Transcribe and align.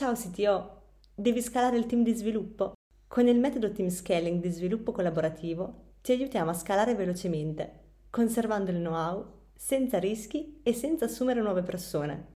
Ciao 0.00 0.14
CTO, 0.14 0.80
devi 1.14 1.42
scalare 1.42 1.76
il 1.76 1.84
team 1.84 2.02
di 2.02 2.14
sviluppo? 2.14 2.72
Con 3.06 3.28
il 3.28 3.38
metodo 3.38 3.70
Team 3.70 3.90
Scaling 3.90 4.40
di 4.40 4.48
sviluppo 4.48 4.92
collaborativo 4.92 5.96
ti 6.00 6.12
aiutiamo 6.12 6.48
a 6.48 6.54
scalare 6.54 6.94
velocemente, 6.94 7.98
conservando 8.08 8.70
il 8.70 8.78
know-how, 8.78 9.26
senza 9.54 9.98
rischi 9.98 10.60
e 10.62 10.72
senza 10.72 11.04
assumere 11.04 11.42
nuove 11.42 11.62
persone. 11.62 12.30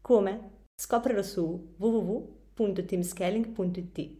Come? 0.00 0.68
Scoprilo 0.74 1.22
su 1.22 1.74
www.teamscaling.it 1.76 4.18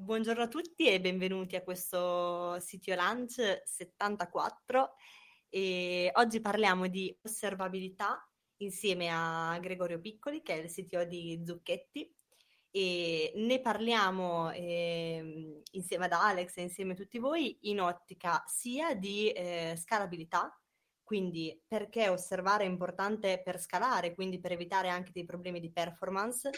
Buongiorno 0.07 0.45
a 0.45 0.47
tutti 0.47 0.87
e 0.87 1.01
benvenuti 1.01 1.57
a 1.57 1.65
questo 1.65 2.61
sito 2.61 2.95
Lunch 2.95 3.63
74 3.65 4.95
e 5.49 6.13
oggi 6.15 6.41
parliamo 6.41 6.87
di 6.87 7.13
osservabilità 7.25 8.25
insieme 8.59 9.09
a 9.11 9.59
Gregorio 9.59 9.99
Piccoli 9.99 10.43
che 10.43 10.53
è 10.55 10.63
il 10.63 10.71
CTO 10.71 11.03
di 11.03 11.43
Zucchetti. 11.45 12.09
E 12.71 13.33
ne 13.35 13.61
parliamo 13.61 14.53
eh, 14.53 15.61
insieme 15.73 16.05
ad 16.05 16.13
Alex 16.13 16.57
e 16.59 16.63
insieme 16.63 16.93
a 16.93 16.95
tutti 16.95 17.19
voi 17.19 17.59
in 17.63 17.81
ottica 17.81 18.45
sia 18.47 18.95
di 18.95 19.33
eh, 19.33 19.75
scalabilità, 19.77 20.57
quindi 21.03 21.61
perché 21.67 22.09
osservare 22.09 22.63
è 22.63 22.69
importante 22.69 23.43
per 23.43 23.59
scalare, 23.59 24.15
quindi 24.15 24.39
per 24.39 24.53
evitare 24.53 24.89
anche 24.89 25.11
dei 25.13 25.25
problemi 25.25 25.59
di 25.59 25.73
performance 25.73 26.49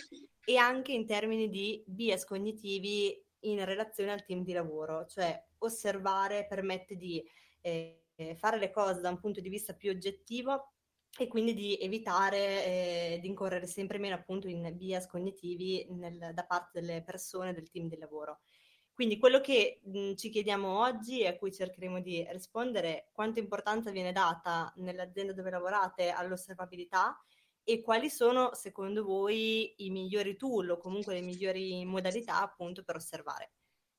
e 0.44 0.56
anche 0.58 0.92
in 0.92 1.06
termini 1.06 1.48
di 1.48 1.82
bias 1.86 2.26
cognitivi 2.26 3.24
in 3.40 3.64
relazione 3.64 4.12
al 4.12 4.24
team 4.24 4.42
di 4.42 4.52
lavoro, 4.52 5.06
cioè 5.06 5.46
osservare 5.58 6.46
permette 6.46 6.96
di 6.96 7.24
eh, 7.60 8.04
fare 8.36 8.58
le 8.58 8.70
cose 8.70 9.00
da 9.00 9.10
un 9.10 9.18
punto 9.18 9.40
di 9.40 9.48
vista 9.48 9.74
più 9.74 9.90
oggettivo 9.90 10.72
e 11.18 11.26
quindi 11.26 11.54
di 11.54 11.76
evitare 11.78 12.64
eh, 12.64 13.18
di 13.20 13.28
incorrere 13.28 13.66
sempre 13.66 13.98
meno 13.98 14.14
appunto 14.14 14.48
in 14.48 14.72
bias 14.76 15.06
cognitivi 15.06 15.86
nel, 15.90 16.30
da 16.32 16.44
parte 16.44 16.80
delle 16.80 17.02
persone 17.02 17.52
del 17.52 17.70
team 17.70 17.88
di 17.88 17.96
lavoro. 17.96 18.40
Quindi 18.92 19.18
quello 19.18 19.40
che 19.40 19.80
mh, 19.84 20.14
ci 20.14 20.28
chiediamo 20.28 20.80
oggi 20.80 21.20
e 21.20 21.28
a 21.28 21.36
cui 21.36 21.52
cercheremo 21.52 22.00
di 22.00 22.26
rispondere 22.30 23.04
è 23.04 23.08
quanta 23.12 23.38
importanza 23.38 23.92
viene 23.92 24.12
data 24.12 24.72
nell'azienda 24.76 25.32
dove 25.32 25.50
lavorate 25.50 26.10
all'osservabilità 26.10 27.16
e 27.68 27.82
quali 27.82 28.08
sono 28.08 28.54
secondo 28.54 29.04
voi 29.04 29.74
i 29.84 29.90
migliori 29.90 30.38
tool 30.38 30.70
o 30.70 30.78
comunque 30.78 31.12
le 31.12 31.20
migliori 31.20 31.84
modalità 31.84 32.40
appunto 32.40 32.82
per 32.82 32.96
osservare. 32.96 33.50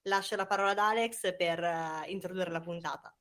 Lascio 0.07 0.35
la 0.35 0.47
parola 0.47 0.71
ad 0.71 0.79
Alex 0.79 1.35
per 1.37 1.59
uh, 1.59 2.09
introdurre 2.09 2.49
la 2.49 2.61
puntata. 2.61 3.15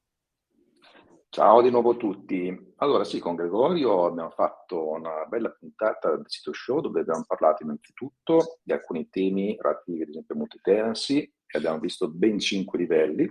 Ciao 1.28 1.60
di 1.60 1.68
nuovo 1.70 1.90
a 1.90 1.96
tutti. 1.96 2.72
Allora 2.76 3.04
sì, 3.04 3.18
con 3.18 3.34
Gregorio 3.34 4.06
abbiamo 4.06 4.30
fatto 4.30 4.88
una 4.88 5.26
bella 5.26 5.50
puntata 5.50 6.16
del 6.16 6.24
sito 6.28 6.54
show 6.54 6.80
dove 6.80 7.00
abbiamo 7.00 7.24
parlato 7.26 7.64
innanzitutto 7.64 8.60
di 8.62 8.72
alcuni 8.72 9.10
temi 9.10 9.54
relativi 9.60 10.00
ad 10.00 10.08
esempio 10.08 10.34
a 10.34 10.38
multi-tenancy 10.38 11.30
e 11.46 11.58
abbiamo 11.58 11.78
visto 11.78 12.08
ben 12.08 12.38
cinque 12.38 12.78
livelli 12.78 13.30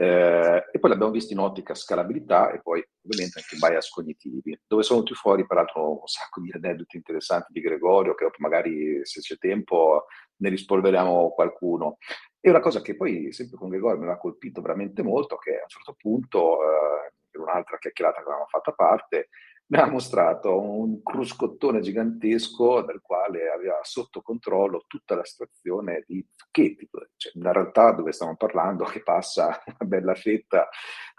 eh, 0.00 0.68
e 0.72 0.78
poi 0.78 0.88
l'abbiamo 0.88 1.12
visto 1.12 1.34
in 1.34 1.40
ottica 1.40 1.74
scalabilità 1.74 2.52
e 2.52 2.62
poi 2.62 2.82
ovviamente 3.04 3.38
anche 3.38 3.58
bias 3.58 3.90
cognitivi, 3.90 4.58
dove 4.66 4.82
sono 4.82 5.00
venuti 5.00 5.14
fuori 5.14 5.46
peraltro 5.46 6.00
un 6.00 6.06
sacco 6.06 6.40
di 6.40 6.50
aneddoti 6.50 6.96
interessanti 6.96 7.52
di 7.52 7.60
Gregorio, 7.60 8.14
che 8.14 8.30
magari 8.38 9.04
se 9.04 9.20
c'è 9.20 9.36
tempo 9.36 10.06
ne 10.36 10.48
rispolveriamo 10.48 11.32
qualcuno. 11.32 11.98
E 12.40 12.48
una 12.48 12.60
cosa 12.60 12.80
che 12.80 12.96
poi 12.96 13.30
sempre 13.34 13.58
con 13.58 13.68
Gregorio 13.68 14.00
mi 14.00 14.08
ha 14.08 14.16
colpito 14.16 14.62
veramente 14.62 15.02
molto, 15.02 15.36
che 15.36 15.50
a 15.50 15.62
un 15.64 15.68
certo 15.68 15.94
punto, 15.98 16.62
eh, 16.62 17.12
per 17.28 17.42
un'altra 17.42 17.76
chiacchierata 17.76 18.22
che 18.22 18.22
avevamo 18.22 18.46
fatto 18.46 18.70
a 18.70 18.74
parte, 18.74 19.28
mi 19.70 19.78
ha 19.78 19.86
mostrato 19.86 20.58
un 20.60 21.00
cruscottone 21.00 21.80
gigantesco 21.80 22.82
del 22.82 23.00
quale 23.00 23.50
aveva 23.50 23.78
sotto 23.82 24.20
controllo 24.20 24.84
tutta 24.88 25.14
la 25.14 25.24
situazione 25.24 26.02
di 26.08 26.26
Zucchetti, 26.34 26.88
cioè, 27.16 27.32
in 27.36 27.52
realtà 27.52 27.92
dove 27.92 28.10
stiamo 28.10 28.34
parlando 28.36 28.82
che 28.84 29.00
passa 29.02 29.62
una 29.66 29.88
bella 29.88 30.14
fetta 30.14 30.68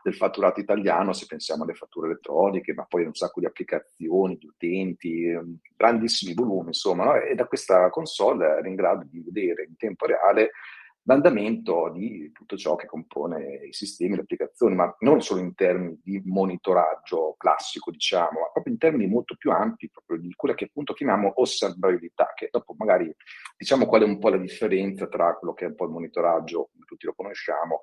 del 0.03 0.15
fatturato 0.15 0.59
italiano 0.59 1.13
se 1.13 1.27
pensiamo 1.27 1.63
alle 1.63 1.75
fatture 1.75 2.07
elettroniche, 2.07 2.73
ma 2.73 2.83
poi 2.83 3.05
un 3.05 3.13
sacco 3.13 3.39
di 3.39 3.45
applicazioni, 3.45 4.35
di 4.35 4.47
utenti, 4.47 5.33
grandissimi 5.77 6.33
volumi, 6.33 6.67
insomma, 6.67 7.05
no? 7.05 7.15
e 7.15 7.33
da 7.35 7.45
questa 7.45 7.89
console 7.89 8.47
era 8.47 8.67
in 8.67 8.75
grado 8.75 9.07
di 9.09 9.21
vedere 9.21 9.63
in 9.63 9.77
tempo 9.77 10.05
reale 10.05 10.51
l'andamento 11.03 11.89
di 11.93 12.31
tutto 12.31 12.55
ciò 12.55 12.75
che 12.75 12.85
compone 12.85 13.65
i 13.67 13.73
sistemi, 13.73 14.15
le 14.15 14.21
applicazioni, 14.21 14.75
ma 14.75 14.95
non 14.99 15.21
solo 15.21 15.41
in 15.41 15.55
termini 15.55 15.99
di 16.03 16.21
monitoraggio 16.25 17.35
classico, 17.37 17.91
diciamo, 17.91 18.39
ma 18.39 18.49
proprio 18.51 18.73
in 18.73 18.79
termini 18.79 19.07
molto 19.07 19.35
più 19.35 19.51
ampi, 19.51 19.89
proprio 19.89 20.19
di 20.19 20.33
quella 20.35 20.55
che 20.55 20.65
appunto 20.65 20.93
chiamiamo 20.93 21.33
osservabilità, 21.35 22.33
che 22.35 22.49
dopo 22.51 22.75
magari 22.77 23.13
diciamo 23.57 23.85
qual 23.85 24.03
è 24.03 24.05
un 24.05 24.19
po' 24.19 24.29
la 24.29 24.37
differenza 24.37 25.07
tra 25.07 25.35
quello 25.35 25.53
che 25.53 25.65
è 25.65 25.67
un 25.69 25.75
po' 25.75 25.85
il 25.85 25.91
monitoraggio, 25.91 26.69
come 26.71 26.85
tutti 26.85 27.05
lo 27.05 27.13
conosciamo, 27.13 27.81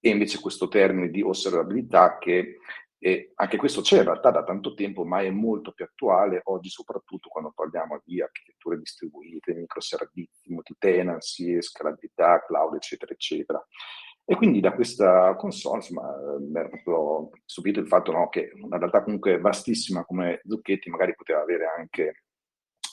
e 0.00 0.10
invece 0.10 0.40
questo 0.40 0.68
termine 0.68 1.10
di 1.10 1.22
osservabilità 1.22 2.18
che 2.18 2.58
e 3.04 3.32
anche 3.34 3.56
questo 3.56 3.80
c'è 3.80 3.98
in 3.98 4.04
realtà 4.04 4.30
da 4.30 4.44
tanto 4.44 4.74
tempo, 4.74 5.04
ma 5.04 5.22
è 5.22 5.28
molto 5.28 5.72
più 5.72 5.84
attuale 5.84 6.40
oggi, 6.44 6.68
soprattutto 6.68 7.28
quando 7.28 7.50
parliamo 7.52 8.00
di 8.04 8.22
architetture 8.22 8.78
distribuite, 8.78 9.54
microservizi, 9.54 10.52
multi-tenancy, 10.52 11.60
scalabilità, 11.60 12.44
cloud, 12.46 12.76
eccetera, 12.76 13.12
eccetera. 13.12 13.66
E 14.24 14.36
quindi 14.36 14.60
da 14.60 14.72
questa 14.72 15.34
console, 15.34 15.78
insomma, 15.78 16.14
mi 16.38 16.60
ha 16.60 16.68
proprio 16.68 17.30
stupito 17.44 17.80
il 17.80 17.88
fatto 17.88 18.12
no, 18.12 18.28
che 18.28 18.52
una 18.54 18.78
realtà 18.78 19.02
comunque 19.02 19.40
vastissima 19.40 20.04
come 20.04 20.40
Zucchetti 20.46 20.88
magari 20.88 21.16
poteva 21.16 21.40
avere 21.40 21.66
anche 21.76 22.22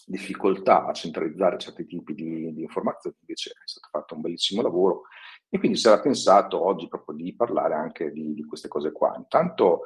difficoltà 0.07 0.87
a 0.87 0.91
centralizzare 0.91 1.59
certi 1.59 1.85
tipi 1.85 2.15
di, 2.15 2.51
di 2.51 2.61
informazioni, 2.63 3.15
invece 3.19 3.51
è 3.51 3.61
stato 3.63 3.89
fatto 3.91 4.15
un 4.15 4.21
bellissimo 4.21 4.63
lavoro 4.63 5.03
e 5.49 5.57
quindi 5.57 5.77
si 5.77 5.87
era 5.87 5.99
pensato 5.99 6.63
oggi 6.63 6.87
proprio 6.87 7.15
di 7.15 7.35
parlare 7.35 7.73
anche 7.73 8.11
di, 8.11 8.33
di 8.33 8.45
queste 8.45 8.67
cose 8.67 8.91
qua. 8.91 9.15
Intanto 9.17 9.81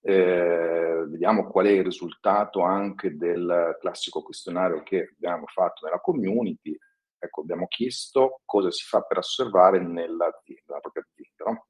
eh, 0.00 1.04
vediamo 1.08 1.48
qual 1.48 1.66
è 1.66 1.70
il 1.70 1.84
risultato 1.84 2.62
anche 2.62 3.16
del 3.16 3.76
classico 3.80 4.22
questionario 4.22 4.82
che 4.82 5.12
abbiamo 5.14 5.46
fatto 5.46 5.84
nella 5.84 6.00
community. 6.00 6.76
Ecco, 7.18 7.40
abbiamo 7.40 7.66
chiesto 7.68 8.40
cosa 8.44 8.70
si 8.70 8.84
fa 8.84 9.00
per 9.02 9.18
osservare 9.18 9.78
nell'azienda, 9.78 10.62
nella 10.66 10.80
propria 10.80 11.04
azienda. 11.08 11.44
No? 11.50 11.66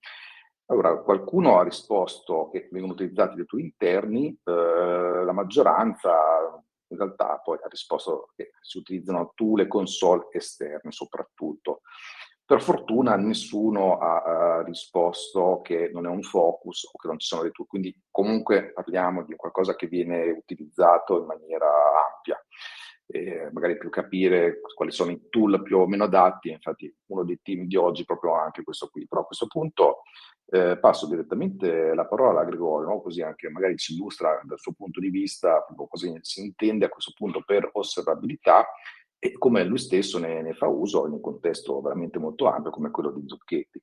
Allora, 0.66 0.99
qualcuno 1.03 1.59
ha 1.59 1.62
risposto 1.62 2.49
che 2.50 2.69
vengono 2.72 2.94
utilizzati 2.94 3.37
dei 3.37 3.44
tool 3.44 3.61
interni, 3.61 4.37
eh, 4.43 4.50
la 5.25 5.32
maggioranza 5.32 6.12
in 6.88 6.97
realtà 6.97 7.38
poi 7.43 7.59
ha 7.62 7.69
risposto 7.69 8.31
che 8.34 8.53
si 8.61 8.78
utilizzano 8.78 9.32
tool 9.34 9.61
e 9.61 9.69
console 9.69 10.28
esterne 10.31 10.91
soprattutto. 10.91 11.82
Per 12.47 12.60
fortuna 12.60 13.16
nessuno 13.16 13.99
ha, 13.99 14.22
ha, 14.22 14.62
risposto 14.62 15.60
che 15.62 15.91
non 15.93 16.05
è 16.06 16.10
un 16.10 16.22
focus 16.22 16.84
o 16.84 16.99
che 16.99 17.09
non 17.09 17.19
ci 17.19 17.27
sono 17.27 17.43
dei 17.43 17.53
tool, 17.53 17.66
quindi 17.66 17.99
comunque 18.10 18.72
parliamo 18.72 19.25
di 19.25 19.34
qualcosa 19.34 19.75
che 19.75 19.87
viene 19.87 20.31
utilizzato 20.31 21.21
in 21.21 21.27
maniera 21.27 21.66
ampia. 21.66 22.38
Eh, 23.06 23.50
magari 23.53 23.77
più 23.77 23.91
capire 23.91 24.60
quali 24.75 24.91
sono 24.91 25.10
i 25.10 25.28
tool 25.28 25.62
più 25.62 25.78
o 25.78 25.87
meno 25.87 26.05
adatti, 26.05 26.50
infatti 26.50 26.94
uno 27.06 27.22
dei 27.25 27.38
team 27.43 27.66
di 27.66 27.77
oggi 27.77 28.03
è 28.03 28.06
proprio 28.06 28.34
anche 28.34 28.62
questo 28.62 28.88
qui. 28.88 29.06
Però 29.06 29.22
a 29.22 29.26
questo 29.26 29.47
punto 29.47 30.03
eh, 30.47 30.78
passo 30.78 31.09
direttamente 31.09 31.94
la 31.94 32.06
parola 32.06 32.41
a 32.41 32.44
Gregorio, 32.44 32.88
no? 32.88 33.00
così 33.00 33.22
anche 33.22 33.49
magari 33.49 33.76
ci 33.76 33.94
illustra 33.94 34.41
dal 34.44 34.59
suo 34.59 34.72
punto 34.72 35.00
di 35.00 35.09
vista 35.09 35.65
cosa 35.88 36.11
si 36.21 36.41
intende 36.41 36.84
a 36.84 36.91
questo 36.91 37.12
punto 37.15 37.43
per 37.44 37.69
osservabilità 37.72 38.66
e 39.25 39.33
come 39.39 39.65
lui 39.65 39.79
stesso 39.79 40.19
ne, 40.19 40.43
ne, 40.43 40.53
fa 40.53 40.67
uso 40.67 41.07
in 41.07 41.12
un 41.12 41.21
contesto 41.23 41.81
veramente 41.81 42.19
molto 42.19 42.47
ampio 42.47 42.71
come 42.71 42.91
quello 42.91 43.11
di 43.11 43.23
Zucchetti. 43.26 43.81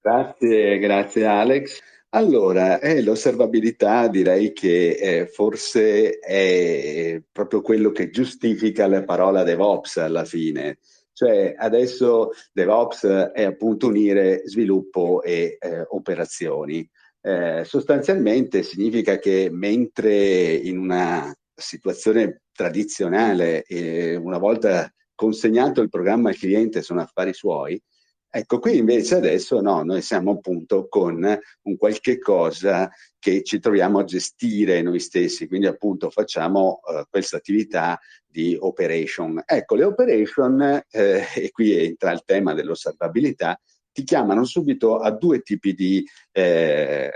Grazie, 0.00 0.78
grazie 0.78 1.24
Alex. 1.24 1.80
Allora, 2.10 2.80
eh, 2.80 3.02
l'osservabilità 3.02 4.08
direi 4.08 4.52
che 4.52 4.90
eh, 4.94 5.26
forse 5.28 6.18
è 6.18 7.22
proprio 7.30 7.60
quello 7.60 7.92
che 7.92 8.10
giustifica 8.10 8.88
la 8.88 9.04
parola 9.04 9.44
DevOps 9.44 9.98
alla 9.98 10.24
fine. 10.24 10.78
Cioè 11.12 11.54
adesso 11.56 12.30
DevOps 12.52 13.04
è 13.32 13.44
appunto 13.44 13.86
unire 13.86 14.42
sviluppo 14.44 15.22
e 15.22 15.56
eh, 15.60 15.84
operazioni. 15.90 16.88
Eh, 17.20 17.62
sostanzialmente 17.64 18.64
significa 18.64 19.18
che 19.18 19.50
mentre 19.52 20.54
in 20.54 20.78
una 20.78 21.32
situazione 21.58 22.42
tradizionale, 22.52 23.62
eh, 23.64 24.16
una 24.16 24.38
volta 24.38 24.92
consegnato 25.14 25.80
il 25.80 25.88
programma 25.88 26.28
al 26.28 26.36
cliente 26.36 26.82
sono 26.82 27.00
affari 27.00 27.34
suoi, 27.34 27.80
ecco 28.30 28.58
qui 28.58 28.76
invece 28.76 29.16
adesso 29.16 29.60
no, 29.60 29.82
noi 29.82 30.02
siamo 30.02 30.32
appunto 30.32 30.86
con 30.88 31.38
un 31.62 31.76
qualche 31.76 32.18
cosa 32.18 32.90
che 33.18 33.42
ci 33.42 33.58
troviamo 33.58 33.98
a 33.98 34.04
gestire 34.04 34.82
noi 34.82 35.00
stessi, 35.00 35.48
quindi 35.48 35.66
appunto 35.66 36.10
facciamo 36.10 36.80
uh, 36.82 37.02
questa 37.10 37.38
attività 37.38 37.98
di 38.24 38.56
operation. 38.58 39.42
Ecco, 39.44 39.74
le 39.74 39.84
operation, 39.84 40.82
eh, 40.88 41.24
e 41.34 41.50
qui 41.50 41.72
entra 41.72 42.12
il 42.12 42.22
tema 42.24 42.54
dell'osservabilità, 42.54 43.60
ti 43.90 44.04
chiamano 44.04 44.44
subito 44.44 44.98
a 44.98 45.10
due 45.10 45.40
tipi 45.40 45.74
di 45.74 46.06
eh, 46.30 47.10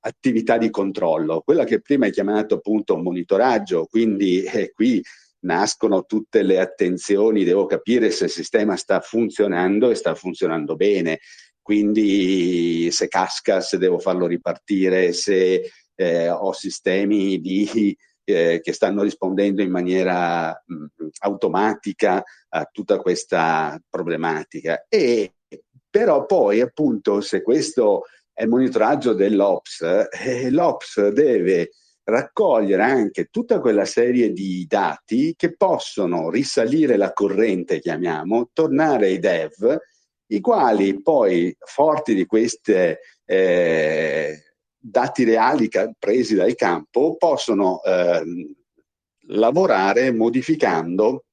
attività 0.00 0.58
di 0.58 0.70
controllo. 0.70 1.42
Quella 1.42 1.64
che 1.64 1.80
prima 1.80 2.06
hai 2.06 2.12
chiamato 2.12 2.56
appunto 2.56 2.96
monitoraggio, 2.96 3.86
quindi 3.86 4.42
eh, 4.42 4.72
qui 4.72 5.02
nascono 5.40 6.04
tutte 6.04 6.42
le 6.42 6.58
attenzioni, 6.58 7.44
devo 7.44 7.66
capire 7.66 8.10
se 8.10 8.24
il 8.24 8.30
sistema 8.30 8.76
sta 8.76 9.00
funzionando 9.00 9.90
e 9.90 9.94
sta 9.94 10.14
funzionando 10.14 10.76
bene, 10.76 11.20
quindi 11.62 12.90
se 12.90 13.08
casca, 13.08 13.60
se 13.60 13.78
devo 13.78 13.98
farlo 13.98 14.26
ripartire, 14.26 15.12
se 15.12 15.70
eh, 15.94 16.28
ho 16.28 16.52
sistemi 16.52 17.40
di, 17.40 17.96
eh, 18.24 18.60
che 18.62 18.72
stanno 18.72 19.02
rispondendo 19.02 19.62
in 19.62 19.70
maniera 19.70 20.50
mh, 20.66 20.86
automatica 21.20 22.22
a 22.48 22.68
tutta 22.70 22.98
questa 22.98 23.80
problematica. 23.88 24.86
E 24.88 25.34
però 25.90 26.24
poi 26.24 26.60
appunto 26.60 27.20
se 27.20 27.42
questo 27.42 28.04
è 28.40 28.44
il 28.44 28.48
monitoraggio 28.48 29.12
dell'Ops, 29.12 29.82
eh, 29.82 30.50
l'Ops 30.50 31.08
deve 31.08 31.72
raccogliere 32.04 32.82
anche 32.82 33.26
tutta 33.26 33.60
quella 33.60 33.84
serie 33.84 34.32
di 34.32 34.64
dati 34.66 35.34
che 35.36 35.54
possono 35.54 36.30
risalire 36.30 36.96
la 36.96 37.12
corrente, 37.12 37.80
chiamiamo, 37.80 38.48
tornare 38.54 39.08
ai 39.08 39.18
dev, 39.18 39.78
i 40.28 40.40
quali 40.40 41.02
poi, 41.02 41.54
forti 41.58 42.14
di 42.14 42.24
questi 42.24 42.72
eh, 43.26 44.42
dati 44.74 45.24
reali 45.24 45.68
presi 45.98 46.34
dal 46.34 46.54
campo, 46.54 47.16
possono 47.18 47.82
eh, 47.82 48.22
lavorare 49.26 50.12
modificando 50.12 51.26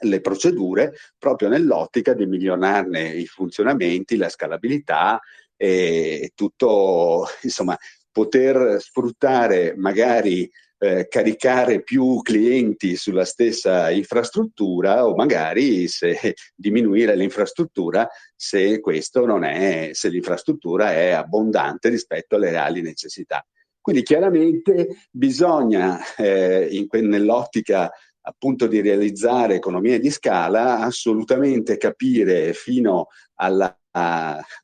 le 0.00 0.20
procedure 0.20 0.94
proprio 1.16 1.48
nell'ottica 1.48 2.12
di 2.12 2.26
migliorarne 2.26 3.10
i 3.10 3.26
funzionamenti, 3.26 4.16
la 4.16 4.28
scalabilità 4.28 5.20
e 5.56 6.32
tutto, 6.34 7.26
insomma, 7.42 7.76
poter 8.10 8.80
sfruttare 8.80 9.74
magari 9.76 10.50
eh, 10.78 11.08
caricare 11.08 11.82
più 11.82 12.20
clienti 12.20 12.96
sulla 12.96 13.24
stessa 13.24 13.90
infrastruttura 13.90 15.06
o 15.06 15.14
magari 15.14 15.88
se 15.88 16.34
diminuire 16.54 17.16
l'infrastruttura 17.16 18.06
se 18.36 18.80
questo 18.80 19.24
non 19.24 19.44
è, 19.44 19.90
se 19.92 20.08
l'infrastruttura 20.08 20.92
è 20.92 21.10
abbondante 21.10 21.88
rispetto 21.88 22.36
alle 22.36 22.50
reali 22.50 22.82
necessità. 22.82 23.44
Quindi 23.80 24.02
chiaramente 24.02 25.08
bisogna 25.10 26.00
eh, 26.16 26.68
in, 26.70 26.86
nell'ottica 27.08 27.90
appunto 28.26 28.66
di 28.66 28.80
realizzare 28.80 29.56
economie 29.56 29.98
di 29.98 30.10
scala, 30.10 30.80
assolutamente 30.80 31.76
capire 31.76 32.54
fino 32.54 33.08
alla 33.34 33.76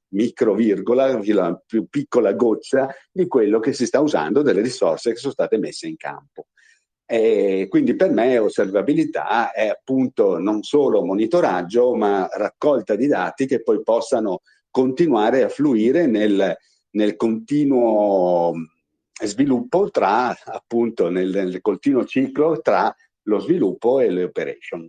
micro 0.08 0.54
virgola, 0.54 1.20
la 1.22 1.62
più 1.64 1.86
piccola 1.88 2.32
goccia 2.32 2.92
di 3.12 3.26
quello 3.26 3.60
che 3.60 3.72
si 3.72 3.86
sta 3.86 4.00
usando 4.00 4.42
delle 4.42 4.60
risorse 4.60 5.12
che 5.12 5.18
sono 5.18 5.32
state 5.32 5.58
messe 5.58 5.86
in 5.86 5.96
campo. 5.96 6.46
E 7.06 7.66
quindi 7.68 7.96
per 7.96 8.10
me 8.10 8.38
osservabilità 8.38 9.50
è 9.50 9.66
appunto 9.66 10.38
non 10.38 10.62
solo 10.62 11.04
monitoraggio, 11.04 11.94
ma 11.94 12.28
raccolta 12.32 12.94
di 12.94 13.08
dati 13.08 13.46
che 13.46 13.62
poi 13.62 13.82
possano 13.82 14.42
continuare 14.70 15.42
a 15.42 15.48
fluire 15.48 16.06
nel, 16.06 16.56
nel 16.90 17.16
continuo 17.16 18.52
sviluppo 19.22 19.90
tra 19.90 20.36
appunto 20.44 21.08
nel, 21.10 21.30
nel 21.30 21.60
continuo 21.60 22.04
ciclo 22.04 22.60
tra 22.60 22.94
lo 23.22 23.38
sviluppo 23.40 24.00
e 24.00 24.10
le 24.10 24.24
operation. 24.24 24.88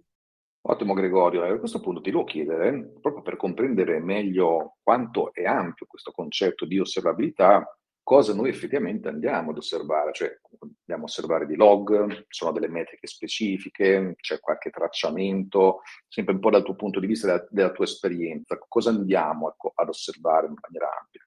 Ottimo 0.63 0.93
Gregorio, 0.93 1.43
a 1.43 1.57
questo 1.57 1.79
punto 1.79 2.01
ti 2.01 2.11
devo 2.11 2.23
chiedere, 2.23 2.93
proprio 3.01 3.23
per 3.23 3.35
comprendere 3.35 3.99
meglio 3.99 4.77
quanto 4.83 5.33
è 5.33 5.43
ampio 5.43 5.87
questo 5.87 6.11
concetto 6.11 6.65
di 6.65 6.79
osservabilità, 6.79 7.65
cosa 8.03 8.35
noi 8.35 8.49
effettivamente 8.49 9.07
andiamo 9.07 9.49
ad 9.49 9.57
osservare, 9.57 10.13
cioè 10.13 10.39
andiamo 10.59 11.01
a 11.01 11.05
osservare 11.05 11.47
di 11.47 11.55
log, 11.55 12.25
sono 12.27 12.51
delle 12.51 12.67
metriche 12.67 13.07
specifiche, 13.07 14.13
c'è 14.19 14.39
qualche 14.39 14.69
tracciamento, 14.69 15.81
sempre 16.07 16.35
un 16.35 16.39
po' 16.39 16.51
dal 16.51 16.63
tuo 16.63 16.75
punto 16.75 16.99
di 16.99 17.07
vista, 17.07 17.25
della, 17.25 17.47
della 17.49 17.71
tua 17.71 17.85
esperienza, 17.85 18.59
cosa 18.67 18.91
andiamo 18.91 19.55
ad 19.73 19.87
osservare 19.87 20.45
in 20.45 20.53
maniera 20.61 20.89
ampia? 20.95 21.25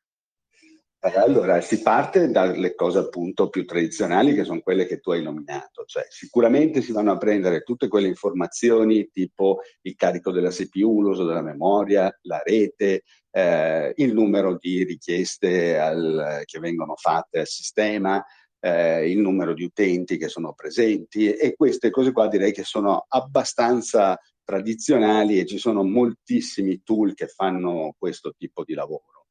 Allora, 1.13 1.61
si 1.61 1.83
parte 1.83 2.31
dalle 2.31 2.75
cose 2.75 2.99
appunto 2.99 3.51
più 3.51 3.67
tradizionali 3.67 4.33
che 4.33 4.43
sono 4.43 4.61
quelle 4.61 4.87
che 4.87 5.01
tu 5.01 5.11
hai 5.11 5.23
nominato, 5.23 5.85
cioè 5.85 6.07
sicuramente 6.09 6.81
si 6.81 6.93
vanno 6.93 7.13
a 7.13 7.19
prendere 7.19 7.63
tutte 7.63 7.89
quelle 7.89 8.09
informazioni 8.09 9.11
tipo 9.11 9.61
il 9.83 9.97
carico 9.97 10.31
della 10.33 10.49
CPU, 10.49 11.03
l'uso 11.03 11.27
della 11.27 11.43
memoria, 11.43 12.11
la 12.23 12.41
rete, 12.43 13.03
eh, 13.31 13.93
il 13.97 14.15
numero 14.15 14.57
di 14.57 14.83
richieste 14.83 15.79
al, 15.79 16.41
che 16.47 16.59
vengono 16.59 16.95
fatte 16.97 17.41
al 17.41 17.47
sistema, 17.49 18.25
eh, 18.61 19.11
il 19.11 19.19
numero 19.19 19.53
di 19.53 19.65
utenti 19.65 20.17
che 20.17 20.29
sono 20.29 20.55
presenti 20.55 21.31
e 21.35 21.55
queste 21.55 21.91
cose 21.91 22.13
qua 22.13 22.29
direi 22.29 22.53
che 22.53 22.65
sono 22.65 23.05
abbastanza 23.09 24.19
tradizionali 24.43 25.39
e 25.39 25.45
ci 25.45 25.59
sono 25.59 25.85
moltissimi 25.85 26.83
tool 26.83 27.13
che 27.13 27.27
fanno 27.27 27.95
questo 27.99 28.33
tipo 28.33 28.65
di 28.65 28.73
lavoro. 28.73 29.24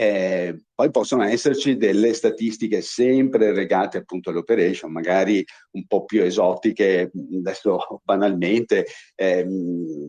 Eh, 0.00 0.56
poi 0.76 0.92
possono 0.92 1.24
esserci 1.24 1.76
delle 1.76 2.12
statistiche 2.14 2.82
sempre 2.82 3.52
legate 3.52 3.98
appunto 3.98 4.30
all'operation, 4.30 4.92
magari 4.92 5.44
un 5.72 5.88
po' 5.88 6.04
più 6.04 6.22
esotiche, 6.22 7.10
adesso 7.36 8.00
banalmente, 8.04 8.86
ehm, 9.16 10.08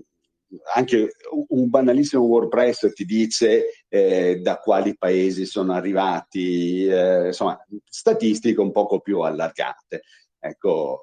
anche 0.75 1.09
un 1.47 1.69
banalissimo 1.69 2.21
WordPress 2.21 2.93
ti 2.93 3.03
dice 3.03 3.85
eh, 3.87 4.39
da 4.43 4.57
quali 4.57 4.95
paesi 4.95 5.47
sono 5.47 5.73
arrivati, 5.73 6.85
eh, 6.85 7.25
insomma, 7.27 7.59
statistiche 7.83 8.61
un 8.61 8.71
poco 8.71 8.99
più 8.99 9.21
allargate. 9.21 10.03
Ecco, 10.37 11.01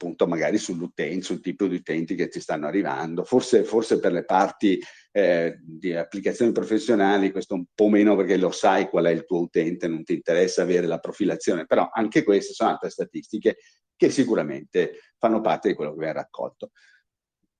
appunto 0.00 0.26
magari 0.26 0.56
sull'utente, 0.56 1.20
sul 1.20 1.42
tipo 1.42 1.66
di 1.66 1.74
utenti 1.74 2.14
che 2.14 2.28
ti 2.28 2.40
stanno 2.40 2.66
arrivando. 2.66 3.22
Forse, 3.22 3.64
forse 3.64 4.00
per 4.00 4.12
le 4.12 4.24
parti 4.24 4.80
eh, 5.12 5.58
di 5.60 5.94
applicazioni 5.94 6.52
professionali 6.52 7.30
questo 7.30 7.54
un 7.54 7.66
po' 7.74 7.88
meno 7.88 8.16
perché 8.16 8.38
lo 8.38 8.50
sai 8.50 8.88
qual 8.88 9.04
è 9.04 9.10
il 9.10 9.26
tuo 9.26 9.40
utente, 9.40 9.88
non 9.88 10.02
ti 10.02 10.14
interessa 10.14 10.62
avere 10.62 10.86
la 10.86 10.98
profilazione, 10.98 11.66
però 11.66 11.90
anche 11.92 12.24
queste 12.24 12.54
sono 12.54 12.70
altre 12.70 12.88
statistiche 12.88 13.58
che 13.94 14.08
sicuramente 14.08 15.00
fanno 15.18 15.42
parte 15.42 15.68
di 15.68 15.74
quello 15.74 15.92
che 15.92 15.98
viene 15.98 16.14
raccolto. 16.14 16.70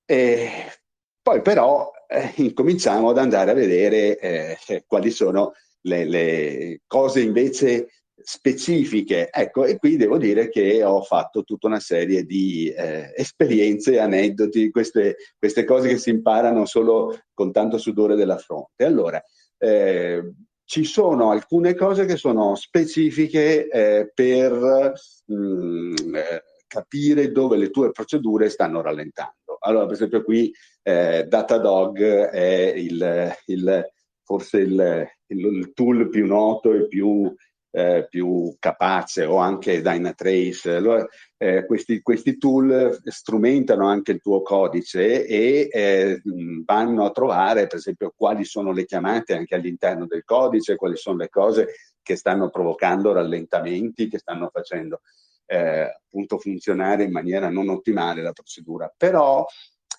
E 0.03 0.49
poi 1.21 1.43
però 1.43 1.91
eh, 2.07 2.33
incominciamo 2.37 3.11
ad 3.11 3.19
andare 3.19 3.51
a 3.51 3.53
vedere 3.53 4.17
eh, 4.17 4.83
quali 4.87 5.11
sono 5.11 5.53
le, 5.81 6.05
le 6.05 6.81
cose 6.87 7.21
invece 7.21 7.87
specifiche. 8.23 9.29
Ecco, 9.31 9.65
e 9.65 9.77
qui 9.77 9.97
devo 9.97 10.17
dire 10.17 10.49
che 10.49 10.83
ho 10.83 11.01
fatto 11.01 11.43
tutta 11.43 11.67
una 11.67 11.79
serie 11.79 12.23
di 12.23 12.69
eh, 12.69 13.11
esperienze, 13.15 13.99
aneddoti, 13.99 14.71
queste, 14.71 15.17
queste, 15.37 15.63
cose 15.63 15.89
che 15.89 15.97
si 15.97 16.09
imparano 16.09 16.65
solo 16.65 17.17
con 17.33 17.51
tanto 17.51 17.77
sudore 17.77 18.15
della 18.15 18.37
fronte. 18.37 18.83
Allora, 18.85 19.21
eh, 19.57 20.33
ci 20.63 20.83
sono 20.83 21.31
alcune 21.31 21.75
cose 21.75 22.05
che 22.05 22.15
sono 22.15 22.55
specifiche 22.55 23.67
eh, 23.67 24.11
per 24.13 24.93
mh, 25.25 25.35
mm, 25.35 26.15
eh, 26.15 26.43
capire 26.67 27.31
dove 27.31 27.57
le 27.57 27.69
tue 27.69 27.91
procedure 27.91 28.49
stanno 28.49 28.81
rallentando. 28.81 29.57
Allora, 29.59 29.85
per 29.85 29.95
esempio, 29.95 30.23
qui 30.23 30.51
eh, 30.81 31.25
Datadog 31.27 31.99
è 31.99 32.73
il, 32.75 33.35
il 33.47 33.85
forse 34.23 34.59
il, 34.59 35.07
il, 35.27 35.71
tool 35.73 36.07
più 36.09 36.25
noto 36.25 36.71
e 36.71 36.87
più 36.87 37.33
eh, 37.71 38.05
più 38.09 38.55
capace 38.59 39.23
o 39.23 39.37
anche 39.37 39.81
Dynatrace. 39.81 40.75
Allora, 40.75 41.07
eh, 41.37 41.65
questi, 41.65 42.01
questi, 42.01 42.37
tool 42.37 42.99
strumentano 43.05 43.87
anche 43.87 44.11
il 44.11 44.21
tuo 44.21 44.41
codice 44.41 45.25
e 45.25 45.69
eh, 45.71 46.21
vanno 46.65 47.05
a 47.05 47.11
trovare, 47.11 47.67
per 47.67 47.77
esempio, 47.77 48.13
quali 48.15 48.43
sono 48.43 48.71
le 48.71 48.85
chiamate 48.85 49.35
anche 49.35 49.55
all'interno 49.55 50.05
del 50.05 50.23
codice, 50.25 50.75
quali 50.75 50.97
sono 50.97 51.17
le 51.17 51.29
cose 51.29 51.69
che 52.01 52.15
stanno 52.15 52.49
provocando 52.49 53.13
rallentamenti, 53.13 54.09
che 54.09 54.17
stanno 54.17 54.49
facendo 54.51 55.01
eh, 55.45 55.81
appunto 55.81 56.37
funzionare 56.37 57.03
in 57.03 57.11
maniera 57.11 57.49
non 57.49 57.69
ottimale 57.69 58.21
la 58.21 58.33
procedura. 58.33 58.93
Però 58.95 59.45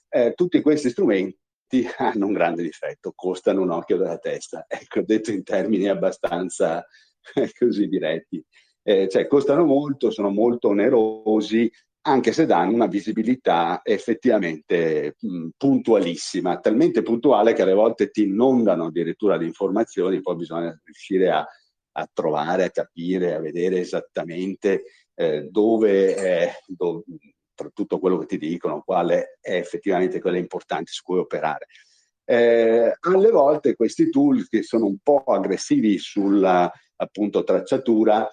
eh, 0.08 0.32
tutti 0.34 0.60
questi 0.60 0.90
strumenti 0.90 1.38
hanno 1.96 2.26
un 2.26 2.32
grande 2.32 2.62
difetto, 2.62 3.12
costano 3.14 3.62
un 3.62 3.70
occhio 3.70 3.96
della 3.96 4.18
testa. 4.18 4.66
Ecco, 4.68 5.00
detto 5.02 5.30
in 5.30 5.42
termini 5.42 5.88
abbastanza 5.88 6.86
così 7.58 7.88
diretti. 7.88 8.44
Eh, 8.84 9.08
cioè 9.08 9.26
costano 9.26 9.64
molto, 9.64 10.10
sono 10.10 10.30
molto 10.30 10.68
onerosi, 10.68 11.70
anche 12.04 12.32
se 12.32 12.46
danno 12.46 12.74
una 12.74 12.86
visibilità 12.86 13.80
effettivamente 13.84 15.14
mh, 15.20 15.48
puntualissima, 15.56 16.58
talmente 16.58 17.02
puntuale 17.02 17.52
che 17.52 17.62
alle 17.62 17.74
volte 17.74 18.10
ti 18.10 18.22
inondano 18.22 18.86
addirittura 18.86 19.38
di 19.38 19.46
informazioni, 19.46 20.20
poi 20.20 20.36
bisogna 20.36 20.76
riuscire 20.84 21.30
a, 21.30 21.46
a 21.92 22.10
trovare, 22.12 22.64
a 22.64 22.70
capire, 22.70 23.34
a 23.34 23.40
vedere 23.40 23.78
esattamente 23.78 24.82
eh, 25.14 25.46
dove, 25.48 26.16
eh, 26.16 26.52
dove, 26.66 27.04
tra 27.54 27.70
tutto 27.72 27.98
quello 28.00 28.18
che 28.18 28.26
ti 28.26 28.38
dicono, 28.38 28.82
quale 28.84 29.38
è 29.40 29.54
effettivamente 29.54 30.20
quella 30.20 30.38
importante 30.38 30.90
su 30.90 31.02
cui 31.04 31.18
operare. 31.18 31.66
Eh, 32.24 32.96
alle 33.00 33.30
volte 33.30 33.74
questi 33.74 34.08
tool 34.08 34.48
che 34.48 34.62
sono 34.62 34.86
un 34.86 34.98
po' 35.02 35.22
aggressivi 35.24 35.98
sulla 35.98 36.72
appunto 37.02 37.44
tracciatura 37.44 38.28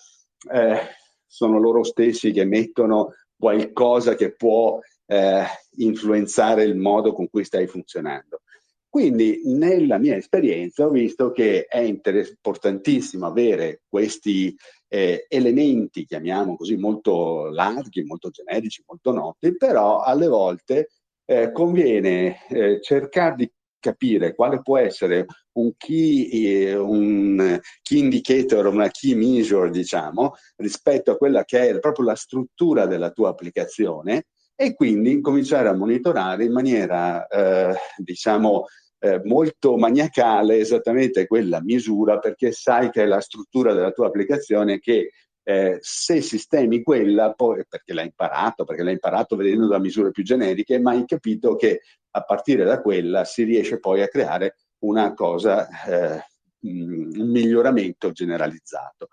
eh, 0.51 0.79
sono 1.25 1.59
loro 1.59 1.83
stessi 1.83 2.31
che 2.31 2.45
mettono 2.45 3.13
qualcosa 3.37 4.15
che 4.15 4.35
può 4.35 4.79
eh, 5.05 5.43
influenzare 5.77 6.63
il 6.63 6.75
modo 6.75 7.13
con 7.13 7.29
cui 7.29 7.43
stai 7.43 7.67
funzionando. 7.67 8.41
Quindi 8.89 9.41
nella 9.45 9.99
mia 9.99 10.15
esperienza 10.15 10.85
ho 10.85 10.89
visto 10.89 11.31
che 11.31 11.65
è 11.65 11.77
importantissimo 11.77 13.27
avere 13.27 13.83
questi 13.87 14.55
eh, 14.87 15.27
elementi, 15.29 16.05
chiamiamo 16.05 16.55
così, 16.55 16.75
molto 16.75 17.49
larghi, 17.49 18.03
molto 18.03 18.29
generici, 18.29 18.83
molto 18.87 19.11
noti, 19.11 19.55
però 19.55 19.99
alle 19.99 20.27
volte 20.27 20.89
eh, 21.25 21.51
conviene 21.51 22.47
eh, 22.49 22.81
cercare 22.81 23.35
di 23.35 23.51
capire 23.79 24.35
quale 24.35 24.61
può 24.61 24.77
essere 24.77 25.25
un 25.53 25.71
key, 25.77 26.29
eh, 26.29 26.75
un 26.75 27.59
key 27.81 27.99
indicator, 27.99 28.67
una 28.67 28.89
key 28.89 29.15
measure, 29.15 29.69
diciamo, 29.69 30.35
rispetto 30.57 31.11
a 31.11 31.17
quella 31.17 31.43
che 31.43 31.69
è 31.69 31.79
proprio 31.79 32.05
la 32.05 32.15
struttura 32.15 32.85
della 32.85 33.11
tua 33.11 33.29
applicazione 33.29 34.25
e 34.55 34.73
quindi 34.73 35.21
cominciare 35.21 35.69
a 35.69 35.73
monitorare 35.73 36.43
in 36.43 36.51
maniera, 36.51 37.25
eh, 37.27 37.75
diciamo, 37.97 38.65
eh, 38.99 39.21
molto 39.23 39.77
maniacale 39.77 40.57
esattamente 40.57 41.25
quella 41.25 41.61
misura 41.61 42.19
perché 42.19 42.51
sai 42.51 42.89
che 42.89 43.03
è 43.03 43.05
la 43.05 43.21
struttura 43.21 43.73
della 43.73 43.91
tua 43.91 44.07
applicazione 44.07 44.79
che 44.79 45.11
eh, 45.49 45.77
se 45.79 46.21
sistemi 46.21 46.83
quella, 46.83 47.33
poi, 47.33 47.63
perché 47.67 47.93
l'hai 47.93 48.05
imparato, 48.05 48.65
perché 48.65 48.83
l'hai 48.83 48.93
imparato 48.93 49.35
vedendo 49.35 49.67
da 49.67 49.79
misure 49.79 50.11
più 50.11 50.23
generiche, 50.23 50.79
ma 50.79 50.91
hai 50.91 51.05
capito 51.05 51.55
che 51.55 51.81
a 52.11 52.21
partire 52.21 52.63
da 52.63 52.81
quella 52.81 53.23
si 53.23 53.43
riesce 53.43 53.79
poi 53.79 54.01
a 54.01 54.07
creare 54.07 54.55
una 54.79 55.13
cosa, 55.13 55.67
eh, 55.87 56.23
un 56.61 57.09
miglioramento 57.31 58.11
generalizzato. 58.11 59.09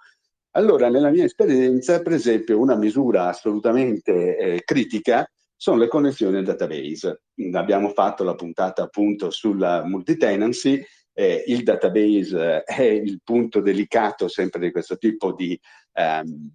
Allora, 0.52 0.88
nella 0.88 1.10
mia 1.10 1.24
esperienza, 1.24 2.00
per 2.00 2.12
esempio, 2.12 2.58
una 2.58 2.76
misura 2.76 3.28
assolutamente 3.28 4.36
eh, 4.38 4.62
critica 4.64 5.30
sono 5.54 5.78
le 5.78 5.88
connessioni 5.88 6.38
al 6.38 6.44
database. 6.44 7.22
Abbiamo 7.52 7.90
fatto 7.90 8.24
la 8.24 8.34
puntata 8.34 8.84
appunto 8.84 9.30
sulla 9.30 9.84
multitenancy, 9.84 10.82
eh, 11.12 11.44
il 11.46 11.62
database 11.62 12.62
è 12.62 12.82
il 12.82 13.20
punto 13.24 13.60
delicato 13.60 14.28
sempre 14.28 14.60
di 14.60 14.70
questo 14.70 14.98
tipo 14.98 15.32
di 15.32 15.58
ehm, 15.94 16.50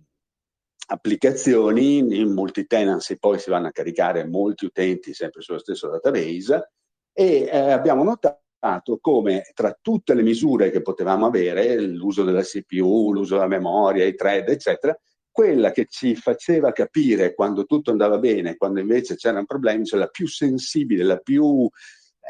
applicazioni, 0.92 1.98
in 1.98 2.34
multitenancy 2.34 3.18
poi 3.18 3.40
si 3.40 3.50
vanno 3.50 3.68
a 3.68 3.72
caricare 3.72 4.26
molti 4.26 4.66
utenti 4.66 5.14
sempre 5.14 5.42
sullo 5.42 5.60
stesso 5.60 5.90
database 5.90 6.72
e 7.14 7.50
eh, 7.52 7.72
abbiamo 7.72 8.04
notato 8.04 9.00
come 9.00 9.44
tra 9.54 9.76
tutte 9.82 10.14
le 10.14 10.22
misure 10.22 10.70
che 10.70 10.82
potevamo 10.82 11.26
avere, 11.26 11.80
l'uso 11.80 12.24
della 12.24 12.44
CPU, 12.44 13.14
l'uso 13.14 13.36
della 13.36 13.48
memoria, 13.48 14.06
i 14.06 14.16
thread, 14.16 14.50
eccetera, 14.50 14.98
quella 15.32 15.72
che 15.72 15.88
ci 15.90 16.16
faceva 16.16 16.74
capire 16.74 17.34
quando 17.34 17.66
tutto 17.66 17.92
andava 17.92 18.18
bene, 18.20 18.58
quando 18.58 18.82
invece 18.82 19.16
c'erano 19.16 19.46
problemi, 19.46 19.86
cioè 19.86 20.00
la 20.00 20.08
più 20.08 20.28
sensibile, 20.28 21.04
la 21.04 21.18
più 21.18 21.70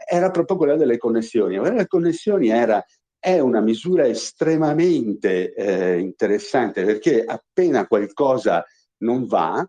era 0.07 0.29
proprio 0.29 0.55
quella 0.55 0.75
delle 0.75 0.97
connessioni. 0.97 1.59
Le 1.59 1.87
connessioni 1.87 2.49
era, 2.49 2.83
è 3.21 3.37
una 3.37 3.61
misura 3.61 4.07
estremamente 4.07 5.53
eh, 5.53 5.99
interessante 5.99 6.83
perché 6.83 7.23
appena 7.23 7.85
qualcosa 7.85 8.65
non 9.03 9.27
va, 9.27 9.63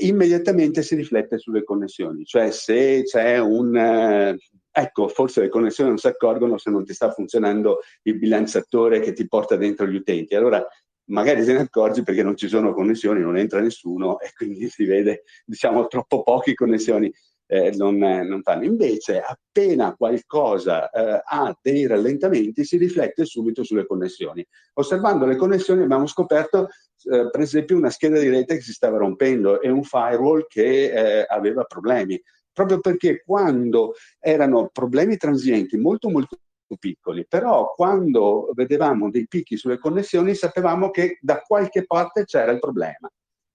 immediatamente 0.00 0.82
si 0.82 0.94
riflette 0.94 1.38
sulle 1.38 1.64
connessioni, 1.64 2.24
cioè 2.24 2.50
se 2.50 3.02
c'è 3.04 3.38
un... 3.38 3.74
Eh, 3.74 4.36
ecco, 4.70 5.08
forse 5.08 5.40
le 5.40 5.48
connessioni 5.48 5.88
non 5.88 5.98
si 5.98 6.06
accorgono 6.06 6.58
se 6.58 6.68
non 6.68 6.84
ti 6.84 6.92
sta 6.92 7.10
funzionando 7.10 7.80
il 8.02 8.18
bilanciatore 8.18 9.00
che 9.00 9.14
ti 9.14 9.26
porta 9.26 9.56
dentro 9.56 9.86
gli 9.86 9.96
utenti. 9.96 10.34
Allora 10.34 10.62
magari 11.06 11.42
se 11.42 11.54
ne 11.54 11.60
accorgi 11.60 12.02
perché 12.02 12.22
non 12.22 12.36
ci 12.36 12.46
sono 12.46 12.74
connessioni, 12.74 13.20
non 13.20 13.38
entra 13.38 13.60
nessuno 13.60 14.20
e 14.20 14.32
quindi 14.36 14.68
si 14.68 14.84
vede, 14.84 15.22
diciamo, 15.46 15.86
troppo 15.86 16.22
poche 16.22 16.52
connessioni 16.52 17.10
eh, 17.48 17.72
non, 17.76 17.96
non, 17.96 18.42
fanno. 18.42 18.64
Invece, 18.64 19.20
appena 19.20 19.94
qualcosa 19.96 20.90
eh, 20.90 21.22
ha 21.24 21.58
dei 21.60 21.86
rallentamenti, 21.86 22.64
si 22.64 22.76
riflette 22.76 23.24
subito 23.24 23.64
sulle 23.64 23.86
connessioni. 23.86 24.46
Osservando 24.74 25.24
le 25.24 25.36
connessioni 25.36 25.82
abbiamo 25.82 26.06
scoperto, 26.06 26.68
eh, 27.10 27.30
per 27.30 27.40
esempio, 27.40 27.76
una 27.76 27.90
scheda 27.90 28.18
di 28.20 28.28
rete 28.28 28.56
che 28.56 28.60
si 28.62 28.72
stava 28.72 28.98
rompendo 28.98 29.62
e 29.62 29.70
un 29.70 29.82
firewall 29.82 30.46
che 30.46 31.20
eh, 31.20 31.24
aveva 31.26 31.64
problemi. 31.64 32.20
Proprio 32.52 32.80
perché 32.80 33.22
quando 33.24 33.94
erano 34.18 34.68
problemi 34.70 35.16
transienti 35.16 35.76
molto 35.78 36.10
molto 36.10 36.36
piccoli, 36.78 37.24
però 37.26 37.72
quando 37.74 38.50
vedevamo 38.52 39.10
dei 39.10 39.26
picchi 39.26 39.56
sulle 39.56 39.78
connessioni 39.78 40.34
sapevamo 40.34 40.90
che 40.90 41.18
da 41.22 41.40
qualche 41.40 41.86
parte 41.86 42.24
c'era 42.24 42.52
il 42.52 42.58
problema. 42.58 43.08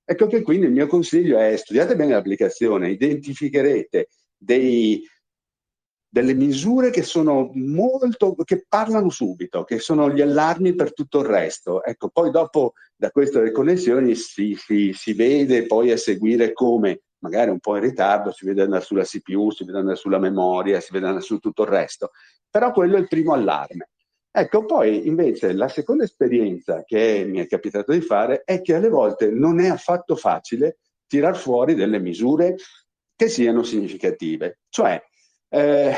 Ecco 0.06 0.28
che 0.28 0.42
quindi 0.42 0.66
il 0.66 0.72
mio 0.72 0.88
consiglio 0.88 1.38
è 1.40 1.56
studiate 1.56 1.96
bene 1.96 2.12
l'applicazione, 2.12 2.92
identificherete 2.92 4.10
dei, 4.38 5.02
delle 6.10 6.34
misure 6.34 6.90
che 6.90 7.04
sono 7.04 7.50
molto, 7.54 8.36
che 8.44 8.66
parlano 8.68 9.10
subito, 9.10 9.64
che 9.64 9.80
sono 9.80 10.12
gli 10.12 10.22
allarmi 10.22 10.76
per 10.76 10.94
tutto 10.94 11.22
il 11.22 11.26
resto. 11.26 11.84
Ecco, 11.84 12.10
poi 12.10 12.32
dopo 12.32 12.74
da 12.96 13.10
queste 13.12 13.52
connessioni 13.52 14.14
si, 14.16 14.56
si, 14.56 14.92
si 14.94 15.14
vede 15.14 15.66
poi 15.66 15.92
a 15.92 15.98
seguire 15.98 16.52
come 16.52 17.04
magari 17.24 17.50
un 17.50 17.60
po' 17.60 17.78
in 17.78 17.84
ritardo, 17.84 18.32
si 18.32 18.46
vede 18.46 18.64
andare 18.64 18.84
sulla 18.84 19.06
CPU, 19.06 19.50
si 19.52 19.64
vede 19.64 19.80
andare 19.80 19.96
sulla 19.96 20.20
memoria, 20.20 20.82
si 20.82 20.92
vede 20.92 21.06
andare 21.06 21.24
su 21.24 21.40
tutto 21.40 21.64
il 21.64 21.70
resto. 21.70 22.12
Però 22.50 22.72
quello 22.74 22.98
è 22.98 23.00
il 23.00 23.08
primo 23.08 23.34
allarme. 23.34 23.90
Ecco, 24.36 24.66
poi 24.66 25.06
invece 25.08 25.54
la 25.54 25.68
seconda 25.68 26.06
esperienza 26.06 26.84
che 26.84 27.24
mi 27.24 27.38
è 27.38 27.46
capitato 27.46 27.92
di 27.92 28.02
fare 28.02 28.42
è 28.44 28.64
che 28.64 28.74
alle 28.74 28.90
volte 28.90 29.30
non 29.30 29.60
è 29.60 29.68
affatto 29.68 30.16
facile 30.16 30.80
tirar 31.06 31.38
fuori 31.38 31.76
delle 31.76 32.00
misure 32.00 32.56
che 33.16 33.28
siano 33.28 33.62
significative. 33.62 34.62
Cioè, 34.70 35.00
eh, 35.50 35.94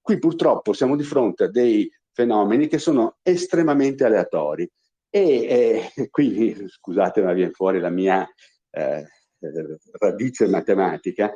qui 0.00 0.18
purtroppo 0.18 0.72
siamo 0.72 0.96
di 0.96 1.04
fronte 1.04 1.44
a 1.44 1.48
dei 1.48 1.88
fenomeni 2.10 2.66
che 2.66 2.78
sono 2.78 3.18
estremamente 3.22 4.04
aleatori 4.04 4.68
e 5.08 5.88
eh, 5.94 6.10
qui, 6.10 6.66
scusate, 6.66 7.22
ma 7.22 7.32
viene 7.34 7.52
fuori 7.52 7.78
la 7.78 7.90
mia 7.90 8.28
eh, 8.70 9.06
radice 10.00 10.48
matematica, 10.48 11.32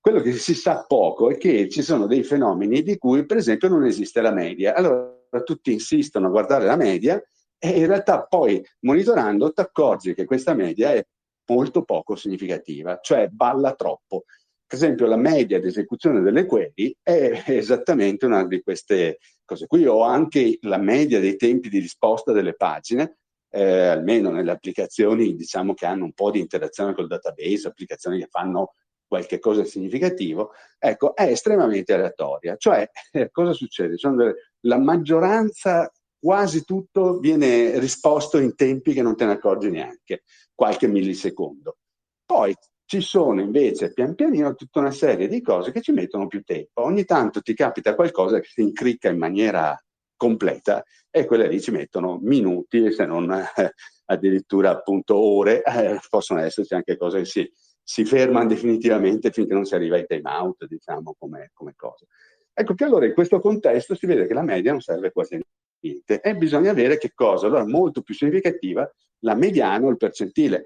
quello 0.00 0.20
che 0.20 0.32
si 0.32 0.54
sa 0.54 0.84
poco 0.84 1.30
è 1.30 1.36
che 1.36 1.68
ci 1.68 1.82
sono 1.82 2.08
dei 2.08 2.24
fenomeni 2.24 2.82
di 2.82 2.98
cui, 2.98 3.24
per 3.24 3.36
esempio, 3.36 3.68
non 3.68 3.84
esiste 3.84 4.20
la 4.20 4.32
media. 4.32 4.74
Allora 4.74 5.21
tutti 5.40 5.72
insistono 5.72 6.26
a 6.26 6.30
guardare 6.30 6.66
la 6.66 6.76
media 6.76 7.22
e 7.58 7.78
in 7.78 7.86
realtà 7.86 8.24
poi 8.24 8.64
monitorando 8.80 9.52
ti 9.52 9.60
accorgi 9.60 10.14
che 10.14 10.24
questa 10.24 10.52
media 10.52 10.92
è 10.92 11.06
molto 11.46 11.82
poco 11.84 12.16
significativa, 12.16 12.98
cioè 13.00 13.28
balla 13.28 13.74
troppo. 13.74 14.24
Per 14.66 14.80
esempio 14.80 15.06
la 15.06 15.16
media 15.16 15.60
di 15.60 15.68
esecuzione 15.68 16.22
delle 16.22 16.46
query 16.46 16.96
è 17.02 17.44
esattamente 17.46 18.26
una 18.26 18.46
di 18.46 18.62
queste 18.62 19.18
cose 19.44 19.66
qui, 19.66 19.86
o 19.86 20.02
anche 20.02 20.58
la 20.62 20.78
media 20.78 21.20
dei 21.20 21.36
tempi 21.36 21.68
di 21.68 21.78
risposta 21.78 22.32
delle 22.32 22.54
pagine, 22.54 23.18
eh, 23.50 23.86
almeno 23.86 24.30
nelle 24.30 24.50
applicazioni 24.50 25.34
diciamo 25.34 25.74
che 25.74 25.84
hanno 25.84 26.04
un 26.04 26.12
po' 26.12 26.30
di 26.30 26.40
interazione 26.40 26.94
col 26.94 27.06
database, 27.06 27.68
applicazioni 27.68 28.18
che 28.18 28.28
fanno 28.30 28.74
qualche 29.06 29.38
cosa 29.38 29.60
di 29.60 29.68
significativo, 29.68 30.52
ecco, 30.78 31.14
è 31.14 31.24
estremamente 31.24 31.92
aleatoria. 31.92 32.56
Cioè, 32.56 32.90
eh, 33.12 33.28
cosa 33.30 33.52
succede? 33.52 33.96
Delle, 34.00 34.34
la 34.62 34.78
maggioranza, 34.78 35.90
quasi 36.18 36.64
tutto, 36.64 37.18
viene 37.18 37.78
risposto 37.78 38.38
in 38.38 38.54
tempi 38.54 38.92
che 38.92 39.02
non 39.02 39.16
te 39.16 39.24
ne 39.24 39.32
accorgi 39.32 39.70
neanche, 39.70 40.22
qualche 40.54 40.86
millisecondo. 40.86 41.78
Poi 42.24 42.54
ci 42.84 43.00
sono 43.00 43.40
invece 43.40 43.92
pian 43.92 44.14
pianino 44.14 44.54
tutta 44.54 44.80
una 44.80 44.90
serie 44.90 45.28
di 45.28 45.40
cose 45.40 45.72
che 45.72 45.80
ci 45.80 45.92
mettono 45.92 46.26
più 46.26 46.42
tempo. 46.42 46.82
Ogni 46.82 47.04
tanto 47.04 47.40
ti 47.40 47.54
capita 47.54 47.94
qualcosa 47.94 48.38
che 48.38 48.48
si 48.48 48.62
incricca 48.62 49.08
in 49.08 49.18
maniera 49.18 49.76
completa 50.16 50.84
e 51.10 51.24
quelle 51.24 51.48
lì 51.48 51.60
ci 51.60 51.70
mettono 51.70 52.18
minuti, 52.22 52.92
se 52.92 53.06
non 53.06 53.32
eh, 53.32 53.72
addirittura 54.06 54.70
appunto 54.70 55.16
ore, 55.16 55.62
eh, 55.62 55.98
possono 56.08 56.40
esserci 56.40 56.74
anche 56.74 56.96
cose 56.96 57.18
che 57.18 57.24
si 57.24 57.52
si 57.84 58.04
fermano 58.04 58.48
definitivamente 58.48 59.30
finché 59.30 59.54
non 59.54 59.64
si 59.64 59.74
arriva 59.74 59.96
ai 59.96 60.06
time 60.06 60.30
out, 60.30 60.66
diciamo, 60.66 61.16
come, 61.18 61.50
come 61.52 61.74
cosa. 61.76 62.06
Ecco 62.54 62.74
che 62.74 62.84
allora 62.84 63.06
in 63.06 63.14
questo 63.14 63.40
contesto 63.40 63.94
si 63.94 64.06
vede 64.06 64.26
che 64.26 64.34
la 64.34 64.42
media 64.42 64.72
non 64.72 64.80
serve 64.80 65.10
quasi 65.10 65.36
a 65.36 65.40
niente 65.80 66.20
e 66.20 66.36
bisogna 66.36 66.70
avere 66.70 66.98
che 66.98 67.12
cosa? 67.14 67.46
Allora 67.46 67.66
molto 67.66 68.02
più 68.02 68.14
significativa 68.14 68.90
la 69.20 69.34
mediana 69.34 69.86
o 69.86 69.90
il 69.90 69.96
percentile. 69.96 70.64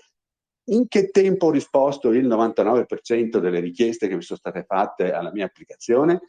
In 0.68 0.88
che 0.88 1.10
tempo 1.10 1.46
ho 1.46 1.50
risposto 1.50 2.10
il 2.10 2.26
99% 2.26 3.38
delle 3.38 3.60
richieste 3.60 4.08
che 4.08 4.16
mi 4.16 4.22
sono 4.22 4.38
state 4.38 4.64
fatte 4.64 5.12
alla 5.12 5.30
mia 5.32 5.44
applicazione? 5.44 6.22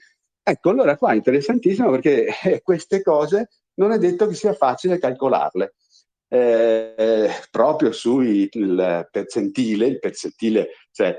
Ecco, 0.44 0.70
allora 0.70 0.96
qua 0.96 1.12
è 1.12 1.16
interessantissimo 1.16 1.90
perché 1.90 2.28
eh, 2.44 2.62
queste 2.62 3.02
cose 3.02 3.50
non 3.76 3.92
è 3.92 3.98
detto 3.98 4.28
che 4.28 4.36
sia 4.36 4.54
facile 4.54 5.00
calcolarle. 5.00 5.74
eh, 6.30 7.30
proprio 7.50 7.92
sul 7.92 8.50
percentile, 9.10 9.88
il 9.88 10.00
percentile, 10.00 10.70
cioè 10.92 11.18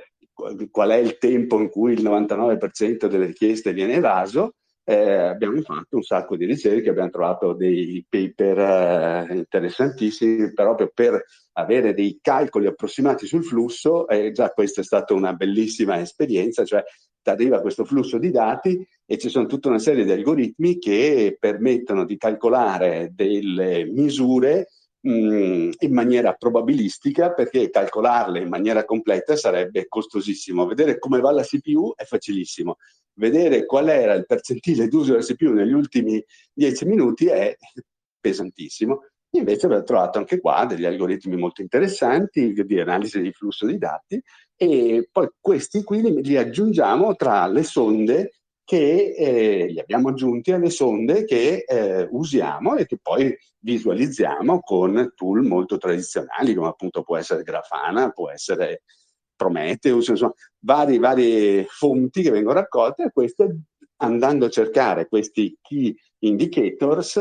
qual 0.71 0.91
è 0.91 0.97
il 0.97 1.19
tempo 1.19 1.59
in 1.61 1.69
cui 1.69 1.93
il 1.93 2.03
99% 2.03 3.07
delle 3.07 3.27
richieste 3.27 3.73
viene 3.73 3.95
evaso, 3.95 4.55
eh, 4.85 4.95
abbiamo 4.95 5.61
fatto 5.61 5.97
un 5.97 6.03
sacco 6.03 6.37
di 6.37 6.47
ricerche, 6.47 6.89
abbiamo 6.89 7.11
trovato 7.11 7.53
dei 7.53 8.05
paper 8.09 8.59
eh, 9.31 9.35
interessantissimi 9.35 10.53
proprio 10.55 10.91
per 10.95 11.23
avere 11.53 11.93
dei 11.93 12.19
calcoli 12.23 12.67
approssimati 12.67 13.27
sul 13.27 13.45
flusso 13.45 14.09
e 14.09 14.33
già 14.33 14.51
questa 14.51 14.81
è 14.81 14.85
stata 14.85 15.13
una 15.13 15.35
bellissima 15.35 16.01
esperienza, 16.01 16.65
cioè 16.65 16.83
arriva 17.25 17.61
questo 17.61 17.85
flusso 17.85 18.17
di 18.17 18.31
dati 18.31 18.83
e 19.05 19.19
ci 19.19 19.29
sono 19.29 19.45
tutta 19.45 19.69
una 19.69 19.79
serie 19.79 20.05
di 20.05 20.13
algoritmi 20.13 20.79
che 20.79 21.37
permettono 21.39 22.07
di 22.07 22.17
calcolare 22.17 23.11
delle 23.15 23.85
misure 23.85 24.69
mh, 25.01 25.71
in 25.79 25.93
maniera 25.93 26.33
probabilistica 26.33 27.33
perché 27.33 27.71
calcolarle 27.71 28.41
in 28.41 28.49
maniera 28.49 28.85
completa 28.85 29.37
sarebbe 29.37 29.87
costosissimo. 29.89 30.67
Vedere 30.67 30.99
come 30.99 31.21
va 31.21 31.31
la 31.33 31.43
CPU 31.43 31.95
è 31.95 32.05
facilissimo. 32.05 32.77
Vedere 33.15 33.67
qual 33.67 33.89
era 33.89 34.15
il 34.15 34.27
percentile 34.27 34.89
d'uso 34.89 35.13
della 35.13 35.25
CPU 35.25 35.53
negli 35.53 35.73
ultimi 35.73 36.25
dieci 36.53 36.85
minuti 36.85 37.27
è 37.27 37.57
pesantissimo. 38.21 39.03
Invece 39.31 39.67
abbiamo 39.67 39.85
trovato 39.85 40.19
anche 40.19 40.41
qua 40.41 40.65
degli 40.65 40.87
algoritmi 40.87 41.37
molto 41.37 41.61
interessanti 41.61 42.55
di 42.55 42.81
analisi 42.81 43.21
di 43.21 43.33
flusso 43.33 43.67
di 43.67 43.77
dati 43.77 44.21
e 44.57 45.09
poi 45.13 45.29
questi 45.39 45.83
qui 45.85 46.23
li 46.23 46.37
aggiungiamo 46.37 47.15
tra 47.15 47.47
le 47.47 47.63
sonde 47.63 48.38
che 48.69 49.15
eh, 49.17 49.67
li 49.69 49.81
abbiamo 49.81 50.11
aggiunti 50.11 50.53
alle 50.53 50.69
sonde 50.69 51.25
che 51.25 51.65
eh, 51.67 52.07
usiamo 52.11 52.77
e 52.77 52.85
che 52.85 52.99
poi 53.01 53.35
visualizziamo 53.61 54.61
con 54.61 55.15
tool 55.17 55.47
molto 55.47 55.79
tradizionali 55.79 56.53
come 56.53 56.69
appunto 56.69 57.03
può 57.03 57.17
essere 57.17 57.45
Grafana, 57.45 58.11
può 58.11 58.29
essere 58.29 58.83
Prometheus, 59.35 60.09
insomma 60.09 60.35
vari, 60.59 60.99
varie 60.99 61.65
fonti 61.65 62.21
che 62.21 62.31
vengono 62.31 62.61
raccolte 62.61 63.05
e 63.05 63.11
queste 63.11 63.61
andando 64.03 64.45
a 64.45 64.51
cercare 64.51 65.09
questi 65.09 65.57
key 65.63 65.97
indicators, 66.19 67.17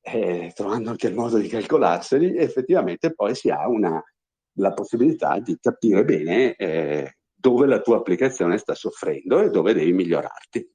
eh, 0.00 0.50
trovando 0.52 0.90
anche 0.90 1.06
il 1.06 1.14
modo 1.14 1.38
di 1.38 1.46
calcolarseli, 1.46 2.36
effettivamente 2.36 3.14
poi 3.14 3.36
si 3.36 3.50
ha 3.50 3.68
una, 3.68 4.02
la 4.54 4.72
possibilità 4.72 5.38
di 5.38 5.56
capire 5.60 6.04
bene 6.04 6.56
eh, 6.56 7.18
dove 7.32 7.68
la 7.68 7.80
tua 7.80 7.98
applicazione 7.98 8.58
sta 8.58 8.74
soffrendo 8.74 9.40
e 9.42 9.50
dove 9.50 9.74
devi 9.74 9.92
migliorarti. 9.92 10.68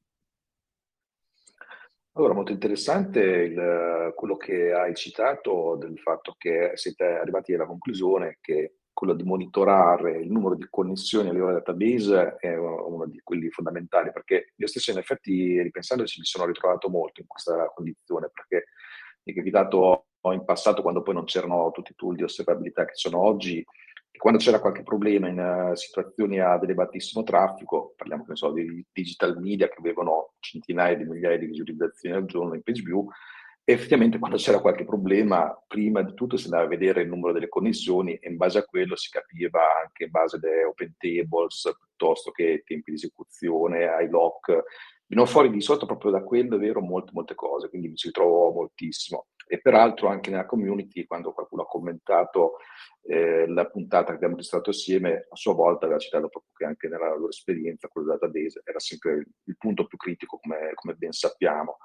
Allora, 2.16 2.36
molto 2.36 2.52
interessante 2.52 3.20
il, 3.22 4.14
quello 4.16 4.38
che 4.38 4.72
hai 4.72 4.94
citato 4.94 5.76
del 5.80 5.98
fatto 5.98 6.36
che 6.38 6.74
siete 6.76 7.06
arrivati 7.06 7.56
alla 7.56 7.66
conclusione 7.66 8.38
che 8.40 8.76
quello 8.94 9.14
di 9.14 9.24
monitorare 9.24 10.20
il 10.20 10.32
numero 10.32 10.54
di 10.54 10.68
connessioni 10.70 11.30
a 11.30 11.32
livello 11.32 11.54
database 11.54 12.36
è 12.38 12.56
uno 12.56 13.08
di 13.08 13.20
quelli 13.24 13.50
fondamentali, 13.50 14.12
perché 14.12 14.54
io 14.56 14.68
stesso 14.68 14.92
in 14.92 15.00
effetti, 15.00 15.60
ripensandoci, 15.60 16.20
mi 16.20 16.26
sono 16.26 16.46
ritrovato 16.46 16.88
molto 16.88 17.20
in 17.20 17.26
questa 17.26 17.66
condizione, 17.74 18.30
perché 18.32 18.68
mi 19.24 19.34
è 19.34 19.36
capitato 19.36 20.06
in 20.32 20.46
passato, 20.46 20.84
quando 20.84 21.02
poi 21.02 21.16
non 21.16 21.26
c'erano 21.26 21.72
tutti 21.72 21.94
i 21.94 21.96
tool 21.96 22.16
di 22.16 22.24
osservabilità 22.24 22.86
che 22.86 22.94
sono 22.94 23.20
oggi, 23.20 23.66
quando 24.18 24.40
c'era 24.40 24.60
qualche 24.60 24.84
problema 24.84 25.28
in 25.28 25.40
uh, 25.40 25.76
situazioni 25.76 26.40
ad 26.40 26.64
elevatissimo 26.64 27.24
traffico, 27.24 27.94
parliamo 27.98 28.26
so, 28.36 28.52
di 28.52 28.86
digital 28.92 29.40
media 29.40 29.68
che 29.68 29.78
avevano 29.80 30.34
centinaia 30.40 30.96
di 30.96 31.04
migliaia 31.04 31.38
di 31.38 31.48
visualizzazioni 31.48 32.16
al 32.16 32.26
giorno 32.26 32.54
in 32.54 32.62
PageView, 32.62 33.08
effettivamente 33.66 34.20
quando 34.20 34.38
c'era 34.38 34.60
qualche 34.60 34.84
problema, 34.84 35.58
prima 35.68 36.02
di 36.02 36.14
tutto 36.14 36.38
si 36.38 36.46
andava 36.46 36.64
a 36.64 36.68
vedere 36.68 37.02
il 37.02 37.10
numero 37.10 37.32
delle 37.34 37.48
connessioni 37.48 38.16
e 38.16 38.30
in 38.30 38.38
base 38.38 38.60
a 38.60 38.66
quello 38.66 38.96
si 38.96 39.10
capiva 39.10 39.62
anche 39.84 40.06
in 40.06 40.12
base 40.12 40.36
alle 40.36 40.66
open 40.66 40.96
tables 40.98 41.74
piuttosto 41.80 42.32
che 42.32 42.64
tempi 42.66 42.92
di 42.92 42.98
esecuzione, 42.98 43.88
ai 43.88 44.10
lock. 44.10 44.64
Vino 45.06 45.26
fuori 45.26 45.50
di 45.50 45.62
sotto 45.62 45.86
proprio 45.86 46.12
da 46.12 46.24
quello, 46.24 46.56
è 46.56 46.60
vero, 46.60 46.82
molte, 46.82 47.12
molte 47.14 47.36
cose, 47.36 47.70
quindi 47.70 47.90
mi 47.90 47.96
ci 47.96 48.12
trovo 48.12 48.52
moltissimo. 48.52 49.28
E 49.48 49.60
peraltro 49.62 50.08
anche 50.08 50.30
nella 50.30 50.46
community, 50.46 51.06
quando 51.06 51.34
qualcuno 51.34 51.64
ha 51.64 51.68
commentato 51.68 52.54
eh, 53.04 53.48
la 53.48 53.66
puntata 53.66 54.10
che 54.10 54.16
abbiamo 54.16 54.36
registrato 54.36 54.70
assieme, 54.70 55.28
a 55.30 55.36
sua 55.36 55.54
volta 55.54 55.86
aveva 55.86 56.00
citato 56.00 56.30
proprio 56.30 56.52
che 56.56 56.66
anche 56.66 56.88
nella 56.88 57.10
loro 57.10 57.30
esperienza, 57.30 57.88
quello 57.88 58.10
del 58.10 58.18
database, 58.20 58.62
era 58.64 58.80
sempre 58.80 59.26
il 59.44 59.58
punto 59.58 59.86
più 59.86 59.98
critico, 59.98 60.38
come, 60.42 60.72
come 60.74 60.94
ben 60.96 61.12
sappiamo. 61.12 61.78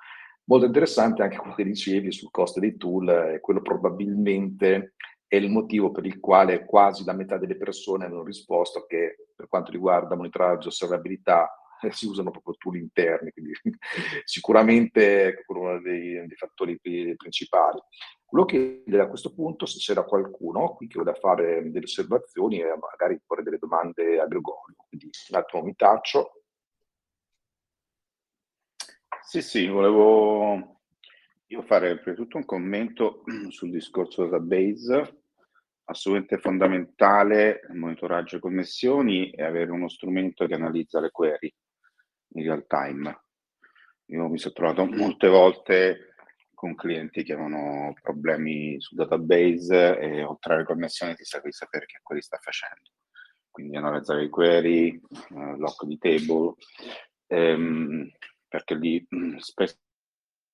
Molto 0.44 0.66
interessante 0.66 1.22
anche 1.22 1.36
quello 1.36 1.54
che 1.54 1.64
dicevi 1.64 2.10
sul 2.10 2.30
costo 2.30 2.60
dei 2.60 2.76
tool, 2.76 3.08
e 3.08 3.40
quello 3.40 3.60
probabilmente 3.60 4.94
è 5.26 5.36
il 5.36 5.50
motivo 5.50 5.90
per 5.90 6.06
il 6.06 6.20
quale 6.20 6.64
quasi 6.64 7.04
la 7.04 7.12
metà 7.12 7.36
delle 7.36 7.58
persone 7.58 8.06
hanno 8.06 8.24
risposto 8.24 8.86
che 8.86 9.26
per 9.36 9.46
quanto 9.46 9.70
riguarda 9.70 10.16
monitoraggio 10.16 10.64
e 10.64 10.68
osservabilità 10.68 11.44
eh, 11.44 11.58
si 11.90 12.06
usano 12.06 12.30
proprio 12.30 12.54
tool 12.58 12.76
interni, 12.76 13.30
quindi 13.30 13.52
sicuramente 14.24 15.28
è 15.28 15.44
uno 15.46 15.80
dei, 15.80 16.26
dei, 16.26 16.36
fattori 16.36 16.78
principali. 16.78 17.78
Quello 18.24 18.44
che 18.44 18.84
a 18.98 19.08
questo 19.08 19.32
punto, 19.32 19.64
se 19.64 19.78
c'era 19.78 20.04
qualcuno 20.04 20.74
qui 20.74 20.86
che 20.86 21.00
vuole 21.00 21.18
fare 21.18 21.70
delle 21.70 21.84
osservazioni 21.84 22.60
e 22.60 22.66
magari 22.78 23.20
porre 23.24 23.42
delle 23.42 23.58
domande 23.58 24.20
a 24.20 24.26
Gregorio, 24.26 24.76
quindi 24.88 25.10
un 25.30 25.36
attimo 25.36 25.62
mi 25.62 25.74
taccio. 25.74 26.42
Sì, 29.22 29.42
sì, 29.42 29.66
volevo 29.66 30.80
io 31.46 31.62
fare 31.62 31.98
prima 31.98 32.16
di 32.16 32.22
tutto 32.22 32.36
un 32.36 32.44
commento 32.44 33.22
sul 33.48 33.70
discorso 33.70 34.26
database 34.26 35.18
assolutamente 35.90 36.38
fondamentale 36.38 37.60
il 37.70 37.76
monitoraggio 37.76 38.36
e 38.36 38.40
connessioni 38.40 39.30
e 39.30 39.42
avere 39.42 39.70
uno 39.70 39.88
strumento 39.88 40.46
che 40.46 40.54
analizza 40.54 41.00
le 41.00 41.10
query 41.10 41.52
in 42.34 42.42
real 42.42 42.66
time. 42.66 43.20
Io 44.06 44.28
mi 44.28 44.38
sono 44.38 44.54
trovato 44.54 44.84
molte 44.86 45.28
volte 45.28 46.14
con 46.54 46.74
clienti 46.74 47.22
che 47.22 47.34
avevano 47.34 47.94
problemi 48.02 48.80
sul 48.80 48.96
database 48.96 49.98
e 49.98 50.24
oltre 50.24 50.54
alle 50.54 50.64
connessioni 50.64 51.14
ti 51.14 51.24
serve 51.24 51.50
di 51.50 51.54
sapere 51.54 51.86
che 51.86 52.00
query 52.02 52.20
sta 52.20 52.38
facendo. 52.38 52.90
Quindi 53.48 53.76
analizzare 53.76 54.24
i 54.24 54.28
query, 54.28 55.00
uh, 55.30 55.56
lock 55.56 55.84
di 55.84 55.98
table, 55.98 56.54
ehm, 57.28 58.10
perché 58.48 58.74
lì 58.74 59.04
mh, 59.08 59.36
spesso 59.36 59.76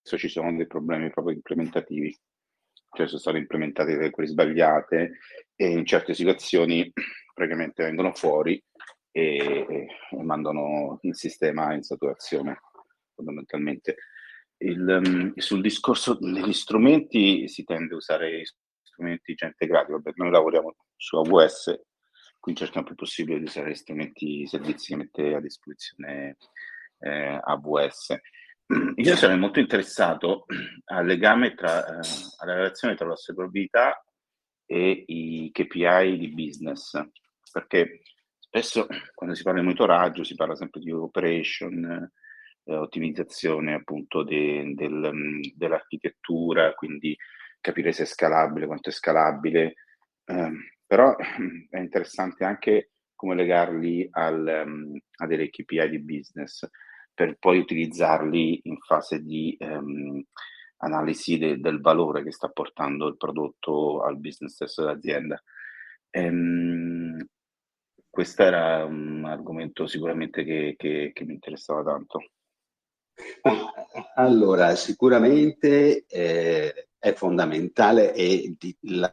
ci 0.03 0.29
sono 0.29 0.55
dei 0.55 0.67
problemi 0.67 1.11
proprio 1.11 1.35
implementativi, 1.35 2.15
cioè 2.95 3.07
sono 3.07 3.21
state 3.21 3.39
implementate 3.39 3.97
delle 3.97 4.11
query 4.11 4.31
sbagliate 4.31 5.19
e 5.55 5.67
in 5.67 5.87
certe 5.87 6.13
situazioni 6.13 6.93
praticamente 7.33 7.83
vengono 7.83 8.13
fuori 8.13 8.63
e, 9.17 9.65
e 9.69 10.23
mandano 10.25 10.99
il 11.03 11.15
sistema 11.15 11.73
in 11.73 11.83
saturazione 11.83 12.59
fondamentalmente. 13.15 13.97
Il, 14.57 14.81
um, 14.81 15.33
sul 15.37 15.61
discorso 15.61 16.15
degli 16.15 16.53
strumenti 16.53 17.49
si 17.49 17.63
tende 17.63 17.95
a 17.95 17.99
usare 17.99 18.43
strumenti 18.83 19.35
già 19.35 19.47
integrati, 19.47 19.93
Vabbè, 19.93 20.13
noi 20.17 20.31
lavoriamo 20.31 20.75
su 20.97 21.17
AWS, 21.17 21.81
quindi 22.41 22.61
cerchiamo 22.61 22.89
il 22.89 22.95
più 22.95 23.05
possibile 23.05 23.39
di 23.39 23.45
usare 23.45 23.75
strumenti, 23.75 24.41
i 24.41 24.47
servizi 24.49 24.89
che 24.89 24.97
mette 24.97 25.35
a 25.35 25.41
disposizione 25.41 26.37
eh, 26.99 27.41
AWS. 27.41 28.17
Io 28.97 29.17
sarei 29.17 29.39
molto 29.39 29.61
interessato 29.61 30.47
al 30.87 31.07
legame 31.07 31.55
tra, 31.55 31.87
eh, 31.87 32.01
alla 32.39 32.55
relazione 32.55 32.97
tra 32.97 33.07
l'osservabilità 33.07 34.05
e 34.67 35.05
i 35.07 35.51
KPI 35.53 36.19
di 36.19 36.33
business, 36.33 36.99
perché 37.53 38.01
Spesso 38.57 38.87
quando 39.15 39.35
si 39.35 39.43
parla 39.43 39.59
di 39.59 39.65
monitoraggio 39.65 40.23
si 40.23 40.37
parla 40.37 40.55
sempre 40.55 40.79
di 40.79 40.93
operation, 40.93 42.09
eh, 42.63 42.77
ottimizzazione 42.77 43.75
appunto 43.75 44.23
de, 44.23 44.75
del, 44.77 45.11
mm, 45.13 45.41
dell'architettura, 45.57 46.73
quindi 46.75 47.17
capire 47.61 47.91
se 47.91 48.05
è 48.05 48.07
scalabile, 48.07 48.67
quanto 48.67 48.91
è 48.91 48.93
scalabile, 48.93 49.75
eh, 50.27 50.53
però 50.87 51.17
è 51.69 51.79
interessante 51.79 52.45
anche 52.45 52.91
come 53.17 53.35
legarli 53.35 54.07
al, 54.13 54.63
um, 54.65 55.01
a 55.17 55.27
delle 55.27 55.51
KPI 55.51 55.89
di 55.89 56.01
business 56.01 56.65
per 57.13 57.37
poi 57.41 57.59
utilizzarli 57.59 58.61
in 58.69 58.79
fase 58.79 59.21
di 59.21 59.57
um, 59.59 60.23
analisi 60.77 61.39
de, 61.39 61.59
del 61.59 61.81
valore 61.81 62.23
che 62.23 62.31
sta 62.31 62.49
portando 62.51 63.09
il 63.09 63.17
prodotto 63.17 64.05
al 64.05 64.17
business 64.17 64.55
stesso 64.55 64.83
dell'azienda. 64.85 65.43
Um, 66.13 67.19
questo 68.15 68.45
era 68.45 68.85
un 68.85 69.25
argomento 69.25 69.89
sicuramente 69.89 70.45
che, 70.45 70.77
che, 70.79 71.11
che 71.13 71.25
mi 71.25 71.33
interessava 71.35 71.83
tanto. 71.83 72.21
Allora, 74.15 74.77
sicuramente 74.77 76.07
eh, 76.07 76.91
è 76.97 77.13
fondamentale 77.13 78.15
e 78.15 78.55
di, 78.57 78.77
la, 78.83 79.13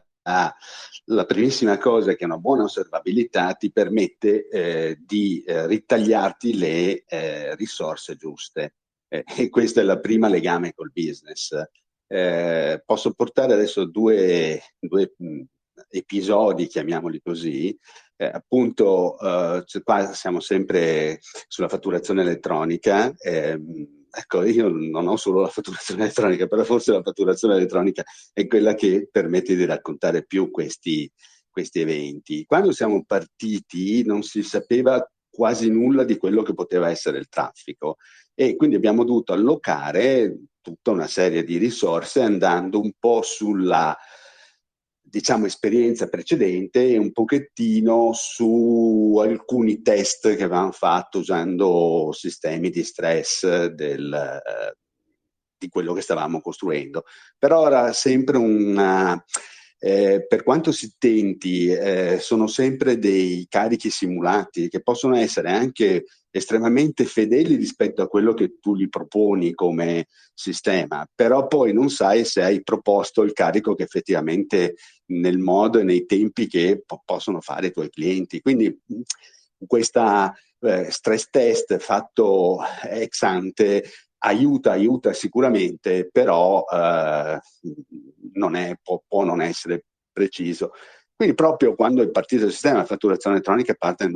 la, 1.06 1.26
primissima 1.26 1.78
cosa 1.78 2.12
è 2.12 2.16
che 2.16 2.24
una 2.24 2.38
buona 2.38 2.62
osservabilità 2.62 3.54
ti 3.54 3.72
permette 3.72 4.48
eh, 4.48 4.98
di 5.04 5.42
eh, 5.42 5.66
ritagliarti 5.66 6.56
le 6.56 7.02
eh, 7.04 7.56
risorse 7.56 8.14
giuste. 8.14 8.76
Eh, 9.08 9.24
e 9.36 9.48
questo 9.48 9.80
è 9.80 9.82
il 9.82 9.98
primo 10.00 10.28
legame 10.28 10.72
col 10.74 10.92
business. 10.92 11.52
eh, 12.06 12.80
posso 12.86 13.14
portare 13.14 13.54
adesso 13.54 13.84
due, 13.84 14.62
due 14.78 15.12
mh, 15.16 15.42
episodi, 15.90 16.66
chiamiamoli 16.66 17.20
così, 17.20 17.76
eh, 18.22 18.30
appunto 18.32 19.18
eh, 19.18 19.62
cioè 19.66 19.82
qua 19.82 20.12
siamo 20.12 20.38
sempre 20.40 21.18
sulla 21.48 21.68
fatturazione 21.68 22.22
elettronica. 22.22 23.12
Ehm, 23.18 24.06
ecco, 24.10 24.44
io 24.44 24.68
non 24.68 25.08
ho 25.08 25.16
solo 25.16 25.40
la 25.40 25.48
fatturazione 25.48 26.04
elettronica, 26.04 26.46
però 26.46 26.62
forse 26.62 26.92
la 26.92 27.02
fatturazione 27.02 27.56
elettronica 27.56 28.04
è 28.32 28.46
quella 28.46 28.74
che 28.74 29.08
permette 29.10 29.56
di 29.56 29.64
raccontare 29.64 30.24
più 30.24 30.50
questi, 30.50 31.10
questi 31.50 31.80
eventi. 31.80 32.44
Quando 32.44 32.72
siamo 32.72 33.04
partiti 33.04 34.04
non 34.04 34.22
si 34.22 34.42
sapeva 34.42 35.04
quasi 35.28 35.70
nulla 35.70 36.04
di 36.04 36.16
quello 36.16 36.42
che 36.42 36.54
poteva 36.54 36.90
essere 36.90 37.18
il 37.18 37.28
traffico 37.28 37.96
e 38.34 38.54
quindi 38.54 38.76
abbiamo 38.76 39.02
dovuto 39.02 39.32
allocare 39.32 40.36
tutta 40.60 40.90
una 40.90 41.06
serie 41.06 41.42
di 41.42 41.56
risorse 41.56 42.20
andando 42.20 42.80
un 42.80 42.92
po' 42.98 43.22
sulla 43.22 43.96
diciamo 45.12 45.44
esperienza 45.44 46.08
precedente 46.08 46.88
e 46.88 46.96
un 46.96 47.12
pochettino 47.12 48.12
su 48.14 49.18
alcuni 49.22 49.82
test 49.82 50.34
che 50.34 50.44
avevamo 50.44 50.72
fatto 50.72 51.18
usando 51.18 52.12
sistemi 52.12 52.70
di 52.70 52.82
stress 52.82 53.66
del, 53.66 54.10
eh, 54.10 54.76
di 55.58 55.68
quello 55.68 55.92
che 55.92 56.00
stavamo 56.00 56.40
costruendo. 56.40 57.04
Però 57.36 57.66
era 57.66 57.92
sempre 57.92 58.38
una, 58.38 59.22
eh, 59.78 60.24
per 60.26 60.42
quanto 60.42 60.72
si 60.72 60.94
tenti, 60.96 61.66
eh, 61.66 62.16
sono 62.18 62.46
sempre 62.46 62.98
dei 62.98 63.44
carichi 63.50 63.90
simulati 63.90 64.70
che 64.70 64.80
possono 64.80 65.14
essere 65.14 65.50
anche 65.50 66.04
estremamente 66.32 67.04
fedeli 67.04 67.54
rispetto 67.54 68.02
a 68.02 68.08
quello 68.08 68.32
che 68.32 68.58
tu 68.58 68.74
gli 68.74 68.88
proponi 68.88 69.52
come 69.52 70.06
sistema, 70.32 71.06
però 71.14 71.46
poi 71.46 71.72
non 71.74 71.90
sai 71.90 72.24
se 72.24 72.42
hai 72.42 72.62
proposto 72.62 73.22
il 73.22 73.32
carico 73.32 73.74
che 73.74 73.82
effettivamente 73.82 74.74
nel 75.12 75.38
modo 75.38 75.78
e 75.78 75.84
nei 75.84 76.06
tempi 76.06 76.48
che 76.48 76.82
po- 76.84 77.02
possono 77.04 77.40
fare 77.40 77.66
i 77.68 77.70
tuoi 77.70 77.90
clienti. 77.90 78.40
Quindi 78.40 78.76
questa 79.66 80.34
eh, 80.60 80.90
stress 80.90 81.28
test 81.30 81.76
fatto 81.78 82.60
ex 82.88 83.22
ante 83.22 83.84
aiuta, 84.24 84.70
aiuta 84.70 85.12
sicuramente, 85.12 86.08
però 86.10 86.64
eh, 86.70 87.40
non 88.32 88.54
è, 88.54 88.74
può, 88.82 89.02
può, 89.06 89.24
non 89.24 89.42
essere 89.42 89.84
preciso. 90.10 90.72
Quindi 91.14 91.34
proprio 91.34 91.74
quando 91.74 92.02
è 92.02 92.10
partito 92.10 92.46
il 92.46 92.52
sistema 92.52 92.80
di 92.80 92.86
fatturazione 92.86 93.36
elettronica 93.36 93.74
parte 93.74 94.04
nel 94.04 94.12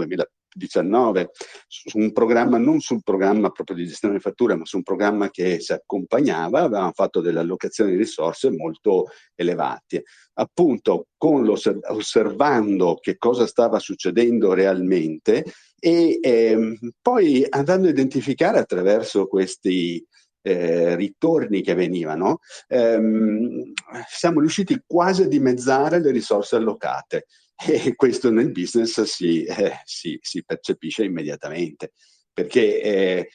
2019, 0.57 1.31
su 1.67 1.99
un 1.99 2.13
programma, 2.13 2.59
non 2.59 2.81
sul 2.81 3.03
programma 3.03 3.51
proprio 3.51 3.77
di 3.77 3.87
gestione 3.87 4.15
di 4.15 4.21
fatture, 4.21 4.57
ma 4.57 4.65
su 4.65 4.77
un 4.77 4.83
programma 4.83 5.31
che 5.31 5.61
si 5.61 5.73
accompagnava, 5.73 6.63
avevamo 6.63 6.93
fatto 6.93 7.21
delle 7.21 7.41
allocazioni 7.41 7.93
di 7.93 7.99
risorse 7.99 8.51
molto 8.51 9.07
elevate. 9.35 10.05
Appunto, 10.35 11.09
osservando 11.19 12.99
che 13.01 13.17
cosa 13.17 13.47
stava 13.47 13.79
succedendo 13.79 14.53
realmente 14.53 15.45
e 15.79 16.19
ehm, 16.21 16.77
poi 17.01 17.45
andando 17.49 17.87
a 17.87 17.91
identificare 17.91 18.59
attraverso 18.59 19.27
questi 19.27 20.05
eh, 20.43 20.95
ritorni 20.95 21.61
che 21.61 21.75
venivano, 21.75 22.39
ehm, 22.69 23.73
siamo 24.09 24.41
riusciti 24.41 24.81
quasi 24.87 25.23
a 25.23 25.29
dimezzare 25.29 26.01
le 26.01 26.11
risorse 26.11 26.57
allocate 26.57 27.27
e 27.57 27.95
questo 27.95 28.31
nel 28.31 28.53
business 28.53 29.03
si, 29.03 29.45
eh, 29.45 29.81
si, 29.85 30.19
si 30.21 30.45
percepisce 30.45 31.05
immediatamente 31.05 31.93
perché 32.33 32.83
eh, 32.83 33.29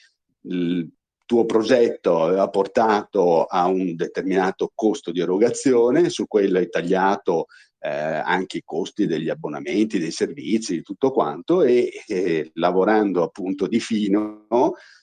il 0.43 0.87
tuo 1.25 1.45
progetto 1.45 2.23
aveva 2.23 2.49
portato 2.49 3.45
a 3.45 3.65
un 3.65 3.95
determinato 3.95 4.71
costo 4.75 5.11
di 5.11 5.21
erogazione, 5.21 6.09
su 6.09 6.27
quello 6.27 6.59
hai 6.59 6.69
tagliato 6.69 7.45
eh, 7.79 7.89
anche 7.89 8.57
i 8.57 8.63
costi 8.63 9.07
degli 9.07 9.29
abbonamenti, 9.29 9.97
dei 9.97 10.11
servizi, 10.11 10.75
di 10.75 10.81
tutto 10.83 11.11
quanto 11.11 11.63
e, 11.63 11.89
e 12.05 12.51
lavorando 12.55 13.23
appunto 13.23 13.65
di 13.65 13.79
fino 13.79 14.45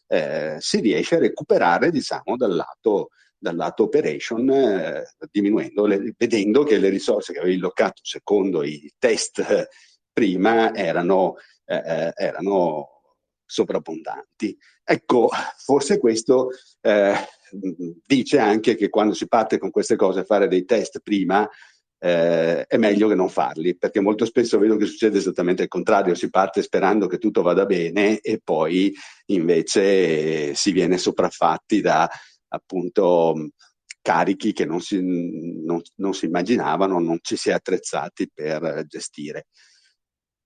eh, 0.07 0.57
si 0.59 0.81
riesce 0.81 1.16
a 1.16 1.20
recuperare 1.20 1.90
diciamo 1.90 2.37
dal 2.37 2.54
lato, 2.54 3.09
dal 3.38 3.57
lato 3.57 3.85
operation 3.85 4.51
eh, 4.51 5.05
diminuendo 5.31 5.87
le, 5.87 6.14
vedendo 6.16 6.64
che 6.64 6.79
le 6.79 6.88
risorse 6.88 7.33
che 7.33 7.38
avevi 7.38 7.59
bloccato 7.59 8.01
secondo 8.03 8.62
i 8.62 8.92
test 8.98 9.68
prima 10.12 10.74
erano, 10.74 11.37
eh, 11.64 11.77
eh, 11.77 12.12
erano 12.16 12.88
sovrabbondanti. 13.44 14.59
Ecco, 14.85 15.29
forse 15.59 15.98
questo 15.98 16.51
eh, 16.81 17.14
dice 18.05 18.38
anche 18.38 18.74
che 18.74 18.88
quando 18.88 19.14
si 19.14 19.29
parte 19.29 19.59
con 19.59 19.70
queste 19.70 19.96
cose 19.96 20.24
fare 20.24 20.48
dei 20.48 20.64
test 20.64 21.01
prima 21.01 21.48
eh, 22.01 22.64
è 22.66 22.77
meglio 22.77 23.09
che 23.09 23.14
non 23.14 23.29
farli, 23.29 23.77
perché 23.77 24.01
molto 24.01 24.24
spesso 24.24 24.59
vedo 24.59 24.77
che 24.77 24.87
succede 24.87 25.18
esattamente 25.18 25.62
il 25.62 25.68
contrario, 25.68 26.14
si 26.14 26.31
parte 26.31 26.62
sperando 26.62 27.07
che 27.07 27.18
tutto 27.18 27.42
vada 27.42 27.66
bene 27.66 28.20
e 28.20 28.40
poi 28.42 28.94
invece 29.27 30.55
si 30.55 30.72
viene 30.72 30.98
sopraffatti 30.98 31.81
da 31.81 32.09
appunto 32.48 33.50
carichi 34.00 34.52
che 34.52 34.64
non 34.64 34.80
si, 34.80 35.00
non, 35.02 35.80
non 35.96 36.14
si 36.14 36.26
immaginavano, 36.26 36.98
non 36.98 37.18
ci 37.20 37.37
si 37.37 37.50
è 37.50 37.52
attrezzati 37.52 38.30
per 38.32 38.84
gestire. 38.87 39.46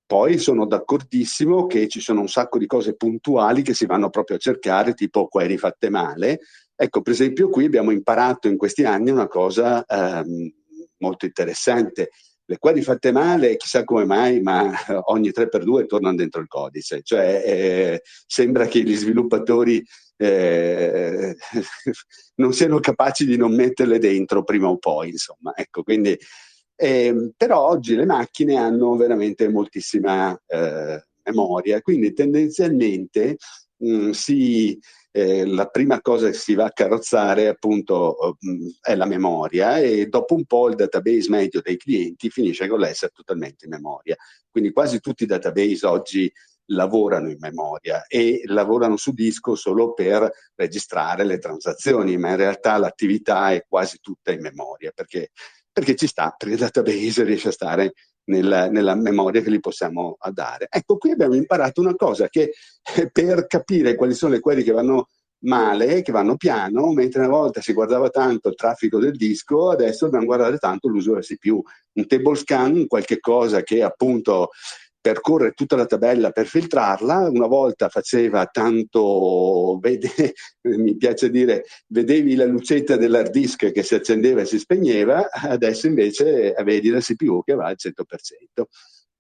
Poi 0.05 0.37
sono 0.39 0.67
d'accordissimo 0.67 1.67
che 1.67 1.89
ci 1.89 2.01
sono 2.01 2.21
un 2.21 2.29
sacco 2.29 2.59
di 2.59 2.67
cose 2.67 2.97
puntuali 2.97 3.63
che 3.63 3.73
si 3.73 3.87
vanno 3.87 4.11
proprio 4.11 4.37
a 4.37 4.41
cercare, 4.41 4.95
tipo 4.95 5.27
query 5.27 5.57
fatte 5.57 5.89
male. 5.89 6.41
Ecco, 6.75 7.01
per 7.01 7.13
esempio, 7.13 7.49
qui 7.49 7.65
abbiamo 7.65 7.93
imparato 7.93 8.49
in 8.49 8.57
questi 8.57 8.85
anni 8.85 9.11
una 9.11 9.29
cosa 9.29 9.85
ehm, 9.87 10.53
molto 10.99 11.25
interessante. 11.25 12.11
Le 12.53 12.59
query 12.59 12.83
fatte 12.83 13.13
male, 13.13 13.57
chissà 13.57 13.83
come 13.83 14.05
mai, 14.05 14.43
ma 14.43 14.71
ogni 15.05 15.31
3x2 15.31 15.87
tornano 15.87 16.17
dentro 16.17 16.43
il 16.43 16.49
codice. 16.49 17.01
Cioè, 17.03 17.43
eh, 17.47 18.03
sembra 18.27 18.67
che 18.67 18.83
gli 18.83 18.95
sviluppatori 18.95 19.83
eh, 20.19 21.35
non 22.37 22.53
siano 22.53 22.79
capaci 22.79 23.25
di 23.25 23.39
non 23.39 23.55
metterle 23.55 23.99
dentro 23.99 24.45
prima 24.45 24.69
o 24.69 24.77
poi, 24.77 25.09
insomma. 25.09 25.55
Ecco, 25.57 25.83
quindi, 25.83 26.15
eh, 26.77 27.33
però 27.39 27.67
oggi 27.71 27.97
le 27.97 28.05
macchine 28.05 28.57
hanno 28.57 28.97
veramente 28.97 29.49
moltissima 29.49 30.39
eh, 30.47 31.03
memoria, 31.25 31.81
quindi 31.81 32.13
tendenzialmente 32.13 33.39
mh, 33.79 34.11
si 34.11 34.79
eh, 35.15 35.45
la 35.47 35.67
prima 35.67 36.01
cosa 36.01 36.29
che 36.29 36.33
si 36.33 36.55
va 36.55 36.65
a 36.65 36.73
carrozzare 36.73 37.47
appunto 37.47 38.39
mm, 38.45 38.69
è 38.81 38.95
la 38.95 39.05
memoria 39.05 39.79
e 39.79 40.07
dopo 40.07 40.35
un 40.35 40.47
po' 40.47 40.69
il 40.69 40.75
database 40.75 41.29
medio 41.29 41.61
dei 41.61 41.77
clienti 41.77 42.31
finisce 42.31 42.67
con 42.67 42.81
l'essere 42.81 43.13
totalmente 43.15 43.67
in 43.67 43.73
memoria. 43.73 44.17
Quindi 44.51 44.73
quasi 44.73 45.01
tutti 45.01 45.25
i 45.25 45.27
database 45.27 45.87
oggi 45.87 46.33
lavorano 46.67 47.31
in 47.31 47.37
memoria 47.39 48.07
e 48.07 48.43
lavorano 48.47 48.97
su 48.97 49.13
disco 49.13 49.55
solo 49.55 49.93
per 49.93 50.31
registrare 50.55 51.25
le 51.25 51.39
transazioni, 51.39 52.17
ma 52.17 52.31
in 52.31 52.37
realtà 52.37 52.79
l'attività 52.79 53.53
è 53.53 53.65
quasi 53.69 53.99
tutta 54.01 54.33
in 54.33 54.41
memoria 54.41 54.93
perché, 54.95 55.31
perché 55.71 55.95
ci 55.95 56.07
sta, 56.07 56.35
perché 56.37 56.55
il 56.55 56.61
database 56.61 57.25
riesce 57.25 57.49
a 57.49 57.53
stare 57.53 57.93
nella, 58.25 58.69
nella, 58.69 58.95
memoria 58.95 59.41
che 59.41 59.51
gli 59.51 59.61
possiamo 59.61 60.17
dare. 60.33 60.67
Ecco, 60.71 60.97
qui 60.99 61.11
abbiamo 61.11 61.35
imparato 61.35 61.81
una 61.81 61.95
cosa 61.95 62.29
che 62.29 62.53
eh, 62.97 63.11
per 63.11 63.47
capire 63.47 63.95
quali 63.95 64.15
sono 64.15 64.33
le 64.33 64.41
query 64.41 64.63
che 64.63 64.73
vanno 64.73 65.09
male, 65.43 66.03
che 66.03 66.13
vanno 66.13 66.37
piano, 66.37 66.93
mentre 66.93 67.21
una 67.21 67.29
volta 67.29 67.61
si 67.61 67.73
guardava 67.73 68.11
tanto 68.11 68.49
il 68.49 68.55
traffico 68.55 68.99
del 68.99 69.17
disco, 69.17 69.71
adesso 69.71 70.05
dobbiamo 70.05 70.27
guardare 70.27 70.59
tanto 70.59 70.89
l'uso 70.89 71.11
della 71.11 71.23
CPU. 71.23 71.63
Un 71.95 72.07
table 72.07 72.37
scan, 72.37 72.87
qualche 72.87 73.19
cosa 73.19 73.63
che 73.63 73.83
appunto 73.83 74.51
percorre 75.03 75.51
tutta 75.51 75.75
la 75.75 75.85
tabella 75.85 76.31
per 76.31 76.47
filtrarla, 76.47 77.29
una 77.29 77.49
volta 77.49 77.89
faceva 77.89 78.47
tanto, 78.47 79.77
vede, 79.81 80.09
mi 80.79 80.97
piace 80.97 81.29
dire, 81.29 81.65
vedevi 81.89 82.37
la 82.37 82.45
lucetta 82.45 82.97
dell'hard 82.97 83.33
disk 83.33 83.73
che 83.73 83.83
si 83.83 83.97
accendeva 83.97 84.43
e 84.43 84.47
si 84.47 84.61
spegneva, 84.61 85.29
adesso 85.31 85.89
invece 85.89 86.55
vedi 86.65 86.89
la 86.89 87.01
CPU 87.01 87.43
che 87.43 87.55
va 87.55 87.67
al 87.67 87.77
100%. 87.77 88.63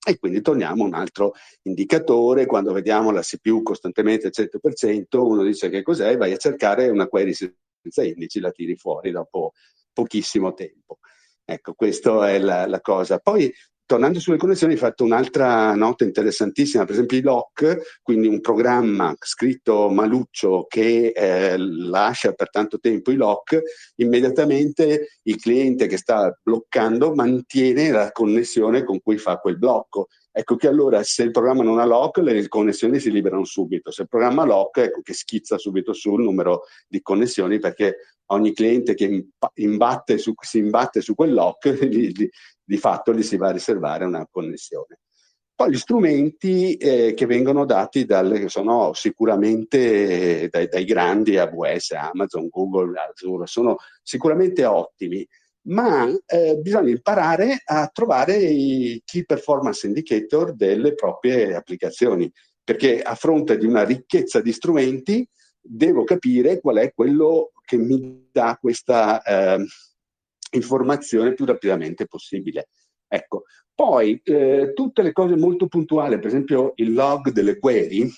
E 0.04 0.18
quindi 0.18 0.40
torniamo 0.40 0.84
a 0.84 0.86
un 0.86 0.94
altro 0.94 1.34
indicatore, 1.62 2.46
quando 2.46 2.72
vediamo 2.72 3.10
la 3.10 3.20
CPU 3.20 3.62
costantemente 3.62 4.28
al 4.28 4.32
100%, 4.32 5.04
uno 5.18 5.42
dice 5.42 5.68
che 5.68 5.82
cos'è, 5.82 6.16
vai 6.16 6.32
a 6.32 6.36
cercare 6.36 6.88
una 6.88 7.06
query 7.06 7.32
senza 7.34 8.04
indici, 8.04 8.40
la 8.40 8.52
tiri 8.52 8.76
fuori 8.76 9.10
dopo 9.10 9.52
pochissimo 9.92 10.54
tempo. 10.54 10.98
Ecco, 11.44 11.74
questa 11.74 12.30
è 12.30 12.38
la, 12.38 12.66
la 12.66 12.80
cosa. 12.80 13.18
Poi 13.18 13.52
tornando 13.92 14.20
sulle 14.20 14.38
connessioni, 14.38 14.72
hai 14.72 14.78
fatto 14.78 15.04
un'altra 15.04 15.74
nota 15.74 16.04
interessantissima, 16.04 16.86
per 16.86 16.94
esempio 16.94 17.18
i 17.18 17.20
lock, 17.20 17.98
quindi 18.00 18.26
un 18.26 18.40
programma 18.40 19.14
scritto 19.20 19.90
maluccio 19.90 20.64
che 20.66 21.12
eh, 21.14 21.58
lascia 21.58 22.32
per 22.32 22.48
tanto 22.48 22.78
tempo 22.78 23.10
i 23.10 23.16
lock, 23.16 23.60
immediatamente 23.96 25.08
il 25.24 25.36
cliente 25.36 25.88
che 25.88 25.98
sta 25.98 26.34
bloccando 26.42 27.14
mantiene 27.14 27.90
la 27.90 28.12
connessione 28.12 28.82
con 28.82 28.98
cui 29.02 29.18
fa 29.18 29.36
quel 29.36 29.58
blocco. 29.58 30.06
Ecco 30.34 30.56
che 30.56 30.68
allora 30.68 31.02
se 31.02 31.24
il 31.24 31.30
programma 31.30 31.62
non 31.62 31.78
ha 31.78 31.84
lock, 31.84 32.16
le 32.16 32.48
connessioni 32.48 32.98
si 32.98 33.10
liberano 33.10 33.44
subito. 33.44 33.90
Se 33.90 34.02
il 34.02 34.08
programma 34.08 34.44
ha 34.44 34.46
lock, 34.46 34.78
ecco 34.78 35.02
che 35.02 35.12
schizza 35.12 35.58
subito 35.58 35.92
sul 35.92 36.22
numero 36.22 36.62
di 36.88 37.02
connessioni 37.02 37.58
perché 37.58 37.98
ogni 38.32 38.54
cliente 38.54 38.94
che 38.94 39.26
imbatte 39.56 40.16
su, 40.16 40.32
si 40.40 40.58
imbatte 40.58 41.02
su 41.02 41.14
quel 41.14 41.34
lock, 41.34 41.68
di, 41.84 42.30
di, 42.72 42.78
fatto 42.78 43.12
gli 43.12 43.22
si 43.22 43.36
va 43.36 43.48
a 43.48 43.52
riservare 43.52 44.04
una 44.04 44.26
connessione. 44.30 44.98
Poi 45.54 45.70
gli 45.70 45.76
strumenti 45.76 46.74
eh, 46.76 47.14
che 47.14 47.26
vengono 47.26 47.64
dati 47.64 48.04
dalle, 48.04 48.40
che 48.40 48.48
sono 48.48 48.92
sicuramente 48.94 50.42
eh, 50.42 50.48
dai, 50.48 50.66
dai 50.66 50.84
grandi 50.84 51.36
AWS, 51.36 51.92
Amazon, 51.92 52.48
Google, 52.48 52.98
Azure, 52.98 53.46
sono 53.46 53.76
sicuramente 54.02 54.64
ottimi 54.64 55.26
ma 55.64 56.08
eh, 56.26 56.56
bisogna 56.60 56.90
imparare 56.90 57.62
a 57.64 57.88
trovare 57.92 58.36
i 58.36 59.00
key 59.04 59.24
performance 59.24 59.86
indicator 59.86 60.54
delle 60.54 60.94
proprie 60.94 61.54
applicazioni, 61.54 62.30
perché 62.64 63.00
a 63.00 63.14
fronte 63.14 63.56
di 63.58 63.66
una 63.66 63.84
ricchezza 63.84 64.40
di 64.40 64.52
strumenti 64.52 65.24
devo 65.60 66.04
capire 66.04 66.60
qual 66.60 66.78
è 66.78 66.92
quello 66.92 67.52
che 67.64 67.76
mi 67.76 68.28
dà 68.32 68.58
questa 68.60 69.22
eh, 69.22 69.64
informazione 70.52 71.34
più 71.34 71.44
rapidamente 71.44 72.06
possibile. 72.06 72.68
Ecco. 73.06 73.44
Poi 73.74 74.20
eh, 74.22 74.72
tutte 74.74 75.02
le 75.02 75.12
cose 75.12 75.36
molto 75.36 75.66
puntuali, 75.66 76.16
per 76.16 76.26
esempio 76.26 76.72
il 76.76 76.92
log 76.92 77.30
delle 77.30 77.58
query, 77.58 78.08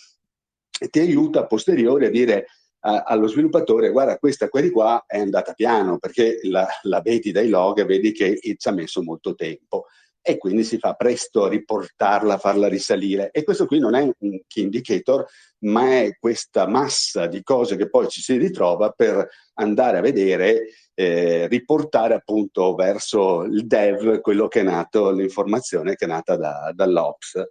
ti 0.90 0.99
aiuta 0.99 1.40
a 1.40 1.47
posteriori 1.47 2.07
a 2.07 2.11
dire 2.11 2.47
allo 2.85 3.29
sviluppatore 3.29 3.90
guarda 3.90 4.18
questa 4.18 4.51
query 4.51 4.68
qua 4.68 5.05
è 5.07 5.18
andata 5.18 5.55
piano 5.55 5.99
perché 5.99 6.40
la, 6.42 6.66
la 6.83 7.01
vedi 7.01 7.33
dai 7.33 7.49
log 7.49 7.79
e 7.79 7.87
vedi 7.87 8.12
che 8.12 8.38
ci 8.38 8.68
ha 8.68 8.73
messo 8.73 9.03
molto 9.03 9.35
tempo 9.35 9.87
e 10.27 10.39
quindi 10.39 10.65
si 10.65 10.79
fa 10.79 10.95
presto 10.95 11.45
a 11.45 11.49
riportarla, 11.51 12.35
a 12.35 12.39
farla 12.39 12.67
risalire. 12.67 13.31
E 13.31 13.45
questo 13.45 13.67
qui 13.67 13.79
non 13.79 13.95
è 13.95 14.01
un 14.01 14.41
key 14.47 14.65
indicator, 14.65 15.27
ma 15.65 16.01
è 16.01 16.17
questa 16.19 16.67
massa 16.67 17.27
di 17.27 17.43
cose 17.43 17.77
che 17.77 17.91
poi 17.91 18.09
ci 18.09 18.23
si 18.23 18.39
ritrova 18.39 18.89
per 18.91 19.29
andare 19.55 19.99
a 19.99 20.01
vedere, 20.01 20.69
eh, 20.95 21.47
riportare 21.49 22.15
appunto 22.15 22.75
verso 22.75 23.43
il 23.43 23.67
dev 23.67 24.21
quello 24.21 24.49
che 24.49 24.61
è 24.61 24.63
nato, 24.63 25.11
l'informazione 25.11 25.95
che 25.95 26.07
è 26.07 26.09
nata 26.09 26.37
da, 26.37 26.73
dall'Ops. 26.75 27.43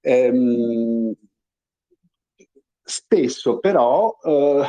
Ehm, 0.00 1.14
Spesso 2.86 3.60
però 3.60 4.14
eh, 4.22 4.62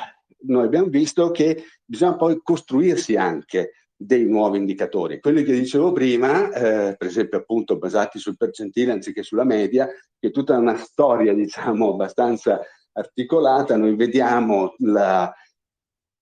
noi 0.45 0.65
abbiamo 0.65 0.87
visto 0.87 1.31
che 1.31 1.65
bisogna 1.83 2.15
poi 2.15 2.39
costruirsi 2.41 3.17
anche 3.17 3.71
dei 3.97 4.25
nuovi 4.25 4.57
indicatori. 4.57 5.19
Quelli 5.19 5.43
che 5.43 5.53
dicevo 5.53 5.91
prima, 5.91 6.51
eh, 6.51 6.95
per 6.95 7.07
esempio 7.07 7.39
appunto 7.39 7.77
basati 7.77 8.19
sul 8.19 8.37
percentile 8.37 8.91
anziché 8.91 9.23
sulla 9.23 9.45
media, 9.45 9.87
che 9.87 10.27
è 10.27 10.31
tutta 10.31 10.57
una 10.57 10.75
storia 10.77 11.33
diciamo 11.33 11.91
abbastanza 11.91 12.59
articolata, 12.91 13.77
noi 13.77 13.95
vediamo 13.95 14.75
la, 14.79 15.33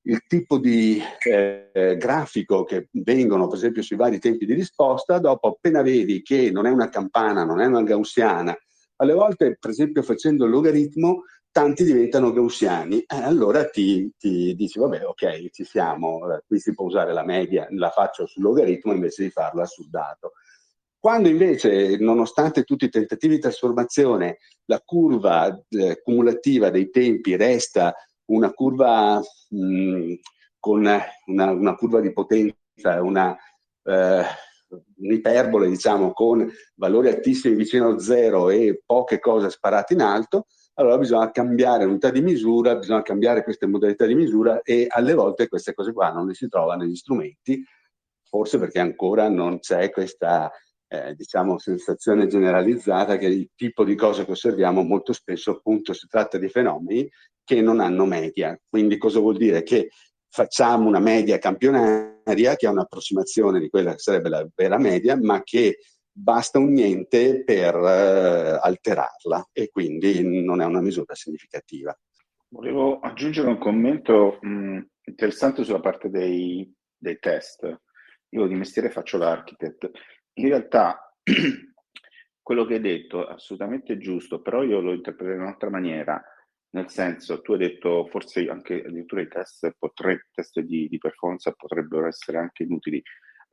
il 0.06 0.24
tipo 0.28 0.58
di 0.58 1.02
eh, 1.26 1.98
grafico 1.98 2.64
che 2.64 2.90
vengono 2.92 3.48
per 3.48 3.58
esempio 3.58 3.82
sui 3.82 3.96
vari 3.96 4.20
tempi 4.20 4.46
di 4.46 4.54
risposta, 4.54 5.20
dopo 5.20 5.48
appena 5.48 5.82
vedi 5.82 6.22
che 6.22 6.52
non 6.52 6.66
è 6.66 6.70
una 6.70 6.90
campana, 6.90 7.44
non 7.44 7.60
è 7.60 7.66
una 7.66 7.84
gaussiana, 7.84 8.56
alle 8.98 9.14
volte 9.14 9.58
per 9.60 9.72
esempio 9.72 10.02
facendo 10.02 10.46
il 10.46 10.52
logaritmo 10.52 11.24
tanti 11.54 11.84
diventano 11.84 12.34
gaussiani, 12.34 13.02
eh, 13.02 13.22
allora 13.22 13.70
ti, 13.70 14.12
ti, 14.18 14.56
dici, 14.56 14.80
vabbè, 14.80 15.06
ok, 15.06 15.52
ci 15.52 15.64
siamo, 15.64 16.34
eh, 16.34 16.44
qui 16.48 16.60
si 16.60 16.74
può 16.74 16.86
usare 16.86 17.14
la 17.14 17.24
media, 17.24 17.68
la 17.70 17.92
faccio 17.92 18.26
sul 18.26 18.42
logaritmo 18.42 18.92
invece 18.92 19.22
di 19.22 19.30
farla 19.30 19.64
sul 19.66 19.88
dato. 19.88 20.34
Quando 21.00 21.30
invece, 21.30 21.98
nonostante 21.98 22.64
tutti 22.64 22.86
i 22.86 22.90
tentativi 22.90 23.36
di 23.36 23.42
trasformazione, 23.42 24.40
la 24.66 24.82
curva 24.84 25.56
eh, 25.70 26.02
cumulativa 26.02 26.72
dei 26.72 26.90
tempi 26.90 27.36
resta 27.36 27.94
una 28.32 28.52
curva 28.52 29.22
mh, 29.50 29.58
mm, 29.58 30.14
con 30.60 30.80
una, 30.80 31.52
una, 31.52 31.76
curva 31.76 32.00
di 32.00 32.12
potenza, 32.12 33.00
una, 33.02 33.38
eh, 33.84 34.24
un'iperbole, 34.96 35.68
diciamo, 35.68 36.14
con 36.14 36.52
valori 36.76 37.10
altissimi 37.10 37.54
vicino 37.54 37.90
a 37.90 38.00
zero 38.00 38.50
e 38.50 38.82
poche 38.84 39.20
cose 39.20 39.52
sparate 39.52 39.94
in 39.94 40.02
alto, 40.02 40.48
allora 40.76 40.98
bisogna 40.98 41.32
cambiare 41.32 41.86
l'unità 41.86 42.10
di 42.10 42.22
misura, 42.22 42.76
bisogna 42.76 43.02
cambiare 43.02 43.44
queste 43.44 43.68
modalità 43.68 44.06
di 44.06 44.16
misura 44.16 44.62
e 44.62 44.88
alle 44.90 45.14
volte 45.14 45.48
queste 45.48 45.74
cose 45.74 45.94
qua 45.94 46.12
non 46.12 46.28
le 46.28 46.34
si 46.34 46.48
trovano 46.48 46.84
negli 46.84 46.96
strumenti, 46.96 47.64
forse 48.24 48.58
perché 48.58 48.80
ancora 48.80 49.30
non 49.30 49.60
c'è 49.60 49.92
questa 49.92 50.52
eh, 50.88 51.14
diciamo, 51.16 51.58
sensazione 51.58 52.28
generalizzata 52.28 53.18
che 53.18 53.28
il 53.28 53.50
tipo 53.56 53.84
di 53.84 53.96
cose 53.96 54.26
che 54.26 54.32
osserviamo 54.32 54.84
molto 54.84 55.14
spesso 55.14 55.52
appunto 55.52 55.94
si 55.94 56.08
tratta 56.08 56.38
di 56.38 56.50
fenomeni 56.50 57.10
che 57.44 57.62
non 57.62 57.80
hanno 57.80 58.06
media. 58.06 58.60
Quindi 58.68 58.98
cosa 58.98 59.20
vuol 59.20 59.38
dire? 59.38 59.64
Che 59.64 59.90
facciamo 60.30 60.88
una 60.88 61.00
media 61.00 61.38
campionaria 61.38 62.56
che 62.56 62.66
è 62.66 62.70
un'approssimazione 62.70 63.60
di 63.60 63.70
quella 63.70 63.92
che 63.92 64.00
sarebbe 64.00 64.30
la 64.30 64.48
vera 64.56 64.78
media, 64.80 65.16
ma 65.20 65.44
che 65.44 65.80
basta 66.14 66.60
un 66.60 66.72
niente 66.72 67.44
per 67.44 67.76
eh, 67.76 68.60
alterarla 68.62 69.50
e 69.52 69.70
quindi 69.70 70.44
non 70.44 70.62
è 70.62 70.66
una 70.66 70.82
misura 70.82 71.16
significativa. 71.16 71.98
Volevo 72.50 73.00
aggiungere 73.00 73.48
un 73.48 73.58
commento 73.58 74.38
mh, 74.40 74.80
interessante 75.06 75.64
sulla 75.64 75.80
parte 75.80 76.10
dei, 76.10 76.72
dei, 76.96 77.18
test. 77.18 77.82
Io 78.30 78.46
di 78.46 78.54
mestiere 78.54 78.92
faccio 78.92 79.18
l'architect. 79.18 79.90
In 80.34 80.50
realtà 80.50 81.16
quello 82.42 82.66
che 82.66 82.76
hai 82.76 82.80
detto 82.80 83.28
è 83.28 83.34
assolutamente 83.34 83.98
giusto, 83.98 84.42
però 84.42 84.62
io 84.64 84.82
lo 84.82 84.94
interpreto 84.94 85.34
in 85.34 85.42
un'altra 85.42 85.72
maniera. 85.72 86.24
Nel 86.76 86.90
senso, 86.90 87.42
tu 87.42 87.54
hai 87.54 87.60
detto 87.60 88.06
forse 88.06 88.48
anche 88.48 88.84
addirittura 88.84 89.22
i 89.22 89.28
test, 89.28 89.76
potre, 89.78 90.28
test 90.32 90.60
di, 90.60 90.88
di 90.88 90.98
performance 90.98 91.54
potrebbero 91.56 92.08
essere 92.08 92.38
anche 92.38 92.64
inutili. 92.64 93.02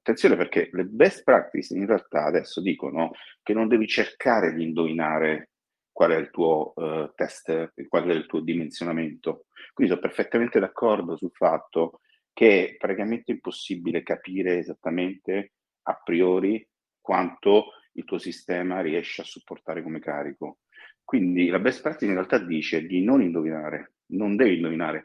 Attenzione 0.01 0.37
perché 0.37 0.71
le 0.73 0.85
best 0.85 1.25
practice 1.25 1.77
in 1.77 1.87
realtà 1.87 2.25
adesso 2.25 2.63
dicono 2.63 3.11
che 3.43 3.53
non 3.53 3.69
devi 3.69 3.87
cercare 3.87 4.55
di 4.55 4.63
indovinare 4.63 5.51
qual 5.93 6.13
è 6.13 6.17
il 6.17 6.31
tuo 6.31 6.73
uh, 6.75 7.13
test, 7.15 7.75
qual 7.87 8.09
è 8.09 8.15
il 8.15 8.25
tuo 8.25 8.41
dimensionamento. 8.41 9.47
Quindi 9.75 9.93
sono 9.93 10.07
perfettamente 10.07 10.59
d'accordo 10.59 11.17
sul 11.17 11.33
fatto 11.33 12.01
che 12.33 12.71
è 12.71 12.77
praticamente 12.77 13.33
impossibile 13.33 14.03
capire 14.03 14.57
esattamente 14.57 15.53
a 15.83 16.01
priori 16.03 16.67
quanto 16.99 17.73
il 17.93 18.05
tuo 18.05 18.17
sistema 18.17 18.81
riesce 18.81 19.21
a 19.21 19.25
supportare 19.25 19.83
come 19.83 20.01
carico. 20.01 20.61
Quindi 21.05 21.49
la 21.49 21.59
best 21.59 21.83
practice 21.83 22.07
in 22.07 22.15
realtà 22.15 22.39
dice 22.39 22.87
di 22.87 23.03
non 23.03 23.21
indovinare, 23.21 23.97
non 24.13 24.37
devi 24.37 24.57
indovinare, 24.57 25.03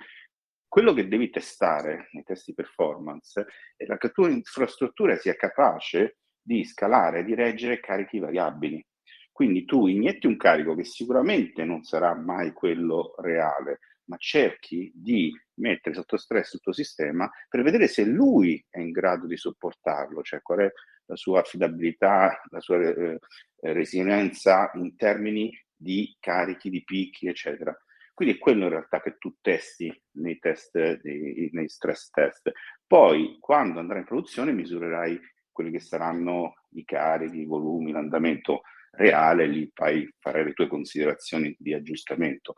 quello 0.75 0.91
che 0.91 1.07
devi 1.07 1.29
testare 1.29 2.09
nei 2.11 2.23
test 2.23 2.47
di 2.47 2.53
performance 2.53 3.45
è 3.77 3.85
che 3.85 3.97
la 3.97 4.09
tua 4.09 4.29
infrastruttura 4.29 5.15
sia 5.15 5.33
capace 5.35 6.17
di 6.41 6.65
scalare 6.65 7.23
di 7.23 7.33
reggere 7.33 7.79
carichi 7.79 8.19
variabili. 8.19 8.85
Quindi 9.31 9.63
tu 9.63 9.87
inietti 9.87 10.27
un 10.27 10.35
carico 10.35 10.75
che 10.75 10.83
sicuramente 10.83 11.63
non 11.63 11.83
sarà 11.83 12.13
mai 12.13 12.51
quello 12.51 13.15
reale, 13.19 13.79
ma 14.09 14.17
cerchi 14.17 14.91
di 14.93 15.31
mettere 15.61 15.95
sotto 15.95 16.17
stress 16.17 16.55
il 16.55 16.59
tuo 16.59 16.73
sistema 16.73 17.31
per 17.47 17.63
vedere 17.63 17.87
se 17.87 18.03
lui 18.03 18.61
è 18.69 18.79
in 18.81 18.91
grado 18.91 19.27
di 19.27 19.37
sopportarlo, 19.37 20.23
cioè 20.23 20.41
qual 20.41 20.59
è 20.59 20.71
la 21.05 21.15
sua 21.15 21.39
affidabilità, 21.39 22.41
la 22.49 22.59
sua 22.59 22.81
eh, 22.81 23.17
resilienza 23.61 24.71
in 24.73 24.93
termini 24.97 25.57
di 25.73 26.13
carichi, 26.19 26.69
di 26.69 26.83
picchi, 26.83 27.27
eccetera. 27.27 27.73
Quindi 28.15 28.35
è 28.35 28.37
quello 28.39 28.63
in 28.63 28.69
realtà 28.69 29.01
che 29.01 29.17
tu 29.17 29.35
testi 29.41 29.93
nei, 30.13 30.39
test, 30.39 30.73
nei, 31.03 31.67
stress 31.67 32.09
test. 32.11 32.49
Poi, 32.87 33.37
quando 33.41 33.79
andrà 33.79 33.99
in 33.99 34.05
produzione, 34.05 34.53
misurerai 34.53 35.19
quelli 35.51 35.69
che 35.69 35.81
saranno 35.81 36.53
i 36.71 36.85
carichi, 36.85 37.41
i 37.41 37.45
volumi, 37.45 37.91
l'andamento 37.91 38.61
reale, 38.91 39.47
lì 39.47 39.69
poi 39.73 40.09
farai 40.17 40.45
le 40.45 40.53
tue 40.53 40.67
considerazioni 40.67 41.53
di 41.59 41.73
aggiustamento. 41.73 42.55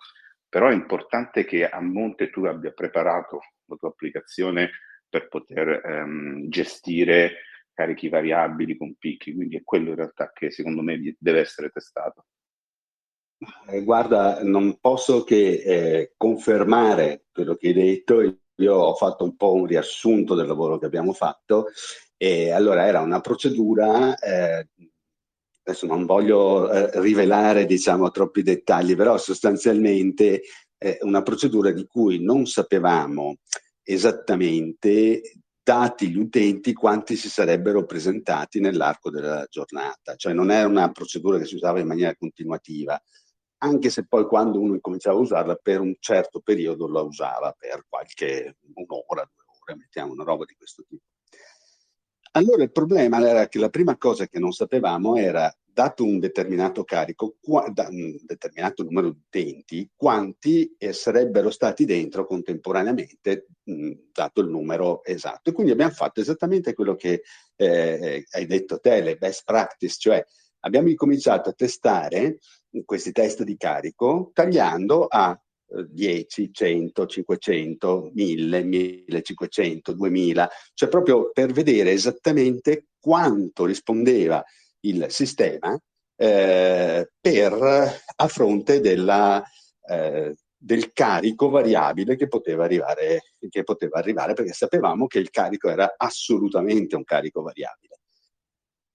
Però 0.48 0.70
è 0.70 0.74
importante 0.74 1.44
che 1.44 1.68
a 1.68 1.82
monte 1.82 2.30
tu 2.30 2.46
abbia 2.46 2.72
preparato 2.72 3.40
la 3.66 3.76
tua 3.78 3.90
applicazione 3.90 4.70
per 5.10 5.28
poter 5.28 5.82
ehm, 5.84 6.50
gestire 6.50 7.42
carichi 7.74 8.10
variabili 8.10 8.78
con 8.78 8.96
picchi, 8.96 9.34
quindi 9.34 9.58
è 9.58 9.64
quello 9.64 9.90
in 9.90 9.96
realtà 9.96 10.32
che 10.32 10.52
secondo 10.52 10.84
me 10.84 11.00
deve 11.18 11.40
essere 11.40 11.70
testato. 11.70 12.26
Eh, 13.70 13.84
guarda, 13.84 14.42
non 14.44 14.78
posso 14.80 15.24
che 15.24 15.62
eh, 15.64 16.14
confermare 16.18 17.26
quello 17.32 17.56
che 17.56 17.68
hai 17.68 17.74
detto. 17.74 18.40
Io 18.60 18.74
ho 18.74 18.96
fatto 18.96 19.24
un 19.24 19.36
po' 19.36 19.54
un 19.54 19.66
riassunto 19.66 20.34
del 20.34 20.48
lavoro 20.48 20.78
che 20.78 20.86
abbiamo 20.86 21.14
fatto. 21.14 21.68
E 22.16 22.52
allora 22.52 22.88
era 22.88 23.02
una 23.02 23.22
procedura 23.22 24.18
eh, 24.18 24.68
adesso 25.68 25.86
non 25.86 26.06
voglio 26.06 26.72
eh, 26.72 27.02
rivelare 27.02 27.66
diciamo, 27.66 28.10
troppi 28.10 28.42
dettagli, 28.42 28.96
però 28.96 29.18
sostanzialmente 29.18 30.44
è 30.78 31.00
una 31.02 31.22
procedura 31.22 31.72
di 31.72 31.86
cui 31.86 32.24
non 32.24 32.46
sapevamo 32.46 33.36
esattamente, 33.84 35.22
dati 35.62 36.10
gli 36.10 36.18
utenti, 36.18 36.72
quanti 36.72 37.18
si 37.18 37.30
sarebbero 37.30 37.86
presentati 37.86 38.62
nell'arco 38.62 39.10
della 39.10 39.46
giornata. 39.50 40.16
Cioè 40.16 40.32
non 40.32 40.52
è 40.52 40.64
una 40.64 40.90
procedura 40.92 41.38
che 41.38 41.46
si 41.46 41.56
usava 41.56 41.80
in 41.82 41.88
maniera 41.88 42.16
continuativa, 42.16 43.02
anche 43.60 43.90
se 43.90 44.06
poi 44.06 44.26
quando 44.26 44.60
uno 44.60 44.78
cominciava 44.80 45.18
a 45.18 45.22
usarla 45.22 45.56
per 45.56 45.80
un 45.80 45.96
certo 46.00 46.40
periodo 46.42 46.88
la 46.88 47.02
usava 47.02 47.56
per 47.58 47.86
qualche 47.88 48.58
un'ora, 48.76 49.30
due 49.34 49.44
ore, 49.62 49.78
mettiamo 49.78 50.12
una 50.14 50.24
roba 50.24 50.46
di 50.46 50.56
questo 50.56 50.84
tipo. 50.88 51.04
Allora 52.32 52.62
il 52.64 52.72
problema 52.72 53.20
era 53.28 53.48
che 53.48 53.58
la 53.58 53.70
prima 53.70 53.98
cosa 53.98 54.28
che 54.28 54.38
non 54.38 54.52
sapevamo 54.52 55.16
era, 55.16 55.52
dato 55.78 56.04
un 56.04 56.18
determinato 56.18 56.84
carico, 56.84 57.38
qua, 57.40 57.70
da, 57.72 57.88
un 57.88 58.18
determinato 58.26 58.82
numero 58.82 59.12
di 59.12 59.20
utenti, 59.28 59.92
quanti 59.96 60.76
eh, 60.76 60.92
sarebbero 60.92 61.52
stati 61.52 61.86
dentro 61.86 62.26
contemporaneamente, 62.26 63.48
mh, 63.64 63.92
dato 64.12 64.42
il 64.42 64.50
numero 64.50 65.04
esatto. 65.04 65.52
E 65.52 65.54
quindi 65.54 65.72
abbiamo 65.72 65.92
fatto 65.92 66.20
esattamente 66.20 66.74
quello 66.74 66.96
che 66.96 67.22
eh, 67.56 68.26
hai 68.28 68.46
detto 68.48 68.80
te, 68.80 69.02
le 69.02 69.18
best 69.18 69.44
practice, 69.46 69.96
cioè 70.00 70.26
abbiamo 70.62 70.90
incominciato 70.90 71.50
a 71.50 71.54
testare 71.54 72.40
questi 72.86 73.12
test 73.12 73.44
di 73.44 73.58
carico 73.58 74.32
tagliando 74.34 75.06
a 75.06 75.40
10, 75.68 76.54
100, 76.54 77.06
500, 77.06 78.12
1000, 78.14 78.64
1500, 78.64 79.94
2000, 79.94 80.50
cioè 80.74 80.90
proprio 80.90 81.32
per 81.32 81.52
vedere 81.52 81.92
esattamente 81.92 82.88
quanto 83.00 83.66
rispondeva 83.66 84.44
il 84.82 85.08
sistema 85.10 85.78
eh, 86.16 87.12
per, 87.20 87.54
a 88.16 88.28
fronte 88.28 88.80
della, 88.80 89.44
eh, 89.90 90.36
del 90.58 90.92
carico 90.94 91.50
variabile 91.50 92.16
che 92.16 92.28
poteva, 92.28 92.64
arrivare, 92.64 93.24
che 93.50 93.64
poteva 93.64 94.00
arrivare, 94.00 94.34
perché 94.34 94.54
sapevamo 94.54 95.08
che 95.08 95.20
il 95.20 95.30
carico 95.30 95.70
era 95.70 95.96
assolutamente 95.98 96.96
un 96.96 97.04
carico 97.04 97.42
variabile. 97.42 97.87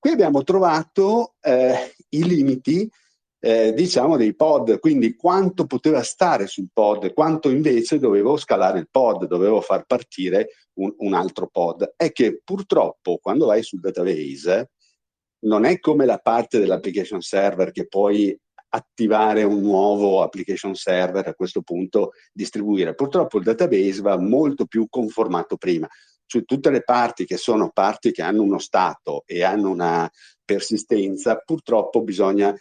Qui 0.03 0.11
abbiamo 0.11 0.43
trovato 0.43 1.35
eh, 1.41 1.95
i 2.09 2.25
limiti 2.25 2.91
eh, 3.39 3.73
diciamo 3.73 4.17
dei 4.17 4.35
pod, 4.35 4.81
quindi 4.81 5.15
quanto 5.15 5.65
poteva 5.65 6.03
stare 6.03 6.49
sul 6.49 6.71
pod, 6.73 7.13
quanto 7.13 7.51
invece 7.51 8.01
dovevo 8.01 8.37
scalare 8.37 8.81
il 8.81 8.89
pod, 8.91 9.29
dovevo 9.29 9.61
far 9.61 9.85
partire 9.87 10.49
un, 10.81 10.93
un 10.99 11.15
altro 11.15 11.47
pod. 11.47 11.95
È 11.97 12.11
che 12.11 12.41
purtroppo 12.43 13.19
quando 13.23 13.47
vai 13.47 13.63
sul 13.63 13.79
database 13.79 14.73
non 15.45 15.65
è 15.65 15.79
come 15.79 16.05
la 16.05 16.19
parte 16.19 16.59
dell'application 16.59 17.21
server 17.21 17.71
che 17.71 17.87
puoi 17.87 18.37
attivare 18.71 19.45
un 19.45 19.61
nuovo 19.61 20.23
application 20.23 20.75
server 20.75 21.29
a 21.29 21.35
questo 21.35 21.63
punto 21.63 22.11
distribuire. 22.33 22.97
Purtroppo 22.97 23.39
il 23.39 23.45
database 23.45 24.01
va 24.01 24.19
molto 24.19 24.67
più 24.67 24.89
conformato 24.89 25.57
prima. 25.57 25.89
Cioè, 26.33 26.45
tutte 26.47 26.71
le 26.71 26.83
parti 26.83 27.27
che 27.27 27.37
sono 27.37 27.71
parti 27.75 28.11
che 28.11 28.23
hanno 28.23 28.41
uno 28.41 28.59
stato 28.59 29.23
e 29.27 29.43
hanno 29.43 29.69
una 29.69 30.11
persistenza, 30.43 31.37
purtroppo 31.37 32.03
bisogna 32.03 32.55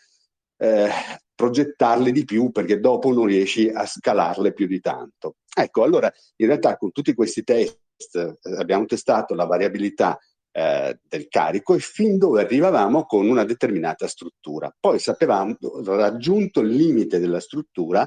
eh, 0.58 0.90
progettarle 1.34 2.12
di 2.12 2.26
più 2.26 2.52
perché 2.52 2.82
dopo 2.82 3.14
non 3.14 3.28
riesci 3.28 3.70
a 3.70 3.86
scalarle 3.86 4.52
più 4.52 4.68
di 4.68 4.82
tanto. 4.82 5.38
Ecco, 5.56 5.84
allora 5.84 6.12
in 6.36 6.48
realtà 6.48 6.76
con 6.76 6.92
tutti 6.92 7.14
questi 7.14 7.44
test 7.44 7.78
eh, 8.14 8.38
abbiamo 8.58 8.84
testato 8.84 9.36
la 9.36 9.46
variabilità 9.46 10.20
eh, 10.52 11.00
del 11.02 11.30
carico 11.30 11.74
e 11.74 11.80
fin 11.80 12.18
dove 12.18 12.42
arrivavamo 12.42 13.06
con 13.06 13.26
una 13.30 13.46
determinata 13.46 14.06
struttura. 14.06 14.70
Poi 14.78 15.00
sapevamo, 15.00 15.56
raggiunto 15.86 16.60
il 16.60 16.72
limite 16.76 17.20
della 17.20 17.40
struttura, 17.40 18.06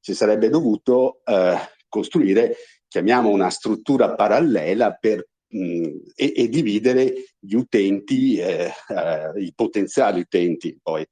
si 0.00 0.14
sarebbe 0.14 0.48
dovuto 0.48 1.20
eh, 1.26 1.58
costruire, 1.86 2.56
chiamiamo 2.92 3.30
una 3.30 3.48
struttura 3.48 4.14
parallela 4.14 4.92
per 4.92 5.26
mh, 5.48 5.88
e, 6.14 6.32
e, 6.36 6.48
dividere 6.50 7.36
gli 7.38 7.54
utenti, 7.54 8.36
eh, 8.36 8.70
eh 8.88 9.40
i 9.40 9.52
potenziali 9.54 10.20
utenti 10.20 10.78
poi 10.82 11.02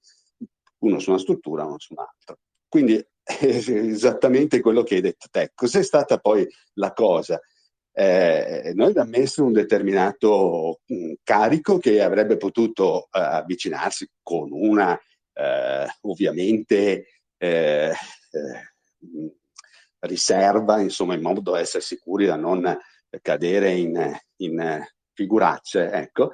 uno 0.80 0.98
su 0.98 1.08
una 1.08 1.18
struttura, 1.18 1.64
uno 1.64 1.78
su 1.78 1.94
un'altra. 1.94 2.36
Quindi 2.68 2.96
è 2.96 3.44
esattamente 3.46 4.60
quello 4.60 4.82
che 4.82 4.96
hai 4.96 5.00
detto 5.00 5.28
te. 5.30 5.52
Cos'è 5.54 5.82
stata 5.82 6.18
poi 6.18 6.46
la 6.74 6.92
cosa? 6.92 7.40
Eh, 7.92 8.72
noi 8.74 8.90
abbiamo 8.90 9.10
messo 9.10 9.42
un 9.42 9.52
determinato 9.52 10.80
um, 10.86 11.14
carico 11.22 11.78
che 11.78 12.02
avrebbe 12.02 12.36
potuto 12.36 13.04
uh, 13.04 13.08
avvicinarsi 13.10 14.06
con 14.22 14.50
una, 14.52 14.98
ovviamente, 16.02 17.06
eh, 17.38 17.90
eh, 17.90 19.39
riserva, 20.00 20.80
insomma, 20.80 21.14
in 21.14 21.22
modo 21.22 21.40
da 21.40 21.58
essere 21.58 21.82
sicuri 21.82 22.26
da 22.26 22.36
non 22.36 22.78
cadere 23.22 23.72
in, 23.72 24.16
in 24.36 24.84
figuracce, 25.12 25.90
ecco. 25.90 26.30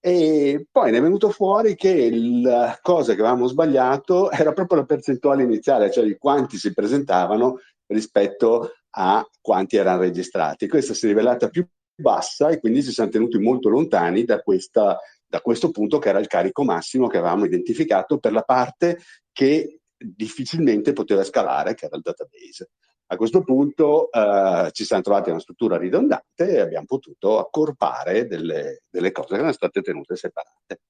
E 0.00 0.66
poi 0.70 0.92
ne 0.92 0.98
è 0.98 1.02
venuto 1.02 1.30
fuori 1.30 1.74
che 1.74 2.10
la 2.12 2.78
cosa 2.80 3.14
che 3.14 3.20
avevamo 3.20 3.46
sbagliato 3.46 4.30
era 4.32 4.52
proprio 4.52 4.78
la 4.78 4.86
percentuale 4.86 5.42
iniziale, 5.42 5.90
cioè 5.90 6.04
di 6.04 6.16
quanti 6.16 6.56
si 6.56 6.72
presentavano 6.72 7.58
rispetto 7.86 8.72
a 8.90 9.26
quanti 9.40 9.76
erano 9.76 10.02
registrati. 10.02 10.68
Questa 10.68 10.94
si 10.94 11.06
è 11.06 11.08
rivelata 11.08 11.48
più 11.48 11.66
bassa 12.00 12.48
e 12.48 12.60
quindi 12.60 12.82
ci 12.82 12.92
siamo 12.92 13.10
tenuti 13.10 13.38
molto 13.38 13.68
lontani 13.68 14.24
da, 14.24 14.40
questa, 14.40 14.98
da 15.26 15.40
questo 15.40 15.70
punto 15.70 15.98
che 15.98 16.10
era 16.10 16.20
il 16.20 16.28
carico 16.28 16.62
massimo 16.62 17.08
che 17.08 17.18
avevamo 17.18 17.44
identificato 17.44 18.18
per 18.18 18.32
la 18.32 18.42
parte 18.42 19.00
che 19.32 19.80
difficilmente 19.96 20.92
poteva 20.92 21.24
scalare, 21.24 21.74
che 21.74 21.86
era 21.86 21.96
il 21.96 22.02
database. 22.02 22.70
A 23.10 23.16
questo 23.16 23.42
punto 23.42 24.10
eh, 24.12 24.68
ci 24.72 24.84
siamo 24.84 25.02
trovati 25.02 25.28
in 25.28 25.34
una 25.34 25.42
struttura 25.42 25.78
ridondante 25.78 26.48
e 26.48 26.60
abbiamo 26.60 26.84
potuto 26.84 27.38
accorpare 27.38 28.26
delle, 28.26 28.82
delle 28.90 29.12
cose 29.12 29.28
che 29.28 29.34
erano 29.36 29.52
state 29.52 29.80
tenute 29.80 30.14
separate. 30.14 30.82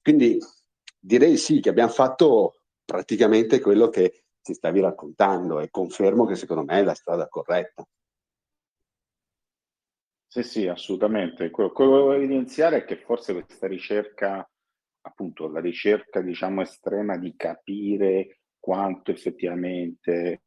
Quindi 0.00 0.38
direi 0.98 1.36
sì 1.36 1.60
che 1.60 1.68
abbiamo 1.68 1.90
fatto 1.90 2.60
praticamente 2.82 3.60
quello 3.60 3.88
che 3.88 4.24
ci 4.40 4.54
stavi 4.54 4.80
raccontando 4.80 5.60
e 5.60 5.68
confermo 5.68 6.24
che 6.24 6.36
secondo 6.36 6.64
me 6.64 6.78
è 6.78 6.82
la 6.82 6.94
strada 6.94 7.28
corretta. 7.28 7.86
Sì, 10.28 10.42
sì, 10.42 10.66
assolutamente. 10.68 11.50
Quello, 11.50 11.72
che 11.72 11.84
volevo 11.84 12.12
evidenziare 12.12 12.78
è 12.78 12.84
che 12.84 12.96
forse 12.96 13.32
questa 13.32 13.66
ricerca, 13.66 14.48
appunto, 15.02 15.48
la 15.48 15.60
ricerca, 15.60 16.20
diciamo, 16.20 16.62
estrema 16.62 17.18
di 17.18 17.34
capire 17.36 18.40
quanto 18.58 19.10
effettivamente 19.10 20.42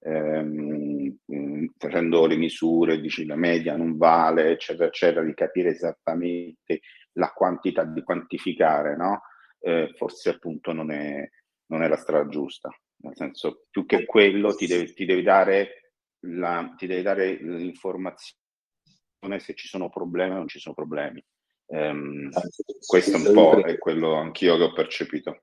ehm, 0.00 1.18
mm, 1.32 1.66
facendo 1.76 2.26
le 2.26 2.36
misure, 2.36 3.00
dici 3.00 3.26
la 3.26 3.36
media 3.36 3.76
non 3.76 3.96
vale, 3.96 4.50
eccetera, 4.50 4.86
eccetera, 4.86 5.24
di 5.24 5.34
capire 5.34 5.70
esattamente 5.70 6.80
la 7.12 7.32
quantità, 7.32 7.84
di 7.84 8.02
quantificare, 8.02 8.96
no? 8.96 9.22
Eh, 9.60 9.92
forse 9.96 10.30
appunto 10.30 10.72
non 10.72 10.90
è, 10.90 11.28
non 11.66 11.82
è, 11.82 11.88
la 11.88 11.96
strada 11.96 12.28
giusta. 12.28 12.70
Nel 12.98 13.16
senso, 13.16 13.66
più 13.70 13.84
che 13.86 14.04
quello 14.04 14.54
ti 14.54 14.66
devi, 14.66 14.92
ti 14.92 15.04
devi 15.04 15.22
dare, 15.22 15.92
la, 16.26 16.74
ti 16.76 16.86
devi 16.86 17.02
dare 17.02 17.34
l'informazione 17.34 18.34
se 19.38 19.54
ci 19.54 19.66
sono 19.66 19.88
problemi 19.88 20.34
o 20.34 20.38
non 20.38 20.48
ci 20.48 20.58
sono 20.58 20.74
problemi. 20.74 21.22
Um, 21.68 22.28
questo 22.86 23.16
un 23.16 23.32
po' 23.32 23.60
è 23.60 23.76
quello 23.76 24.14
anch'io 24.14 24.56
che 24.56 24.62
ho 24.62 24.72
percepito 24.72 25.42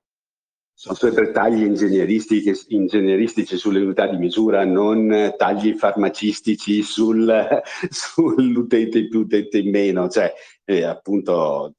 sono 0.76 0.96
sempre 0.96 1.30
tagli 1.30 1.62
ingegneristici 1.62 3.56
sulle 3.56 3.80
unità 3.80 4.08
di 4.08 4.16
misura, 4.16 4.64
non 4.64 5.32
tagli 5.36 5.74
farmacistici 5.74 6.82
sul, 6.82 7.62
sull'utente 7.88 9.08
più, 9.08 9.20
utente 9.20 9.58
in 9.58 9.70
meno. 9.70 10.08
Cioè, 10.08 10.32
eh, 10.64 10.82
appunto, 10.82 11.76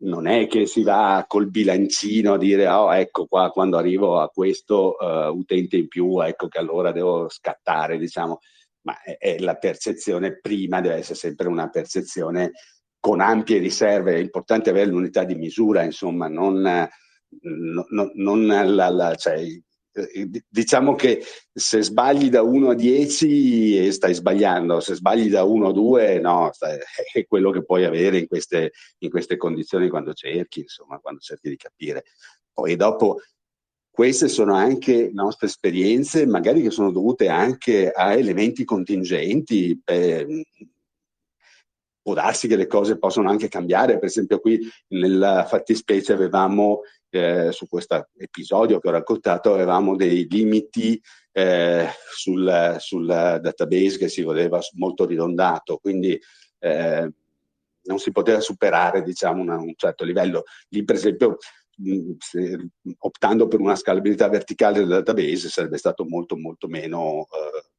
non 0.00 0.26
è 0.26 0.46
che 0.46 0.66
si 0.66 0.82
va 0.82 1.24
col 1.26 1.48
bilancino 1.48 2.34
a 2.34 2.38
dire, 2.38 2.68
oh, 2.68 2.94
ecco 2.94 3.26
qua, 3.26 3.50
quando 3.50 3.78
arrivo 3.78 4.20
a 4.20 4.28
questo 4.28 4.96
uh, 4.98 5.34
utente 5.34 5.76
in 5.78 5.88
più, 5.88 6.20
ecco 6.20 6.48
che 6.48 6.58
allora 6.58 6.92
devo 6.92 7.28
scattare, 7.30 7.98
diciamo. 7.98 8.40
Ma 8.82 9.00
è, 9.00 9.16
è 9.16 9.38
la 9.38 9.54
percezione 9.54 10.38
prima, 10.38 10.82
deve 10.82 10.96
essere 10.96 11.14
sempre 11.18 11.48
una 11.48 11.70
percezione 11.70 12.52
con 13.00 13.20
ampie 13.20 13.58
riserve. 13.58 14.16
È 14.16 14.18
importante 14.18 14.68
avere 14.68 14.90
l'unità 14.90 15.24
di 15.24 15.34
misura, 15.34 15.82
insomma, 15.82 16.28
non 16.28 16.90
no, 17.40 17.86
no, 17.88 18.10
non 18.14 18.46
la, 18.46 18.88
la, 18.88 19.14
cioè, 19.14 19.44
eh, 19.94 20.30
diciamo 20.48 20.94
che 20.94 21.22
se 21.52 21.82
sbagli 21.82 22.30
da 22.30 22.42
1 22.42 22.70
a 22.70 22.74
10 22.74 23.86
eh, 23.86 23.92
stai 23.92 24.14
sbagliando, 24.14 24.80
se 24.80 24.94
sbagli 24.94 25.28
da 25.28 25.44
1 25.44 25.68
a 25.68 25.72
2 25.72 26.20
no, 26.20 26.50
è 27.12 27.26
quello 27.26 27.50
che 27.50 27.64
puoi 27.64 27.84
avere 27.84 28.18
in 28.18 28.26
queste, 28.26 28.72
in 28.98 29.10
queste 29.10 29.36
condizioni 29.36 29.88
quando 29.88 30.12
cerchi, 30.12 30.60
insomma, 30.60 30.98
quando 30.98 31.20
cerchi 31.20 31.48
di 31.48 31.56
capire. 31.56 32.04
Poi 32.52 32.76
dopo 32.76 33.20
queste 33.90 34.28
sono 34.28 34.54
anche 34.54 35.10
nostre 35.12 35.46
esperienze, 35.46 36.26
magari 36.26 36.62
che 36.62 36.70
sono 36.70 36.90
dovute 36.90 37.28
anche 37.28 37.90
a 37.90 38.14
elementi 38.14 38.64
contingenti. 38.64 39.78
Per, 39.84 40.26
può 42.02 42.14
darsi 42.14 42.48
che 42.48 42.56
le 42.56 42.66
cose 42.66 42.98
possono 42.98 43.28
anche 43.28 43.48
cambiare. 43.48 43.98
Per 43.98 44.08
esempio, 44.08 44.40
qui 44.40 44.60
nella 44.88 45.44
fattispecie 45.46 46.12
avevamo, 46.12 46.80
eh, 47.14 47.52
su 47.52 47.68
questo 47.68 48.08
episodio 48.16 48.78
che 48.78 48.88
ho 48.88 48.92
raccontato, 48.92 49.52
avevamo 49.52 49.96
dei 49.96 50.26
limiti 50.28 51.00
eh, 51.32 51.88
sul, 52.10 52.76
sul, 52.78 53.06
database 53.06 53.98
che 53.98 54.08
si 54.08 54.22
voleva 54.22 54.60
molto 54.74 55.04
ridondato, 55.04 55.76
quindi 55.76 56.18
eh, 56.58 57.12
non 57.84 57.98
si 57.98 58.12
poteva 58.12 58.40
superare 58.40 59.02
diciamo, 59.02 59.42
una, 59.42 59.56
un 59.58 59.74
certo 59.76 60.04
livello. 60.04 60.44
Lì, 60.68 60.84
per 60.84 60.96
esempio, 60.96 61.36
se, 62.18 62.68
optando 62.98 63.48
per 63.48 63.60
una 63.60 63.76
scalabilità 63.76 64.28
verticale 64.28 64.78
del 64.78 64.88
database 64.88 65.48
sarebbe 65.48 65.78
stato 65.78 66.04
molto 66.04 66.36
molto 66.36 66.68
meno 66.68 67.26
eh, 67.30 67.71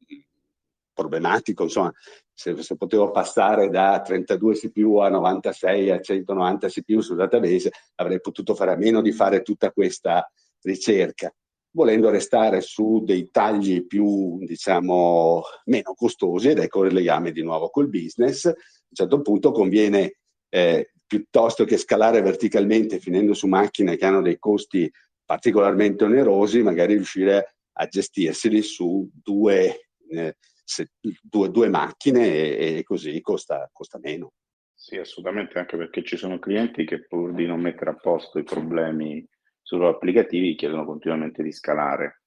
problematico, 0.94 1.64
insomma, 1.64 1.92
se, 2.34 2.62
se, 2.62 2.76
potevo 2.78 3.12
passare 3.12 3.70
da 3.70 4.02
32 4.02 4.56
CPU 4.56 4.98
a 4.98 5.10
96 5.10 5.92
a 5.92 6.00
190 6.00 6.68
CPU 6.68 7.02
sul 7.02 7.18
database, 7.18 7.72
avrei 7.96 8.20
potuto 8.22 8.56
fare 8.56 8.72
a 8.72 8.78
meno 8.78 9.02
di 9.02 9.12
fare 9.12 9.42
tutta 9.42 9.72
questa 9.72 10.30
ricerca. 10.62 11.34
Volendo 11.76 12.10
restare 12.10 12.62
su 12.62 13.02
dei 13.04 13.30
tagli 13.32 13.86
più, 13.86 14.38
diciamo, 14.40 15.42
meno 15.66 15.94
costosi, 15.96 16.50
ed 16.50 16.60
ecco 16.60 16.86
il 16.86 16.94
legame 16.94 17.32
di 17.32 17.42
nuovo 17.42 17.70
col 17.70 17.90
business, 17.90 18.46
a 18.46 18.50
un 18.50 18.96
certo 18.96 19.22
punto 19.22 19.52
conviene, 19.52 20.18
eh, 20.50 20.92
piuttosto 21.06 21.66
che 21.66 21.78
scalare 21.78 22.22
verticalmente 22.22 23.00
finendo 23.00 23.34
su 23.34 23.48
macchine 23.48 23.96
che 23.98 24.06
hanno 24.06 24.22
dei 24.22 24.38
costi 24.38 24.92
particolarmente 25.26 26.04
onerosi, 26.04 26.62
magari 26.62 26.96
riuscire 26.96 27.56
a 27.74 27.88
gestirseli 27.88 28.62
su 28.62 29.10
due 29.14 29.90
eh, 30.10 30.36
se, 30.64 30.92
due, 31.22 31.50
due, 31.50 31.70
macchine 31.70 32.28
e, 32.28 32.78
e 32.78 32.84
così 32.84 33.20
costa, 33.22 33.70
costa 33.72 34.00
meno. 34.02 34.34
Sì, 34.74 34.98
assolutamente, 34.98 35.60
anche 35.60 35.78
perché 35.78 36.04
ci 36.04 36.18
sono 36.18 36.40
clienti 36.40 36.86
che 36.86 37.06
pur 37.06 37.34
di 37.34 37.46
non 37.46 37.62
mettere 37.62 37.92
a 37.92 37.96
posto 37.96 38.40
i 38.40 38.44
problemi 38.44 39.26
sui 39.62 39.78
loro 39.78 39.96
applicativi 39.96 40.56
chiedono 40.56 40.86
continuamente 40.86 41.42
di 41.42 41.52
scalare, 41.52 42.24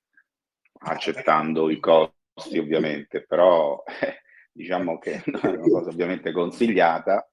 accettando 0.80 1.70
i 1.70 1.78
costi 1.78 2.58
ovviamente, 2.58 3.24
però 3.26 3.82
eh, 4.00 4.22
diciamo 4.52 4.98
che 4.98 5.20
è 5.24 5.46
una 5.46 5.58
cosa 5.58 5.90
ovviamente 5.90 6.32
consigliata. 6.32 7.28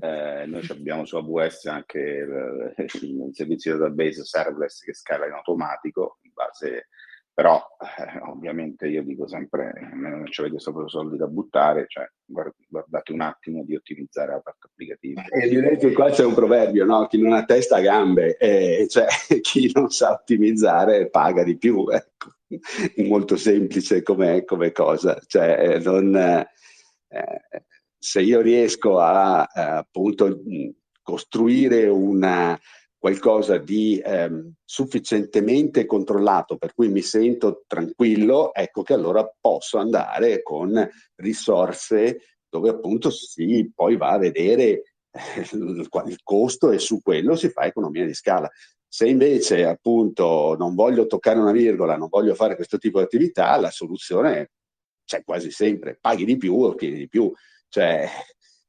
Eh, 0.00 0.44
noi 0.46 0.64
abbiamo 0.68 1.04
su 1.06 1.16
AWS 1.16 1.64
anche 1.66 1.98
il, 1.98 2.74
il 2.76 3.30
servizio 3.32 3.76
database 3.76 4.24
serverless 4.24 4.84
che 4.84 4.94
scala 4.94 5.26
in 5.26 5.32
automatico 5.32 6.18
in 6.22 6.30
base 6.32 6.88
però 7.38 7.64
eh, 7.78 8.18
ovviamente 8.28 8.88
io 8.88 9.04
dico 9.04 9.28
sempre, 9.28 9.72
non 9.92 10.26
ci 10.26 10.40
avete 10.40 10.58
solo 10.58 10.88
soldi 10.88 11.16
da 11.16 11.28
buttare, 11.28 11.84
cioè 11.86 12.04
guardate 12.26 13.12
un 13.12 13.20
attimo 13.20 13.62
di 13.62 13.76
ottimizzare 13.76 14.32
la 14.32 14.40
parte 14.40 14.66
applicativa. 14.66 15.22
E 15.22 15.48
direi 15.48 15.78
che 15.78 15.92
qua 15.92 16.10
c'è 16.10 16.24
un 16.24 16.34
proverbio, 16.34 16.84
no? 16.84 17.06
chi 17.06 17.22
non 17.22 17.34
ha 17.34 17.44
testa 17.44 17.76
ha 17.76 17.80
gambe, 17.80 18.36
e 18.38 18.88
cioè 18.88 19.06
chi 19.40 19.70
non 19.72 19.88
sa 19.90 20.14
ottimizzare 20.14 21.10
paga 21.10 21.44
di 21.44 21.56
più, 21.56 21.86
ecco. 21.88 22.32
molto 23.06 23.36
semplice 23.36 24.02
come, 24.02 24.42
come 24.44 24.72
cosa. 24.72 25.16
Cioè, 25.24 25.78
non, 25.78 26.16
eh, 26.16 26.50
se 27.96 28.20
io 28.20 28.40
riesco 28.40 28.98
a, 28.98 29.42
a 29.42 29.76
appunto 29.76 30.42
costruire 31.02 31.86
una, 31.86 32.58
qualcosa 32.98 33.58
di 33.58 34.02
ehm, 34.04 34.54
sufficientemente 34.64 35.86
controllato 35.86 36.56
per 36.56 36.74
cui 36.74 36.88
mi 36.88 37.00
sento 37.00 37.62
tranquillo, 37.66 38.52
ecco 38.52 38.82
che 38.82 38.92
allora 38.92 39.28
posso 39.40 39.78
andare 39.78 40.42
con 40.42 40.88
risorse 41.16 42.20
dove 42.48 42.70
appunto 42.70 43.10
si 43.10 43.70
poi 43.74 43.96
va 43.96 44.10
a 44.10 44.18
vedere 44.18 44.60
eh, 45.10 45.48
il, 45.52 45.86
costo 46.22 46.72
e 46.72 46.78
su 46.78 47.00
quello 47.00 47.36
si 47.36 47.50
fa 47.50 47.62
economia 47.62 48.04
di 48.04 48.14
scala. 48.14 48.50
Se 48.90 49.06
invece 49.06 49.64
appunto 49.64 50.56
non 50.58 50.74
voglio 50.74 51.06
toccare 51.06 51.38
una 51.38 51.52
virgola, 51.52 51.96
non 51.96 52.08
voglio 52.08 52.34
fare 52.34 52.56
questo 52.56 52.78
tipo 52.78 52.98
di 52.98 53.04
attività, 53.04 53.56
la 53.56 53.70
soluzione 53.70 54.50
c'è 55.04 55.22
quasi 55.24 55.50
sempre, 55.50 55.98
paghi 56.00 56.24
di 56.24 56.36
più 56.36 56.54
o 56.54 56.68
ottieni 56.68 56.96
di 56.96 57.08
più. 57.08 57.32
Cioè, 57.68 58.08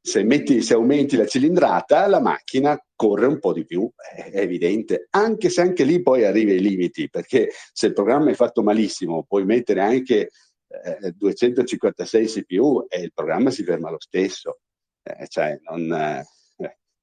se, 0.02 0.24
metti, 0.24 0.62
se, 0.62 0.74
aumenti 0.74 1.16
la 1.16 1.26
cilindrata, 1.26 2.08
la 2.08 2.22
macchina 2.22 2.82
corre 2.96 3.26
un 3.28 3.40
po' 3.40 3.54
di 3.54 3.66
più, 3.66 3.90
è 3.96 4.40
evidente, 4.40 5.08
anche 5.12 5.50
se 5.50 5.62
anche 5.62 5.84
lì 5.84 6.02
poi 6.02 6.26
arrivi 6.26 6.52
ai 6.52 6.62
limiti, 6.62 7.10
perché 7.10 7.50
se 7.72 7.88
il 7.88 7.94
programma 7.94 8.32
è 8.32 8.36
fatto 8.36 8.64
malissimo, 8.64 9.26
puoi 9.28 9.46
mettere 9.46 9.82
anche 9.82 10.30
eh, 10.68 11.12
256 11.12 12.28
CPU 12.28 12.86
e 12.88 13.02
il 13.02 13.14
programma 13.14 13.52
si 13.52 13.64
ferma 13.64 13.90
lo 13.90 14.00
stesso. 14.00 14.60
Eh, 15.04 15.28
cioè, 15.28 15.60
non, 15.64 15.92
eh, 15.92 16.26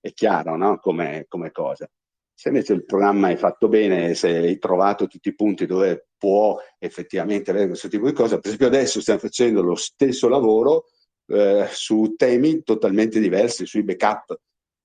è 0.07 0.13
chiaro 0.13 0.57
no? 0.57 0.79
come, 0.79 1.25
come 1.29 1.51
cosa. 1.51 1.89
Se 2.33 2.49
invece 2.49 2.75
il 2.75 2.85
programma 2.85 3.31
è 3.31 3.37
fatto 3.37 3.67
bene, 3.69 4.15
se 4.15 4.29
hai 4.29 4.59
trovato 4.59 5.07
tutti 5.07 5.31
i 5.31 5.35
punti 5.35 5.65
dove 5.65 6.09
può 6.19 6.59
effettivamente 6.79 7.51
avere 7.51 7.69
questo 7.69 7.89
tipo 7.89 8.07
di 8.07 8.13
cosa, 8.13 8.37
per 8.37 8.53
esempio 8.53 8.67
adesso 8.67 9.01
stiamo 9.01 9.21
facendo 9.21 9.63
lo 9.63 9.75
stesso 9.75 10.29
lavoro, 10.29 10.85
eh, 11.29 11.67
su 11.71 12.15
temi 12.17 12.63
totalmente 12.63 13.21
diversi, 13.21 13.67
sui 13.67 13.83
backup. 13.83 14.39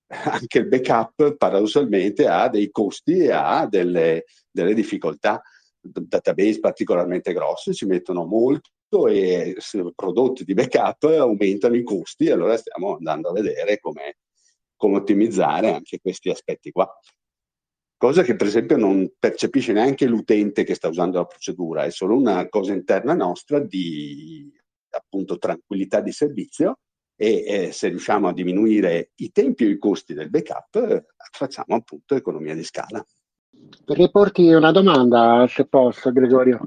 Anche 0.12 0.58
il 0.58 0.68
backup 0.68 1.36
paradossalmente 1.36 2.26
ha 2.26 2.48
dei 2.48 2.70
costi 2.70 3.18
e 3.18 3.30
ha 3.30 3.66
delle, 3.66 4.24
delle 4.50 4.74
difficoltà. 4.74 5.40
Database 5.80 6.60
particolarmente 6.60 7.32
grossi 7.32 7.74
ci 7.74 7.86
mettono 7.86 8.24
molto 8.24 9.08
e 9.08 9.56
prodotti 9.94 10.44
di 10.44 10.54
backup 10.54 11.04
aumentano 11.04 11.76
i 11.76 11.82
costi, 11.82 12.30
allora 12.30 12.56
stiamo 12.56 12.96
andando 12.96 13.30
a 13.30 13.32
vedere 13.32 13.80
come, 13.80 14.18
come 14.76 14.96
ottimizzare 14.98 15.72
anche 15.72 15.98
questi 16.00 16.28
aspetti 16.28 16.70
qua. 16.70 16.88
Cosa 17.96 18.22
che 18.22 18.36
per 18.36 18.48
esempio 18.48 18.76
non 18.76 19.12
percepisce 19.18 19.72
neanche 19.72 20.06
l'utente 20.06 20.64
che 20.64 20.74
sta 20.74 20.88
usando 20.88 21.18
la 21.18 21.24
procedura, 21.24 21.84
è 21.84 21.90
solo 21.90 22.16
una 22.16 22.48
cosa 22.48 22.72
interna 22.72 23.14
nostra 23.14 23.60
di 23.60 24.52
appunto 24.96 25.38
tranquillità 25.38 26.00
di 26.00 26.12
servizio 26.12 26.78
e 27.16 27.44
eh, 27.46 27.72
se 27.72 27.88
riusciamo 27.88 28.28
a 28.28 28.32
diminuire 28.32 29.12
i 29.16 29.30
tempi 29.30 29.64
o 29.64 29.68
i 29.68 29.78
costi 29.78 30.14
del 30.14 30.30
backup 30.30 30.74
eh, 30.76 31.04
facciamo 31.30 31.76
appunto 31.76 32.14
economia 32.14 32.54
di 32.54 32.64
scala. 32.64 33.04
Per 33.84 34.10
porti 34.10 34.52
una 34.52 34.72
domanda 34.72 35.46
se 35.48 35.66
posso 35.66 36.10
Gregorio. 36.10 36.60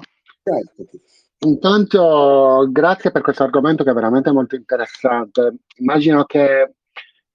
Certo. 0.43 0.99
Intanto 1.39 2.67
grazie 2.71 3.11
per 3.11 3.21
questo 3.21 3.43
argomento 3.43 3.84
che 3.84 3.91
è 3.91 3.93
veramente 3.93 4.32
molto 4.32 4.55
interessante. 4.55 5.55
Immagino 5.78 6.23
che 6.23 6.76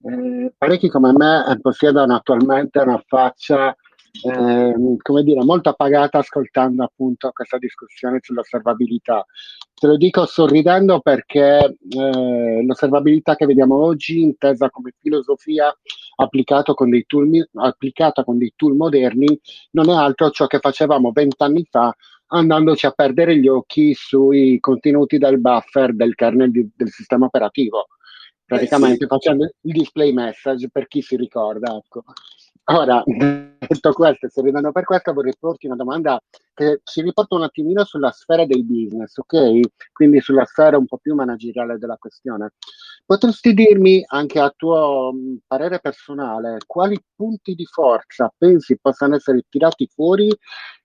eh, 0.03 0.53
parecchi 0.57 0.89
come 0.89 1.11
me 1.13 1.59
possiedano 1.61 2.15
attualmente 2.15 2.79
una 2.79 3.01
faccia 3.05 3.75
eh, 4.23 4.73
come 5.01 5.23
dire, 5.23 5.43
molto 5.43 5.69
appagata 5.69 6.19
ascoltando 6.19 6.83
appunto 6.83 7.31
questa 7.31 7.57
discussione 7.57 8.19
sull'osservabilità. 8.21 9.25
Te 9.73 9.87
lo 9.87 9.97
dico 9.97 10.25
sorridendo 10.25 10.99
perché 10.99 11.77
eh, 11.89 12.63
l'osservabilità 12.63 13.35
che 13.35 13.45
vediamo 13.45 13.75
oggi, 13.83 14.21
intesa 14.21 14.69
come 14.69 14.93
filosofia 14.99 15.75
applicato 16.17 16.73
con 16.73 16.89
dei 16.89 17.05
tool, 17.07 17.49
applicata 17.53 18.23
con 18.23 18.37
dei 18.37 18.53
tool 18.55 18.75
moderni, 18.75 19.39
non 19.71 19.89
è 19.89 19.93
altro 19.93 20.29
ciò 20.29 20.45
che 20.47 20.59
facevamo 20.59 21.11
vent'anni 21.11 21.65
fa 21.69 21.95
andandoci 22.33 22.85
a 22.85 22.91
perdere 22.91 23.37
gli 23.37 23.47
occhi 23.47 23.93
sui 23.93 24.59
contenuti 24.59 25.17
del 25.17 25.39
buffer 25.39 25.93
del 25.93 26.15
kernel 26.15 26.51
di, 26.51 26.69
del 26.73 26.89
sistema 26.89 27.25
operativo 27.25 27.87
praticamente 28.51 29.05
eh 29.05 29.07
sì. 29.07 29.07
facendo 29.07 29.45
il 29.45 29.71
display 29.71 30.11
message 30.11 30.69
per 30.69 30.87
chi 30.87 31.01
si 31.01 31.15
ricorda. 31.15 31.75
Ecco. 31.75 32.03
Ora, 32.65 33.03
detto 33.05 33.91
questo, 33.91 34.29
sorridendo 34.29 34.71
per 34.71 34.83
questo, 34.83 35.13
vorrei 35.13 35.33
porti 35.37 35.65
una 35.65 35.75
domanda 35.75 36.21
che 36.53 36.81
ci 36.83 37.01
riporta 37.01 37.35
un 37.35 37.43
attimino 37.43 37.83
sulla 37.83 38.11
sfera 38.11 38.45
del 38.45 38.63
business, 38.63 39.17
ok? 39.17 39.59
Quindi 39.91 40.21
sulla 40.21 40.45
sfera 40.45 40.77
un 40.77 40.85
po' 40.85 40.97
più 40.97 41.15
manageriale 41.15 41.77
della 41.77 41.97
questione. 41.97 42.53
Potresti 43.05 43.53
dirmi, 43.53 44.03
anche 44.07 44.39
a 44.39 44.53
tuo 44.55 45.11
mm, 45.13 45.35
parere 45.47 45.79
personale, 45.79 46.59
quali 46.65 47.01
punti 47.15 47.55
di 47.55 47.65
forza 47.65 48.31
pensi 48.37 48.77
possano 48.79 49.15
essere 49.15 49.43
tirati 49.49 49.87
fuori 49.87 50.29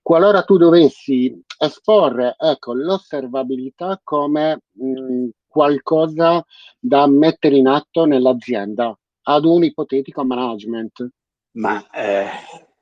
qualora 0.01 0.43
tu 0.43 0.57
dovessi 0.57 1.37
esporre 1.59 2.35
ecco, 2.37 2.73
l'osservabilità 2.73 3.99
come 4.03 4.61
mh, 4.71 4.85
mm, 4.85 5.27
qualcosa 5.47 6.43
da 6.79 7.07
mettere 7.07 7.57
in 7.57 7.67
atto 7.67 8.05
nell'azienda 8.05 8.97
ad 9.23 9.45
un 9.45 9.63
ipotetico 9.63 10.23
management? 10.23 11.09
Ma 11.57 11.89
eh, 11.89 12.27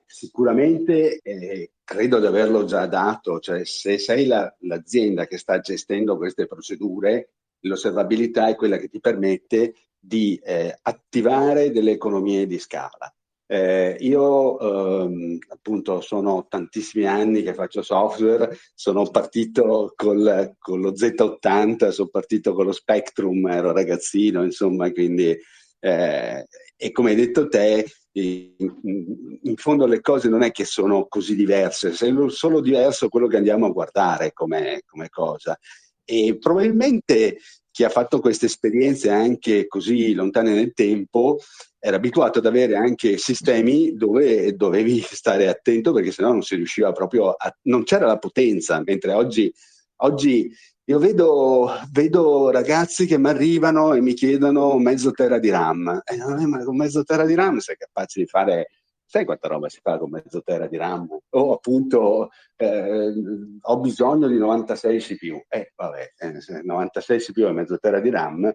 sicuramente 0.06 1.20
eh, 1.22 1.72
credo 1.84 2.20
di 2.20 2.26
averlo 2.26 2.66
già 2.66 2.86
dato, 2.88 3.40
cioè 3.40 3.64
se 3.64 3.98
sei 3.98 4.26
la, 4.26 4.54
l'azienda 4.62 5.28
che 5.28 5.38
sta 5.38 5.60
gestendo 5.60 6.18
queste 6.18 6.46
procedure, 6.46 7.30
l'osservabilità 7.62 8.48
è 8.48 8.56
quella 8.56 8.78
che 8.78 8.90
ti 8.90 9.00
permette 9.00 9.76
di 9.98 10.38
eh, 10.44 10.78
attivare 10.82 11.72
delle 11.72 11.92
economie 11.92 12.46
di 12.48 12.60
scala. 12.60 13.14
Eh, 13.48 13.96
io 14.00 14.60
ehm, 14.60 15.38
appunto 15.50 16.02
sono 16.02 16.48
tantissimi 16.50 17.06
anni 17.06 17.44
che 17.44 17.54
faccio 17.54 17.82
software, 17.82 18.58
sono 18.74 19.10
partito 19.10 19.94
col, 19.96 20.56
con 20.58 20.82
lo 20.82 20.92
Z80, 20.92 21.90
sono 21.90 22.10
partito 22.10 22.54
con 22.54 22.66
lo 22.66 22.72
Spectrum, 22.74 23.48
ero 23.48 23.72
ragazzino, 23.72 24.44
insomma, 24.44 24.92
quindi 24.92 25.38
Eh, 25.80 26.48
e 26.78 26.92
come 26.92 27.12
hai 27.12 27.16
detto 27.16 27.48
te, 27.48 27.86
in, 28.18 29.40
in, 29.42 29.56
fondo 29.58 29.86
le 29.86 30.00
cose 30.00 30.30
non 30.30 30.42
è 30.42 30.52
che 30.52 30.64
sono 30.64 31.08
così 31.08 31.36
diverse, 31.36 31.90
è 31.90 32.30
solo 32.30 32.62
diverso 32.62 33.10
quello 33.10 33.28
che 33.28 33.38
andiamo 33.38 33.66
a 33.66 33.72
guardare 33.72 34.32
come, 34.32 34.82
come 34.86 35.10
cosa. 35.10 35.58
E 36.04 36.38
probabilmente 36.40 37.40
chi 37.72 37.84
ha 37.84 37.90
fatto 37.90 38.20
queste 38.20 38.46
esperienze 38.46 39.10
anche 39.10 39.68
così 39.68 40.14
lontane 40.14 40.54
nel 40.54 40.74
tempo 40.74 41.40
era 41.78 41.98
abituato 41.98 42.40
ad 42.40 42.46
avere 42.46 42.76
anche 42.76 43.18
sistemi 43.18 43.94
dove 43.96 44.56
dovevi 44.56 45.02
stare 45.02 45.50
attento 45.50 45.92
perché 45.92 46.12
sennò 46.12 46.32
non 46.32 46.42
si 46.42 46.56
riusciva 46.56 46.92
proprio 46.94 47.32
a... 47.32 47.54
non 47.64 47.84
c'era 47.84 48.06
la 48.06 48.18
potenza, 48.18 48.82
mentre 48.86 49.12
oggi, 49.12 49.54
oggi 49.98 50.52
io 50.88 51.00
vedo, 51.00 51.72
vedo, 51.92 52.52
ragazzi 52.52 53.06
che 53.06 53.18
mi 53.18 53.30
arrivano 53.30 53.94
e 53.94 54.02
mi 54.02 54.14
chiedono 54.14 54.78
mezzo 54.78 55.12
tera 55.12 55.40
di 55.40 55.50
RAM. 55.50 56.02
E 56.04 56.16
eh, 56.16 56.46
ma 56.46 56.64
con 56.64 56.76
mezzo 56.76 57.04
tera 57.04 57.26
di 57.26 57.34
RAM 57.34 57.58
sei 57.58 57.76
capace 57.76 58.20
di 58.20 58.28
fare 58.28 58.70
sai 59.08 59.26
quanta 59.26 59.48
roba 59.48 59.70
si 59.70 59.80
fa 59.82 59.98
con 59.98 60.10
mezzo 60.10 60.42
tera 60.42 60.68
di 60.68 60.78
RAM? 60.78 61.08
O 61.30 61.54
appunto 61.54 62.30
eh, 62.56 63.14
ho 63.62 63.80
bisogno 63.80 64.28
di 64.28 64.38
96 64.38 65.00
CPU. 65.00 65.44
Eh, 65.48 65.72
vabbè, 65.76 66.14
eh, 66.18 66.62
96 66.64 67.20
CPU 67.20 67.48
e 67.48 67.52
mezzo 67.52 67.78
tera 67.80 68.00
di 68.00 68.10
RAM, 68.10 68.54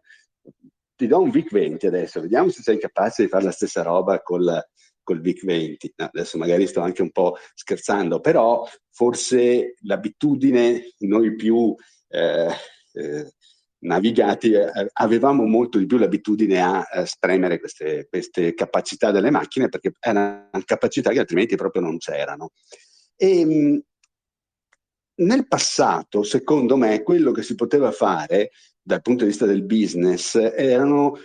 ti 0.94 1.06
do 1.06 1.20
un 1.20 1.30
VIC-20 1.30 1.86
adesso, 1.86 2.20
vediamo 2.20 2.50
se 2.50 2.62
sei 2.62 2.78
capace 2.78 3.22
di 3.22 3.28
fare 3.28 3.44
la 3.44 3.52
stessa 3.52 3.82
roba 3.82 4.20
col, 4.20 4.62
col 5.02 5.20
VIC-20. 5.20 5.76
No, 5.96 6.04
adesso 6.06 6.38
magari 6.38 6.66
sto 6.66 6.80
anche 6.80 7.02
un 7.02 7.10
po' 7.10 7.36
scherzando, 7.54 8.20
però 8.20 8.66
forse 8.90 9.74
l'abitudine, 9.82 10.94
noi 10.98 11.34
più... 11.34 11.74
Eh, 12.08 12.54
eh, 12.92 13.32
navigati, 13.80 14.52
eh, 14.52 14.70
avevamo 14.94 15.44
molto 15.44 15.78
di 15.78 15.86
più 15.86 15.96
l'abitudine 15.96 16.60
a, 16.60 16.82
a 16.82 17.04
spremere 17.04 17.58
queste, 17.58 18.06
queste, 18.08 18.54
capacità 18.54 19.10
delle 19.10 19.30
macchine 19.30 19.68
perché 19.68 19.92
erano 19.98 20.50
capacità 20.64 21.10
che 21.10 21.20
altrimenti 21.20 21.56
proprio 21.56 21.82
non 21.82 21.98
c'erano. 21.98 22.50
E, 23.16 23.40
ehm, 23.40 23.82
nel 25.20 25.46
passato, 25.46 26.22
secondo 26.22 26.76
me, 26.76 27.02
quello 27.02 27.30
che 27.32 27.42
si 27.42 27.54
poteva 27.54 27.90
fare 27.90 28.50
dal 28.80 29.02
punto 29.02 29.24
di 29.24 29.30
vista 29.30 29.44
del 29.44 29.64
business 29.64 30.34
erano 30.34 31.18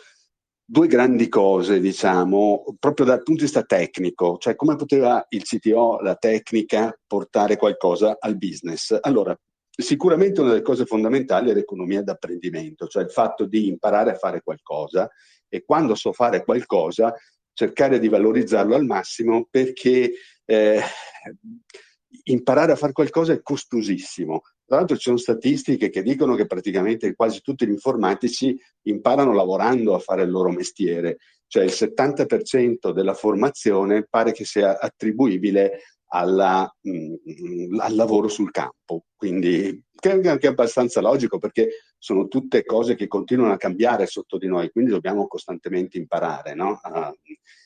due 0.65 0.87
grandi 0.87 1.29
cose, 1.29 1.79
diciamo, 1.79 2.75
proprio 2.79 3.05
dal 3.05 3.23
punto 3.23 3.41
di 3.41 3.45
vista 3.45 3.63
tecnico, 3.63 4.37
cioè 4.39 4.55
come 4.55 4.75
poteva 4.75 5.23
il 5.29 5.43
CTO, 5.43 5.99
la 6.01 6.15
tecnica, 6.15 6.97
portare 7.05 7.57
qualcosa 7.57 8.17
al 8.19 8.37
business. 8.37 8.97
Allora, 9.01 9.37
Sicuramente 9.77 10.39
una 10.39 10.51
delle 10.51 10.61
cose 10.61 10.85
fondamentali 10.85 11.49
è 11.49 11.53
l'economia 11.53 12.01
d'apprendimento, 12.01 12.87
cioè 12.87 13.03
il 13.03 13.11
fatto 13.11 13.45
di 13.45 13.67
imparare 13.67 14.11
a 14.11 14.15
fare 14.15 14.41
qualcosa 14.41 15.09
e 15.49 15.65
quando 15.65 15.95
so 15.95 16.13
fare 16.13 16.45
qualcosa 16.45 17.13
cercare 17.51 17.99
di 17.99 18.07
valorizzarlo 18.07 18.73
al 18.73 18.85
massimo 18.85 19.47
perché 19.49 20.13
eh, 20.45 20.81
imparare 22.23 22.71
a 22.71 22.77
fare 22.77 22.93
qualcosa 22.93 23.33
è 23.33 23.41
costosissimo. 23.41 24.43
Tra 24.65 24.77
l'altro 24.77 24.95
ci 24.95 25.03
sono 25.03 25.17
statistiche 25.17 25.89
che 25.89 26.01
dicono 26.01 26.35
che 26.35 26.47
praticamente 26.47 27.13
quasi 27.13 27.41
tutti 27.41 27.67
gli 27.67 27.71
informatici 27.71 28.57
imparano 28.83 29.33
lavorando 29.33 29.93
a 29.93 29.99
fare 29.99 30.23
il 30.23 30.31
loro 30.31 30.49
mestiere, 30.51 31.17
cioè 31.47 31.63
il 31.63 31.71
70% 31.71 32.91
della 32.91 33.13
formazione 33.13 34.07
pare 34.09 34.31
che 34.31 34.43
sia 34.43 34.79
attribuibile 34.79 35.81
alla, 36.07 36.73
mh, 36.81 37.13
mm, 37.29 37.79
al 37.79 37.95
lavoro 37.95 38.27
sul 38.27 38.49
campo. 38.51 39.05
Quindi, 39.15 39.83
che 39.93 40.19
è 40.19 40.27
anche 40.27 40.47
abbastanza 40.47 41.01
logico 41.01 41.37
perché 41.37 41.69
sono 41.97 42.27
tutte 42.27 42.63
cose 42.65 42.95
che 42.95 43.07
continuano 43.07 43.53
a 43.53 43.57
cambiare 43.57 44.05
sotto 44.07 44.37
di 44.37 44.47
noi, 44.47 44.71
quindi 44.71 44.91
dobbiamo 44.91 45.27
costantemente 45.27 45.97
imparare 45.97 46.53
no? 46.53 46.79
uh, 46.83 47.13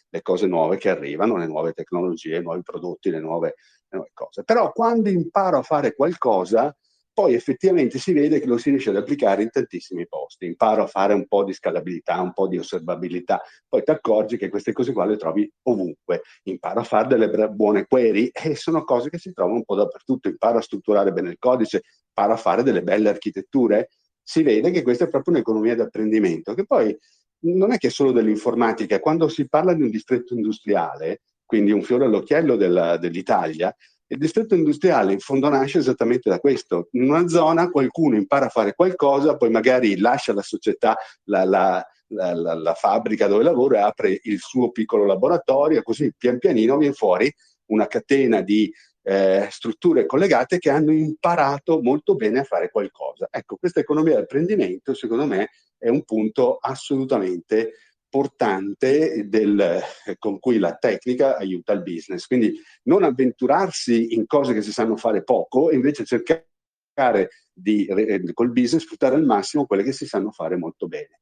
le 0.09 0.21
cose 0.21 0.47
nuove 0.47 0.77
che 0.77 0.89
arrivano, 0.89 1.37
le 1.37 1.47
nuove 1.47 1.73
tecnologie, 1.73 2.37
i 2.37 2.41
nuovi 2.41 2.61
prodotti, 2.61 3.09
le 3.09 3.19
nuove, 3.19 3.55
le 3.89 3.97
nuove 3.97 4.11
cose. 4.13 4.43
Però 4.43 4.71
quando 4.71 5.09
imparo 5.09 5.57
a 5.57 5.63
fare 5.63 5.93
qualcosa, 5.93 6.75
poi 7.19 7.33
effettivamente 7.33 7.99
si 7.99 8.13
vede 8.13 8.39
che 8.39 8.45
lo 8.45 8.57
si 8.57 8.69
riesce 8.69 8.91
ad 8.91 8.95
applicare 8.95 9.43
in 9.43 9.49
tantissimi 9.49 10.07
posti. 10.07 10.45
Imparo 10.45 10.83
a 10.83 10.87
fare 10.87 11.13
un 11.13 11.27
po' 11.27 11.43
di 11.43 11.51
scalabilità, 11.51 12.21
un 12.21 12.31
po' 12.31 12.47
di 12.47 12.57
osservabilità, 12.57 13.41
poi 13.67 13.83
ti 13.83 13.91
accorgi 13.91 14.37
che 14.37 14.47
queste 14.47 14.71
cose 14.71 14.93
qua 14.93 15.03
le 15.03 15.17
trovi 15.17 15.51
ovunque. 15.63 16.21
Imparo 16.43 16.79
a 16.79 16.83
fare 16.83 17.09
delle 17.09 17.49
buone 17.49 17.87
query 17.87 18.31
e 18.31 18.55
sono 18.55 18.85
cose 18.85 19.09
che 19.09 19.17
si 19.17 19.33
trovano 19.33 19.57
un 19.57 19.65
po' 19.65 19.75
dappertutto. 19.75 20.29
Imparo 20.29 20.59
a 20.59 20.61
strutturare 20.61 21.11
bene 21.11 21.31
il 21.31 21.35
codice, 21.37 21.81
imparo 22.07 22.31
a 22.31 22.37
fare 22.37 22.63
delle 22.63 22.83
belle 22.83 23.09
architetture. 23.09 23.89
Si 24.23 24.41
vede 24.41 24.71
che 24.71 24.81
questa 24.81 25.03
è 25.03 25.09
proprio 25.09 25.33
un'economia 25.33 25.75
d'apprendimento, 25.75 26.53
che 26.53 26.65
poi 26.65 26.97
non 27.39 27.73
è 27.73 27.77
che 27.77 27.87
è 27.87 27.91
solo 27.91 28.13
dell'informatica. 28.13 29.01
Quando 29.01 29.27
si 29.27 29.45
parla 29.49 29.73
di 29.73 29.81
un 29.81 29.89
distretto 29.89 30.35
industriale, 30.35 31.19
quindi 31.45 31.73
un 31.73 31.81
fiore 31.81 32.05
all'occhiello 32.05 32.55
della, 32.55 32.95
dell'Italia, 32.95 33.75
il 34.11 34.17
distretto 34.17 34.55
industriale 34.55 35.13
in 35.13 35.19
fondo 35.19 35.49
nasce 35.49 35.79
esattamente 35.79 36.29
da 36.29 36.39
questo. 36.39 36.89
In 36.91 37.09
una 37.09 37.27
zona 37.27 37.69
qualcuno 37.69 38.15
impara 38.15 38.47
a 38.47 38.49
fare 38.49 38.73
qualcosa, 38.73 39.37
poi 39.37 39.49
magari 39.51 39.97
lascia 39.97 40.33
la 40.33 40.41
società, 40.41 40.97
la, 41.25 41.43
la, 41.43 41.85
la, 42.07 42.33
la 42.33 42.73
fabbrica 42.73 43.27
dove 43.27 43.43
lavora 43.43 43.77
e 43.77 43.81
apre 43.81 44.19
il 44.23 44.39
suo 44.39 44.71
piccolo 44.71 45.05
laboratorio, 45.05 45.83
così 45.83 46.11
pian 46.17 46.39
pianino 46.39 46.77
viene 46.77 46.93
fuori 46.93 47.31
una 47.67 47.85
catena 47.85 48.41
di 48.41 48.71
eh, 49.03 49.47
strutture 49.51 50.05
collegate 50.05 50.57
che 50.57 50.71
hanno 50.71 50.91
imparato 50.91 51.79
molto 51.81 52.15
bene 52.15 52.39
a 52.39 52.43
fare 52.43 52.71
qualcosa. 52.71 53.27
Ecco, 53.29 53.57
questa 53.57 53.79
economia 53.79 54.15
del 54.15 54.23
apprendimento, 54.23 54.95
secondo 54.95 55.25
me, 55.25 55.49
è 55.77 55.87
un 55.87 56.03
punto 56.03 56.57
assolutamente 56.59 57.73
portante 58.09 59.27
del, 59.27 59.79
con 60.17 60.39
cui 60.39 60.57
la 60.57 60.75
tecnica 60.75 61.37
aiuta 61.37 61.73
il 61.73 61.83
business. 61.83 62.25
Quindi 62.25 62.59
non 62.83 63.03
avventurarsi 63.03 64.13
in 64.15 64.25
cose 64.25 64.53
che 64.53 64.61
si 64.61 64.71
sanno 64.71 64.97
fare 64.97 65.23
poco 65.23 65.69
e 65.69 65.75
invece 65.75 66.03
cercare 66.05 67.29
di, 67.53 67.87
col 68.33 68.51
business, 68.51 68.83
sfruttare 68.83 69.15
al 69.15 69.23
massimo 69.23 69.65
quelle 69.65 69.83
che 69.83 69.93
si 69.93 70.05
sanno 70.05 70.31
fare 70.31 70.57
molto 70.57 70.87
bene. 70.87 71.21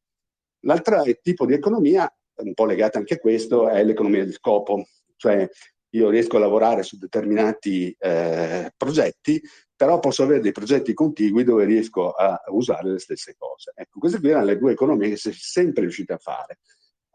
L'altro 0.62 1.04
tipo 1.22 1.46
di 1.46 1.54
economia, 1.54 2.12
un 2.38 2.54
po' 2.54 2.66
legata 2.66 2.98
anche 2.98 3.16
a 3.16 3.20
questo, 3.20 3.70
è 3.70 3.84
l'economia 3.84 4.26
di 4.26 4.32
scopo, 4.32 4.88
cioè 5.16 5.48
io 5.92 6.10
riesco 6.10 6.38
a 6.38 6.42
lavorare 6.42 6.84
su 6.84 6.98
determinati 6.98 7.96
eh, 7.98 8.72
progetti, 8.76 9.42
però 9.76 10.00
posso 10.00 10.24
avere 10.24 10.42
dei 10.42 10.52
progetti 10.52 10.94
contigui 10.94 11.44
dove 11.44 11.66
riesco 11.66 12.12
a 12.12 12.42
usare 12.48 12.92
le 12.92 13.00
stesse 13.00 13.36
cose. 13.38 13.72
Ecco, 13.76 14.00
queste 14.00 14.20
qui 14.20 14.30
erano 14.30 14.46
le 14.46 14.58
due 14.58 14.72
economie 14.72 15.10
che 15.10 15.18
si 15.18 15.30
è 15.30 15.34
sempre 15.34 15.84
riusciti 15.84 16.12
a 16.12 16.18
fare. 16.18 16.60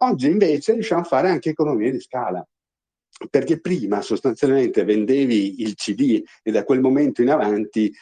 Oggi 0.02 0.26
invece 0.26 0.72
riusciamo 0.72 1.02
a 1.02 1.04
fare 1.04 1.28
anche 1.28 1.50
economie 1.50 1.92
di 1.92 2.00
scala, 2.00 2.44
perché 3.30 3.60
prima 3.60 4.02
sostanzialmente 4.02 4.82
vendevi 4.82 5.62
il 5.62 5.74
CD 5.76 6.20
e 6.42 6.50
da 6.50 6.64
quel 6.64 6.80
momento 6.80 7.22
in 7.22 7.30
avanti 7.30 7.92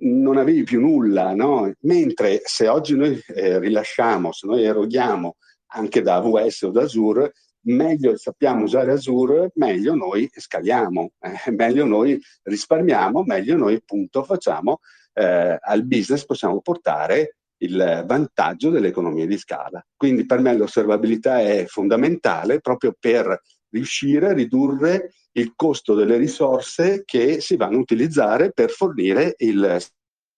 non 0.00 0.36
avevi 0.36 0.64
più 0.64 0.80
nulla, 0.80 1.34
no? 1.34 1.72
mentre 1.80 2.42
se 2.44 2.68
oggi 2.68 2.94
noi 2.94 3.18
eh, 3.28 3.58
rilasciamo, 3.58 4.32
se 4.32 4.46
noi 4.46 4.64
eroghiamo 4.64 5.36
anche 5.72 6.02
da 6.02 6.16
AWS 6.16 6.62
o 6.62 6.70
da 6.70 6.82
Azure, 6.82 7.32
meglio 7.68 8.18
sappiamo 8.18 8.64
usare 8.64 8.92
Azure, 8.92 9.50
meglio 9.54 9.94
noi 9.94 10.28
scaliamo, 10.30 11.12
eh, 11.20 11.50
meglio 11.52 11.86
noi 11.86 12.20
risparmiamo, 12.42 13.22
meglio 13.22 13.56
noi 13.56 13.76
appunto 13.76 14.24
facciamo 14.24 14.80
eh, 15.14 15.58
al 15.58 15.84
business 15.86 16.26
possiamo 16.26 16.60
portare 16.60 17.37
il 17.58 18.04
vantaggio 18.06 18.70
delle 18.70 18.88
economie 18.88 19.26
di 19.26 19.38
scala. 19.38 19.84
Quindi 19.96 20.26
per 20.26 20.40
me 20.40 20.56
l'osservabilità 20.56 21.40
è 21.40 21.64
fondamentale 21.66 22.60
proprio 22.60 22.94
per 22.98 23.40
riuscire 23.70 24.28
a 24.28 24.32
ridurre 24.32 25.12
il 25.32 25.52
costo 25.54 25.94
delle 25.94 26.16
risorse 26.16 27.02
che 27.04 27.40
si 27.40 27.56
vanno 27.56 27.76
a 27.76 27.80
utilizzare 27.80 28.52
per 28.52 28.70
fornire 28.70 29.34
il 29.38 29.78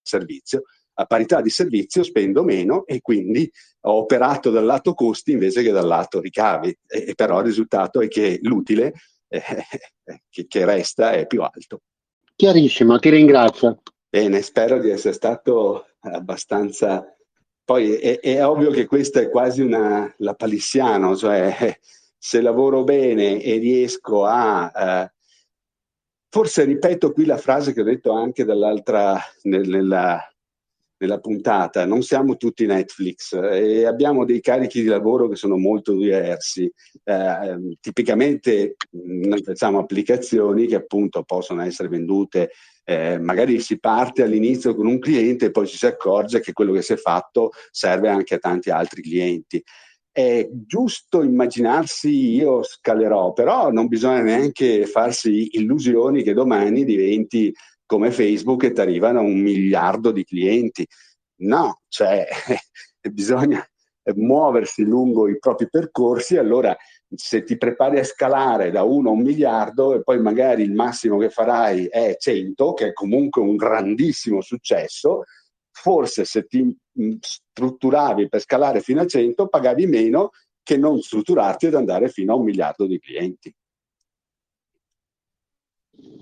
servizio. 0.02 0.62
A 0.94 1.06
parità 1.06 1.40
di 1.40 1.48
servizio 1.48 2.02
spendo 2.02 2.42
meno 2.42 2.84
e 2.84 3.00
quindi 3.00 3.50
ho 3.82 3.92
operato 3.92 4.50
dal 4.50 4.64
lato 4.64 4.92
costi 4.92 5.32
invece 5.32 5.62
che 5.62 5.70
dal 5.70 5.86
lato 5.86 6.20
ricavi, 6.20 6.76
e, 6.86 7.14
però 7.14 7.38
il 7.38 7.46
risultato 7.46 8.00
è 8.00 8.08
che 8.08 8.38
l'utile 8.42 8.92
eh, 9.28 9.42
che, 10.28 10.46
che 10.46 10.64
resta 10.64 11.12
è 11.12 11.26
più 11.26 11.42
alto. 11.42 11.82
Chiarissimo, 12.36 12.98
ti 12.98 13.10
ringrazio. 13.10 13.80
Bene, 14.08 14.42
spero 14.42 14.78
di 14.80 14.90
essere 14.90 15.14
stato 15.14 15.86
abbastanza... 16.00 17.14
Poi 17.64 17.94
è, 17.94 18.18
è 18.18 18.44
ovvio 18.44 18.70
che 18.70 18.86
questa 18.86 19.20
è 19.20 19.30
quasi 19.30 19.60
una 19.62 20.12
la 20.18 20.34
palissiano, 20.34 21.14
cioè 21.14 21.78
se 22.18 22.40
lavoro 22.40 22.82
bene 22.84 23.40
e 23.40 23.58
riesco 23.58 24.24
a... 24.24 24.72
Eh, 24.74 25.12
forse 26.28 26.64
ripeto 26.64 27.12
qui 27.12 27.24
la 27.24 27.38
frase 27.38 27.72
che 27.72 27.80
ho 27.80 27.84
detto 27.84 28.12
anche 28.12 28.44
dall'altra, 28.44 29.18
nel, 29.42 29.68
nella, 29.68 30.20
nella 31.00 31.18
puntata, 31.18 31.86
non 31.86 32.02
siamo 32.02 32.36
tutti 32.36 32.66
Netflix 32.66 33.32
e 33.32 33.86
abbiamo 33.86 34.26
dei 34.26 34.40
carichi 34.40 34.82
di 34.82 34.88
lavoro 34.88 35.28
che 35.28 35.36
sono 35.36 35.56
molto 35.56 35.94
diversi. 35.94 36.70
Eh, 37.02 37.76
tipicamente 37.80 38.76
noi 38.90 39.42
facciamo 39.42 39.78
applicazioni 39.78 40.66
che 40.66 40.74
appunto 40.74 41.22
possono 41.22 41.62
essere 41.62 41.88
vendute, 41.88 42.50
eh, 42.84 43.18
magari 43.18 43.60
si 43.60 43.78
parte 43.78 44.22
all'inizio 44.22 44.74
con 44.74 44.86
un 44.86 44.98
cliente 44.98 45.46
e 45.46 45.50
poi 45.50 45.66
ci 45.66 45.78
si 45.78 45.86
accorge 45.86 46.40
che 46.40 46.52
quello 46.52 46.72
che 46.72 46.82
si 46.82 46.92
è 46.92 46.96
fatto 46.96 47.50
serve 47.70 48.08
anche 48.08 48.34
a 48.34 48.38
tanti 48.38 48.68
altri 48.70 49.00
clienti. 49.00 49.62
è 50.12 50.48
giusto 50.50 51.22
immaginarsi 51.22 52.34
io 52.34 52.62
scalerò, 52.62 53.32
però 53.32 53.70
non 53.70 53.86
bisogna 53.86 54.22
neanche 54.22 54.84
farsi 54.86 55.56
illusioni 55.56 56.22
che 56.22 56.34
domani 56.34 56.84
diventi 56.84 57.54
come 57.90 58.12
Facebook 58.12 58.62
e 58.62 58.70
ti 58.70 58.80
arrivano 58.80 59.20
un 59.20 59.40
miliardo 59.40 60.12
di 60.12 60.22
clienti. 60.22 60.86
No, 61.38 61.80
cioè 61.88 62.24
bisogna 63.10 63.66
muoversi 64.14 64.84
lungo 64.84 65.26
i 65.26 65.40
propri 65.40 65.68
percorsi, 65.68 66.36
allora 66.36 66.76
se 67.12 67.42
ti 67.42 67.56
prepari 67.56 67.98
a 67.98 68.04
scalare 68.04 68.70
da 68.70 68.84
1 68.84 69.08
a 69.08 69.12
un 69.12 69.22
miliardo 69.22 69.94
e 69.94 70.04
poi 70.04 70.20
magari 70.20 70.62
il 70.62 70.72
massimo 70.72 71.18
che 71.18 71.30
farai 71.30 71.86
è 71.86 72.14
100, 72.16 72.74
che 72.74 72.86
è 72.88 72.92
comunque 72.92 73.42
un 73.42 73.56
grandissimo 73.56 74.40
successo, 74.40 75.24
forse 75.72 76.24
se 76.24 76.46
ti 76.46 76.62
mm, 76.62 77.14
strutturavi 77.18 78.28
per 78.28 78.40
scalare 78.40 78.80
fino 78.82 79.00
a 79.00 79.06
100 79.06 79.48
pagavi 79.48 79.86
meno 79.88 80.30
che 80.62 80.76
non 80.76 81.00
strutturarti 81.00 81.66
ed 81.66 81.74
andare 81.74 82.08
fino 82.08 82.34
a 82.34 82.36
un 82.36 82.44
miliardo 82.44 82.86
di 82.86 83.00
clienti. 83.00 83.52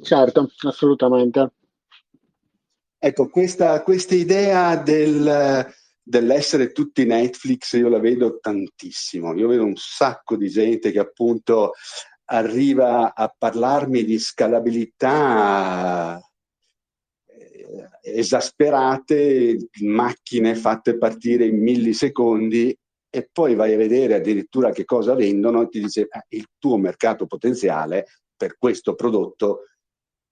Certo, 0.02 0.50
assolutamente. 0.66 1.52
Ecco, 2.98 3.28
questa, 3.28 3.82
questa 3.82 4.14
idea 4.14 4.76
del, 4.76 5.66
dell'essere 6.02 6.72
tutti 6.72 7.04
Netflix 7.04 7.74
io 7.74 7.88
la 7.88 8.00
vedo 8.00 8.38
tantissimo. 8.40 9.34
Io 9.34 9.48
vedo 9.48 9.64
un 9.64 9.76
sacco 9.76 10.36
di 10.36 10.48
gente 10.48 10.90
che 10.90 10.98
appunto 10.98 11.72
arriva 12.30 13.14
a 13.14 13.34
parlarmi 13.36 14.04
di 14.04 14.18
scalabilità 14.18 16.20
eh, 17.26 17.88
esasperate, 18.02 19.68
macchine 19.82 20.54
fatte 20.54 20.98
partire 20.98 21.46
in 21.46 21.62
millisecondi 21.62 22.76
e 23.10 23.28
poi 23.32 23.54
vai 23.54 23.74
a 23.74 23.78
vedere 23.78 24.16
addirittura 24.16 24.70
che 24.70 24.84
cosa 24.84 25.14
vendono 25.14 25.62
e 25.62 25.68
ti 25.68 25.80
dice 25.80 26.02
eh, 26.02 26.24
il 26.30 26.46
tuo 26.58 26.76
mercato 26.76 27.26
potenziale 27.26 28.06
per 28.38 28.56
questo 28.56 28.94
prodotto 28.94 29.64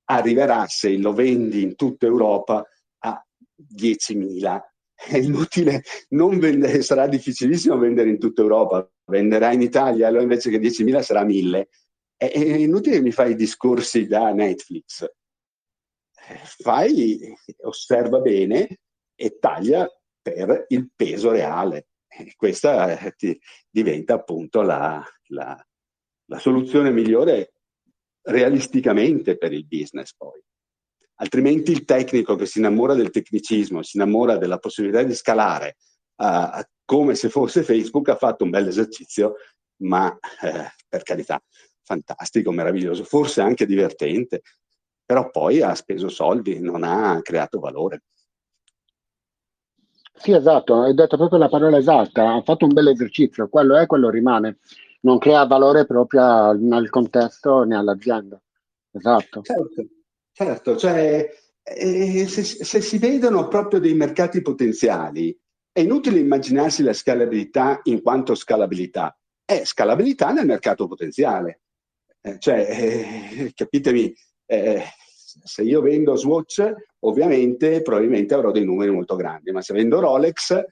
arriverà 0.09 0.67
se 0.67 0.97
lo 0.97 1.13
vendi 1.13 1.61
in 1.61 1.75
tutta 1.75 2.07
Europa 2.07 2.67
a 3.01 3.27
10.000 3.75 4.61
è 4.97 5.19
inutile, 5.19 5.83
non 6.11 6.39
vendere, 6.39 6.81
sarà 6.83 7.07
difficilissimo 7.07 7.77
vendere 7.77 8.09
in 8.09 8.19
tutta 8.19 8.41
Europa, 8.41 8.91
venderà 9.05 9.53
in 9.53 9.61
Italia, 9.61 10.09
allora 10.09 10.23
invece 10.23 10.51
che 10.51 10.59
10.000 10.59 11.01
sarà 11.01 11.23
1.000. 11.23 11.65
È, 12.17 12.31
è 12.31 12.39
inutile 12.39 12.97
che 12.97 13.03
mi 13.03 13.13
fai 13.13 13.35
discorsi 13.35 14.07
da 14.07 14.33
Netflix. 14.33 15.07
Fai, 16.59 17.35
osserva 17.63 18.21
bene 18.21 18.81
e 19.15 19.39
taglia 19.39 19.87
per 20.21 20.65
il 20.69 20.91
peso 20.97 21.31
reale. 21.31 21.89
E 22.09 22.33
questa 22.35 22.99
eh, 22.99 23.13
ti, 23.13 23.39
diventa 23.69 24.15
appunto 24.15 24.63
la, 24.63 25.05
la, 25.29 25.67
la 26.25 26.39
soluzione 26.39 26.91
migliore 26.91 27.53
realisticamente 28.27 29.37
per 29.37 29.53
il 29.53 29.66
business 29.66 30.14
poi. 30.16 30.41
Altrimenti 31.18 31.72
il 31.72 31.85
tecnico 31.85 32.37
che 32.37 32.47
si 32.47 32.59
innamora 32.59 32.95
del 32.95 33.11
tecnicismo, 33.11 33.83
si 33.83 33.97
innamora 33.97 34.37
della 34.37 34.59
possibilità 34.59 35.03
di 35.03 35.14
scalare 35.14 35.77
uh, 36.16 36.61
come 36.85 37.14
se 37.14 37.29
fosse 37.29 37.62
Facebook, 37.62 38.09
ha 38.09 38.16
fatto 38.16 38.45
un 38.45 38.51
bel 38.51 38.68
esercizio, 38.68 39.35
ma 39.79 40.16
eh, 40.43 40.72
per 40.89 41.03
carità, 41.03 41.43
fantastico, 41.83 42.53
meraviglioso, 42.53 43.03
forse 43.05 43.41
anche 43.41 43.66
divertente, 43.66 44.43
però 45.05 45.31
poi 45.31 45.62
ha 45.62 45.74
speso 45.74 46.09
soldi, 46.09 46.61
non 46.61 46.85
ha 46.85 47.20
creato 47.22 47.59
valore. 47.59 48.03
Sì, 50.14 50.33
esatto, 50.33 50.83
hai 50.83 50.95
detto 50.95 51.16
proprio 51.16 51.39
la 51.39 51.49
parola 51.49 51.77
esatta, 51.77 52.35
ha 52.35 52.43
fatto 52.43 52.64
un 52.64 52.72
bel 52.72 52.89
esercizio, 52.89 53.49
quello 53.49 53.77
è, 53.77 53.87
quello 53.87 54.09
rimane, 54.09 54.59
non 55.07 55.19
crea 55.19 55.47
valore 55.47 55.87
proprio 55.87 56.53
nel 56.53 56.91
contesto 56.91 57.63
né 57.63 57.77
all'azienda. 57.77 58.43
Esatto. 58.91 59.41
Certo. 59.43 59.87
Certo, 60.33 60.77
cioè 60.77 61.27
eh, 61.63 62.27
se, 62.29 62.43
se, 62.43 62.81
si 62.83 62.99
vedono 62.99 63.49
proprio 63.49 63.81
dei 63.81 63.95
mercati 63.95 64.43
potenziali, 64.43 65.35
è 65.73 65.81
inutile 65.81 66.19
immaginarsi 66.19 66.83
la 66.83 66.93
scalabilità 66.93 67.81
in 67.85 68.03
quanto 68.03 68.35
scalabilità, 68.35 69.17
è 69.45 69.65
scalabilità 69.65 70.33
nel 70.33 70.45
mercato 70.45 70.87
potenziale. 70.87 71.63
Eh, 72.21 72.39
cioè, 72.39 72.67
eh, 72.69 73.53
capitemi, 73.55 74.15
eh, 74.45 74.83
se 75.43 75.63
io 75.63 75.81
vendo 75.81 76.17
Swatch, 76.17 76.71
ovviamente 77.05 77.81
probabilmente 77.81 78.35
avrò 78.35 78.51
dei 78.51 78.65
numeri 78.65 78.91
molto 78.91 79.17
grandi, 79.17 79.53
ma 79.53 79.63
se 79.63 79.73
vendo 79.73 80.01
Rolex, 80.01 80.63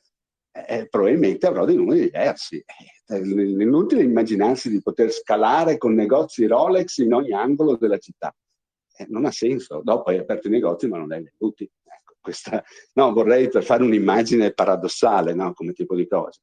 eh, 0.67 0.89
probabilmente 0.91 1.47
avrò 1.47 1.65
dei 1.65 1.77
numeri 1.77 2.01
diversi. 2.01 2.63
È 3.07 3.17
inutile 3.17 4.03
immaginarsi 4.03 4.71
di 4.71 4.81
poter 4.81 5.11
scalare 5.11 5.77
con 5.77 5.95
negozi 5.95 6.47
Rolex 6.47 6.99
in 6.99 7.13
ogni 7.13 7.33
angolo 7.33 7.77
della 7.77 7.99
città 7.99 8.35
eh, 8.97 9.07
non 9.09 9.25
ha 9.25 9.31
senso. 9.31 9.81
Dopo 9.83 10.11
hai 10.11 10.19
aperto 10.19 10.49
i 10.49 10.53
negozi 10.53 10.89
ma 10.89 10.99
non 10.99 11.13
hai 11.13 11.23
venduti. 11.23 11.65
Ecco, 11.65 12.17
questa, 12.21 12.63
no, 12.95 13.13
vorrei 13.13 13.49
per 13.49 13.65
fare 13.65 13.83
un'immagine 13.83 14.53
paradossale 14.53 15.35
no, 15.35 15.53
come 15.53 15.73
tipo 15.73 15.95
di 15.95 16.07
cosa. 16.07 16.41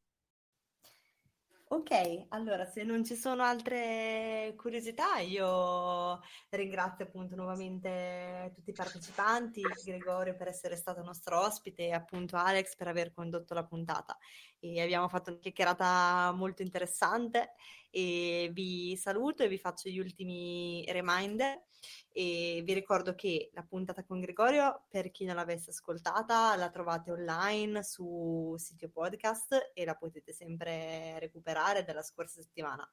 Ok, 1.74 2.26
allora 2.30 2.66
se 2.66 2.84
non 2.84 3.06
ci 3.06 3.16
sono 3.16 3.44
altre 3.44 4.54
curiosità, 4.58 5.20
io 5.20 6.20
ringrazio 6.50 7.06
appunto 7.06 7.38
nuovamente 7.38 8.52
tutti 8.54 8.72
i 8.72 8.74
partecipanti, 8.74 9.62
Gregorio 9.86 10.36
per 10.36 10.50
essere 10.50 10.76
stato 10.76 11.02
nostro 11.02 11.40
ospite 11.40 11.86
e 11.86 11.94
appunto 11.94 12.36
Alex 12.36 12.76
per 12.76 12.90
aver 12.90 13.14
condotto 13.14 13.54
la 13.54 13.64
puntata. 13.64 14.18
E 14.64 14.80
abbiamo 14.80 15.08
fatto 15.08 15.32
una 15.32 15.40
chiacchierata 15.40 16.32
molto 16.34 16.62
interessante 16.62 17.54
e 17.90 18.52
vi 18.54 18.96
saluto 18.96 19.42
e 19.42 19.48
vi 19.48 19.58
faccio 19.58 19.90
gli 19.90 19.98
ultimi 19.98 20.86
reminder 20.90 21.64
e 22.12 22.62
vi 22.64 22.74
ricordo 22.74 23.16
che 23.16 23.50
la 23.54 23.64
puntata 23.64 24.04
con 24.04 24.20
Gregorio, 24.20 24.84
per 24.88 25.10
chi 25.10 25.26
non 25.26 25.36
l'avesse 25.36 25.72
ascoltata, 25.72 26.56
la 26.56 26.70
trovate 26.70 27.10
online 27.12 27.84
su 27.84 28.54
sito 28.60 28.88
podcast 28.90 29.72
e 29.74 29.84
la 29.84 29.96
potete 29.96 30.32
sempre 30.32 31.18
recuperare 31.18 31.84
dalla 31.84 32.04
scorsa 32.04 32.40
settimana. 32.40 32.88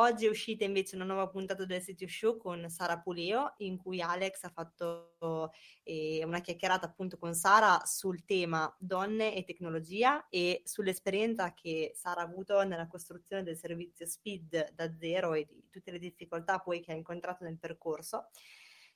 Oggi 0.00 0.24
è 0.24 0.30
uscita 0.30 0.64
invece 0.64 0.96
una 0.96 1.04
nuova 1.04 1.28
puntata 1.28 1.66
del 1.66 1.82
Sitio 1.82 2.08
Show 2.08 2.38
con 2.38 2.70
Sara 2.70 2.98
Puleo, 3.00 3.52
in 3.58 3.76
cui 3.76 4.00
Alex 4.00 4.44
ha 4.44 4.48
fatto 4.48 5.12
eh, 5.82 6.22
una 6.24 6.40
chiacchierata 6.40 6.86
appunto 6.86 7.18
con 7.18 7.34
Sara 7.34 7.82
sul 7.84 8.24
tema 8.24 8.74
donne 8.78 9.34
e 9.34 9.44
tecnologia 9.44 10.26
e 10.30 10.62
sull'esperienza 10.64 11.52
che 11.52 11.92
Sara 11.94 12.22
ha 12.22 12.24
avuto 12.24 12.62
nella 12.62 12.86
costruzione 12.86 13.42
del 13.42 13.58
servizio 13.58 14.06
Speed 14.06 14.72
da 14.72 14.90
zero 14.96 15.34
e 15.34 15.44
di 15.44 15.68
tutte 15.68 15.90
le 15.90 15.98
difficoltà 15.98 16.60
poi 16.60 16.80
che 16.80 16.92
ha 16.92 16.96
incontrato 16.96 17.44
nel 17.44 17.58
percorso. 17.58 18.30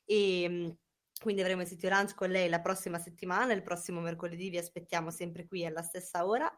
E, 0.06 0.42
ehm, 0.44 0.76
quindi 1.20 1.42
avremo 1.42 1.60
il 1.60 1.68
sito 1.68 1.86
lunch 1.86 2.14
con 2.14 2.30
lei 2.30 2.48
la 2.48 2.60
prossima 2.60 2.98
settimana, 2.98 3.52
il 3.52 3.62
prossimo 3.62 4.00
mercoledì 4.00 4.48
vi 4.48 4.56
aspettiamo 4.56 5.10
sempre 5.10 5.44
qui 5.44 5.66
alla 5.66 5.82
stessa 5.82 6.26
ora 6.26 6.50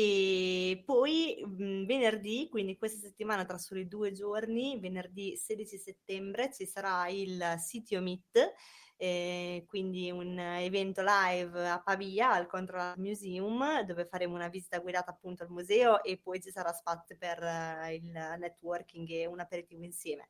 e 0.00 0.80
poi 0.84 1.42
mh, 1.44 1.84
venerdì, 1.84 2.46
quindi 2.48 2.76
questa 2.76 3.00
settimana 3.00 3.44
tra 3.44 3.58
soli 3.58 3.88
due 3.88 4.12
giorni, 4.12 4.78
venerdì 4.78 5.36
16 5.36 5.76
settembre, 5.76 6.52
ci 6.52 6.66
sarà 6.66 7.08
il 7.08 7.56
Sitio 7.58 8.00
Meet, 8.00 8.54
eh, 8.96 9.64
quindi 9.66 10.08
un 10.12 10.38
evento 10.38 11.02
live 11.04 11.68
a 11.68 11.82
Pavia 11.82 12.30
al 12.32 12.46
Control 12.46 12.94
Museum 12.98 13.82
dove 13.82 14.06
faremo 14.06 14.36
una 14.36 14.46
visita 14.48 14.78
guidata 14.78 15.10
appunto 15.10 15.42
al 15.42 15.50
museo 15.50 16.00
e 16.04 16.20
poi 16.22 16.40
ci 16.40 16.52
sarà 16.52 16.72
spazio 16.72 17.16
per 17.18 17.42
uh, 17.42 17.90
il 17.90 18.36
networking 18.38 19.08
e 19.10 19.26
un 19.26 19.40
aperitivo 19.40 19.82
insieme. 19.82 20.28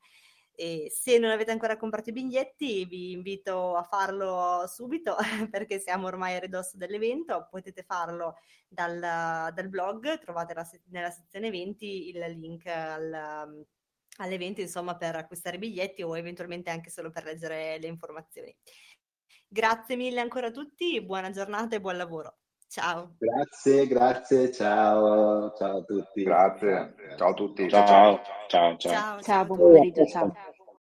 E 0.61 0.91
se 0.91 1.19
non 1.19 1.31
avete 1.31 1.53
ancora 1.53 1.77
comprato 1.77 2.09
i 2.09 2.13
biglietti, 2.13 2.85
vi 2.85 3.13
invito 3.13 3.77
a 3.77 3.85
farlo 3.85 4.65
subito 4.67 5.15
perché 5.53 5.79
siamo 5.79 6.09
ormai 6.09 6.35
a 6.35 6.41
ridosso 6.41 6.77
dell'evento. 6.77 7.47
Potete 7.49 7.85
farlo 7.85 8.35
dal, 8.67 8.99
dal 8.99 9.69
blog, 9.69 10.19
trovate 10.19 10.55
la, 10.55 10.69
nella 10.87 11.11
sezione 11.11 11.47
eventi 11.47 12.09
il 12.09 12.19
link 12.41 12.67
al, 12.67 13.65
all'evento 14.17 14.61
insomma 14.61 14.97
per 14.97 15.15
acquistare 15.15 15.55
i 15.55 15.61
biglietti 15.61 16.03
o 16.03 16.19
eventualmente 16.19 16.71
anche 16.71 16.91
solo 16.91 17.13
per 17.13 17.23
leggere 17.23 17.79
le 17.79 17.87
informazioni. 17.87 18.53
Grazie 19.47 19.95
mille 19.95 20.19
ancora 20.19 20.49
a 20.49 20.51
tutti, 20.51 21.01
buona 21.01 21.31
giornata 21.31 21.77
e 21.77 21.81
buon 21.81 21.97
lavoro. 21.97 22.39
Ciao. 22.67 23.15
Grazie, 23.17 23.87
grazie, 23.87 24.51
ciao, 24.51 25.55
ciao 25.55 25.79
a 25.79 25.83
tutti. 25.85 26.25
Grazie, 26.25 26.95
ciao 27.17 27.29
a 27.29 27.35
tutti. 27.35 27.69
Ciao, 27.69 27.87
ciao, 27.87 28.21
ciao. 28.49 28.77
Ciao, 28.77 28.77
ciao, 28.77 29.21
ciao 29.23 29.45
buon 29.45 29.59
pomeriggio, 29.59 30.05
ciao. 30.05 30.33